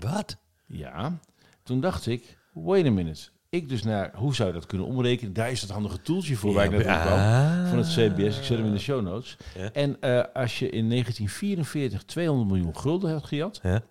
[0.00, 0.36] Wat?
[0.66, 1.18] Ja,
[1.62, 3.28] toen dacht ik, wait a minute.
[3.48, 5.32] Ik dus naar, hoe zou je dat kunnen omrekenen?
[5.32, 7.18] Daar is dat handige toeltje voor waar ik kwam.
[7.18, 7.68] Ah.
[7.68, 9.36] Van het CBS, ik zet hem in de show notes.
[9.56, 9.72] Ja.
[9.72, 13.82] En eh, als je in 1944 200 miljoen gulden hebt gejat, Ja.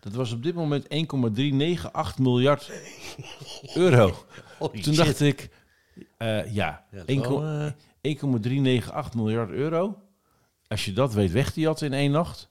[0.00, 2.70] dat was op dit moment 1,398 miljard
[3.74, 4.14] euro.
[4.58, 5.04] Holy Toen shit.
[5.04, 5.50] dacht ik,
[6.18, 10.02] eh, ja, Ja, dat is 1,398 wel, eh, 1,398 miljard euro.
[10.68, 12.50] Als je dat weet weg te jatten in één nacht,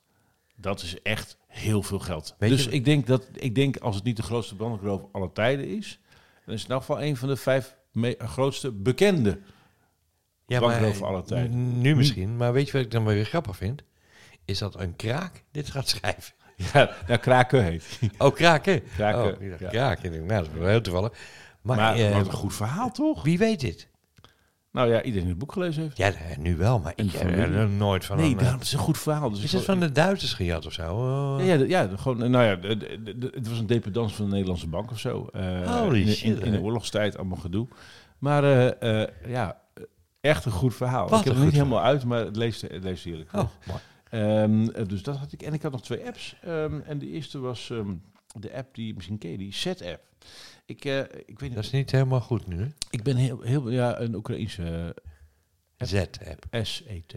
[0.56, 2.36] dat is echt heel veel geld.
[2.38, 5.32] Weet dus je- ik denk dat, ik denk als het niet de grootste bankroof aller
[5.32, 6.00] tijden is,
[6.46, 7.76] dan is het in elk geval een van de vijf
[8.18, 9.40] grootste bekende.
[10.46, 11.82] ja, bankroof aller tijden.
[11.82, 13.84] Nu misschien, maar weet je wat ik dan wel weer grappig vind?
[14.46, 16.34] Is dat een kraak dit gaat schrijven.
[16.74, 18.00] Ja, ja Kraken heet.
[18.18, 18.84] Oh, kraken.
[18.96, 19.70] Kraken, Oh, ja.
[19.70, 20.12] kraken.
[20.26, 21.12] Nou, dat is wel heel toevallig.
[21.68, 23.24] Maar, Maar, eh, wat een goed verhaal toch?
[23.24, 23.88] wie weet dit?
[24.72, 25.98] Nou ja, iedereen die het boek gelezen heeft.
[25.98, 27.58] Ja, eh, nu wel, maar ik van heb wie?
[27.58, 28.18] er nooit van.
[28.18, 29.30] nee, een, eh, daarom, het is een goed verhaal.
[29.30, 30.94] Dus is het van de Duitsers gejat of zo?
[30.96, 31.46] Oh.
[31.46, 32.76] Ja, ja, gewoon, eh, nou ja,
[33.32, 35.28] het was een dependance van de Nederlandse bank of zo.
[35.34, 37.68] Eh, Holy in, in, shit, in de oorlogstijd, allemaal gedoe.
[38.18, 39.84] Maar eh, eh, ja, eh,
[40.22, 41.10] echt een goed verhaal.
[41.10, 43.34] Wat ik heb het niet helemaal uit, maar het leest, het leest heerlijk.
[43.34, 43.80] Oh, mooi.
[44.10, 45.42] Ehm, eh, dus dat had ik.
[45.42, 46.36] En ik had nog twee apps.
[46.42, 47.94] Ehm, en de eerste was ehm,
[48.40, 50.02] de app die, misschien ken je die, Set-app.
[50.68, 52.68] Ik, eh, ik weet Dat niet, is niet helemaal goed nu, hè?
[52.90, 54.96] ik ben heel, heel ja, een Oekraïense
[55.78, 55.88] App.
[55.90, 56.46] Z-app.
[56.50, 57.16] eh, SET.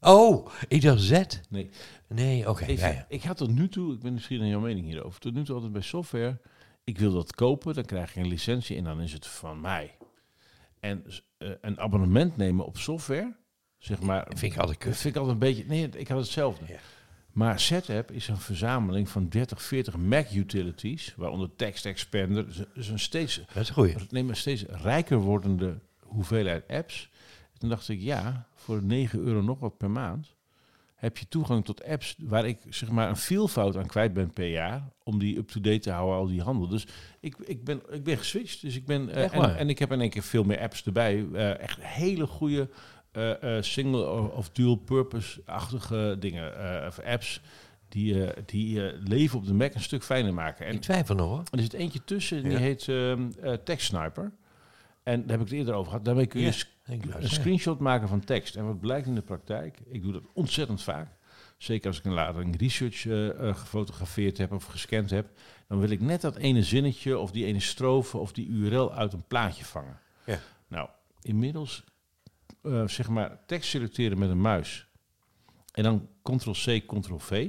[0.00, 1.22] Oh, ik dacht Z.
[1.48, 1.70] Nee.
[2.08, 2.64] Nee, oké.
[2.64, 3.06] Even, ja, ja.
[3.08, 5.54] Ik had tot nu toe, ik ben misschien naar jouw mening hierover, tot nu toe
[5.54, 6.40] altijd bij software,
[6.84, 9.96] ik wil dat kopen, dan krijg je een licentie en dan is het van mij.
[10.80, 11.04] En
[11.38, 13.36] eh, een abonnement nemen op software,
[13.78, 14.96] zeg maar, Dat vind ik altijd dat kut.
[15.00, 16.64] vind ik altijd een beetje, nee, ik had hetzelfde.
[16.68, 16.78] Ja.
[17.32, 23.40] Maar Setup is een verzameling van 30, 40 Mac-utilities, waaronder Text Expander, dus- een steeds,
[23.92, 27.10] Dat is een steeds rijker wordende hoeveelheid apps.
[27.58, 30.34] Toen dacht ik, ja, voor 9 euro nog wat per maand
[31.00, 34.50] heb je toegang tot apps waar ik zeg maar een veelvoud aan kwijt ben per
[34.50, 36.68] jaar om die up-to-date te houden, al die handel.
[36.68, 36.86] Dus
[37.20, 38.60] ik, ik, ben, ik ben geswitcht.
[38.60, 41.26] Dus ik ben, eh, en, en ik heb in één keer veel meer apps erbij.
[41.32, 42.68] Eh, echt hele goede
[43.60, 47.40] single of, dual purpose-achtige dingen, eh, of apps
[47.88, 50.66] die, eh, die eh, leven op de Mac een stuk fijner maken.
[50.66, 51.42] En Ik twijfel nog, hoor.
[51.50, 52.58] er zit eentje tussen, die Ja.
[52.58, 54.32] heet eh, Text Sniper.
[55.02, 56.04] En daar heb ik het eerder over gehad.
[56.04, 56.46] Daarmee kun je
[56.84, 58.56] Ja, een screenshot maken van tekst.
[58.56, 61.08] En wat blijkt in de praktijk, ik doe dat ontzettend vaak.
[61.56, 65.26] Zeker als ik een lading research eh, eh, gefotografeerd heb of gescand heb.
[65.68, 69.12] Dan wil ik net dat ene zinnetje of die ene strofe of die URL uit
[69.12, 69.98] een plaatje vangen.
[70.26, 70.38] Ja.
[70.68, 70.88] Nou,
[71.22, 71.84] inmiddels
[72.62, 74.86] eh, zeg maar tekst selecteren met een muis.
[75.72, 77.48] En dan ctrl-c, ctrl-v.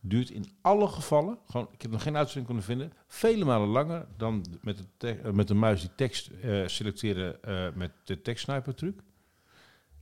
[0.00, 4.06] Duurt in alle gevallen, gewoon, ik heb nog geen uitzending kunnen vinden, vele malen langer
[4.16, 7.38] dan met de, te- eh, met de muis die tekst eh, selecteren
[7.74, 9.00] met de tekstsniper truc.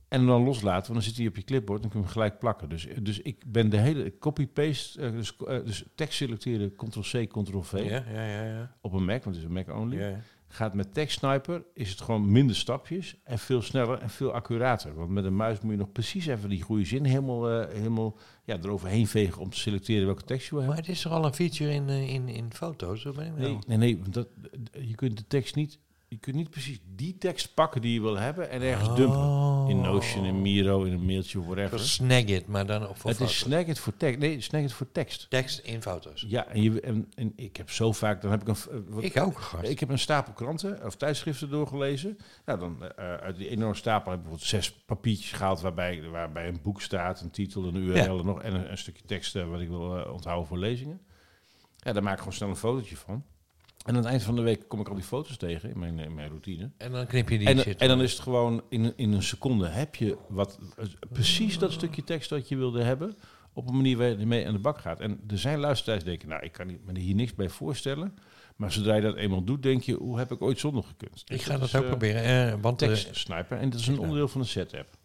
[0.07, 2.39] En dan loslaten, want dan zit hij op je clipboard en kun je hem gelijk
[2.39, 2.69] plakken.
[2.69, 8.25] Dus, dus ik ben de hele copy-paste, dus, dus tekst selecteren, ctrl-c, ctrl-v Ja, ja,
[8.25, 8.43] ja.
[8.43, 8.75] ja.
[8.81, 9.97] op een Mac, want het is een Mac only.
[9.99, 10.19] ja.
[10.53, 14.95] Gaat met Text Sniper is het gewoon minder stapjes en veel sneller en veel accurater.
[14.95, 18.17] Want met een muis moet je nog precies even die goede zin helemaal, eh, helemaal
[18.43, 20.85] ja, eroverheen vegen om te selecteren welke tekst je wil Maar hebben.
[20.85, 23.01] het is toch al een feature in, eh, in, in foto's?
[23.01, 23.61] Zo ben ik Nee, wel.
[23.67, 24.27] nee, nee want dat,
[24.81, 25.79] je kunt de tekst niet,
[26.13, 29.17] je kunt niet precies die tekst pakken die je wil hebben en ergens dumpen.
[29.19, 29.65] Oh.
[29.69, 31.69] In Notion, in Miro, in een mailtje, whatever.
[31.77, 33.37] Zoals Snagit, maar dan op voor Het is foto's.
[33.39, 34.19] Snagit voor tekst.
[34.19, 35.29] Nee, Snagit voor tekst.
[35.29, 36.25] tekst in foto's.
[36.27, 38.55] Ja, en, je, en, en ik heb zo vaak, dan heb ik een...
[38.71, 39.63] eh, wat- Ik ook, gast.
[39.69, 42.17] Ik heb een stapel kranten of tijdschriften doorgelezen.
[42.45, 46.47] Nou, dan eh, uit die enorme stapel heb ik bijvoorbeeld zes papiertjes gehaald waarbij, waarbij
[46.47, 48.05] een boek staat, een titel, een URL Ja.
[48.05, 51.01] en nog en een, een stukje tekst eh, wat ik wil onthouden voor lezingen.
[51.77, 53.23] Ja, daar maak ik gewoon snel een fotootje van.
[53.83, 55.99] En aan het eind van de week kom ik al die foto's tegen in mijn,
[55.99, 56.71] in mijn routine.
[56.77, 57.77] En dan knip je die En, shit.
[57.81, 61.71] en dan is het gewoon in, in een seconde heb je wat, eh, precies dat
[61.71, 63.15] stukje tekst dat je wilde hebben.
[63.53, 64.99] Op een manier waar je ermee aan de bak gaat.
[64.99, 68.17] En er zijn luisteraars die denken, nou, ik kan niet, me hier niks bij voorstellen.
[68.55, 71.23] Maar zodra je dat eenmaal doet, denk je, hoe heb ik ooit zonder gekund?
[71.25, 72.23] ik ga dat ook eh, proberen.
[72.53, 73.57] eh, want, eh, Tekst sniper.
[73.57, 74.97] En dat is een onderdeel van de set-app.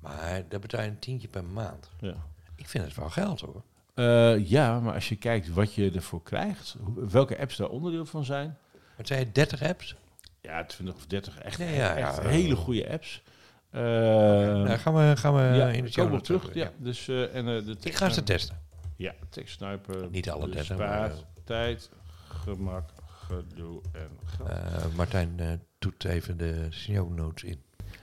[0.00, 1.90] maar daar betaal je een tientje per maand.
[2.00, 2.14] Ja.
[2.54, 3.62] Ik vind het wel geld hoor.
[3.96, 8.24] Eh, ja, maar als je kijkt wat je ervoor krijgt, welke apps daar onderdeel van
[8.24, 8.58] zijn.
[8.96, 9.96] Wat zei je, 30 apps?
[10.40, 12.28] Ja, 20 of 30 echt, Ja, ja, echt ja.
[12.28, 13.22] hele goede apps.
[13.70, 16.44] Eh, nou, gaan we, gaan we ja, in de show op terug.
[16.44, 18.60] over, Ja, dus, eh, en, eh, de Ik ga ze testen.
[18.96, 20.10] Ja, tekstsniper.
[20.10, 21.12] Niet alle 30, maar,
[21.44, 21.90] tijd,
[22.28, 24.96] gemak, gedoe en geld.
[24.96, 27.62] Martijn doet even de show notes in.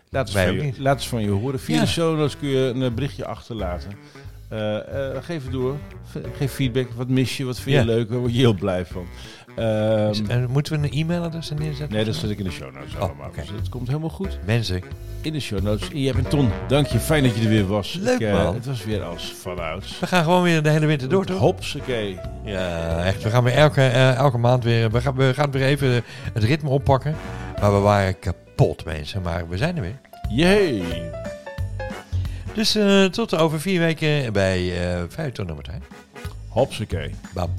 [0.09, 1.59] laat, eens van je, laat eens van je horen.
[1.59, 3.91] Via de show notes kun je een berichtje achterlaten.
[4.53, 4.77] Eh,
[5.15, 5.75] eh, geef het door.
[6.37, 6.87] Geef feedback.
[6.95, 7.45] Wat mis je?
[7.45, 7.85] Wat vind je Ja.
[7.95, 8.09] leuk?
[8.09, 9.05] Daar word je heel blij van.
[9.55, 11.95] Ehm, eh, moeten we een e-mailadres er neerzetten?
[11.95, 13.27] nee, dat zet ik in de show notes Oh, allemaal.
[13.27, 13.39] oké.
[13.41, 14.39] Dus het komt helemaal goed.
[14.45, 14.81] Mensen,
[15.21, 15.89] In de show notes.
[15.91, 16.49] En jij bent Ton.
[16.67, 16.99] Dank je.
[16.99, 17.97] Fijn dat je er weer was.
[18.01, 18.53] Leuk, Ik, man.
[18.53, 19.99] Het was weer als vanouds.
[19.99, 21.37] we gaan gewoon weer de hele winter door, toch?
[21.39, 22.19] Hopsakee.
[22.43, 23.23] Ja, echt.
[23.23, 23.81] We gaan weer elke,
[24.17, 24.91] elke maand weer.
[24.91, 27.15] We gaan, we gaan weer even het ritme oppakken.
[27.61, 29.21] Maar we waren kapot, mensen.
[29.21, 29.99] Maar we zijn er weer.
[30.29, 30.81] Yay.
[32.53, 35.83] Dus eh, tot over vier weken bij eh Vijf Ton Martijn.
[36.47, 37.11] Hopsakee.
[37.33, 37.53] Bam.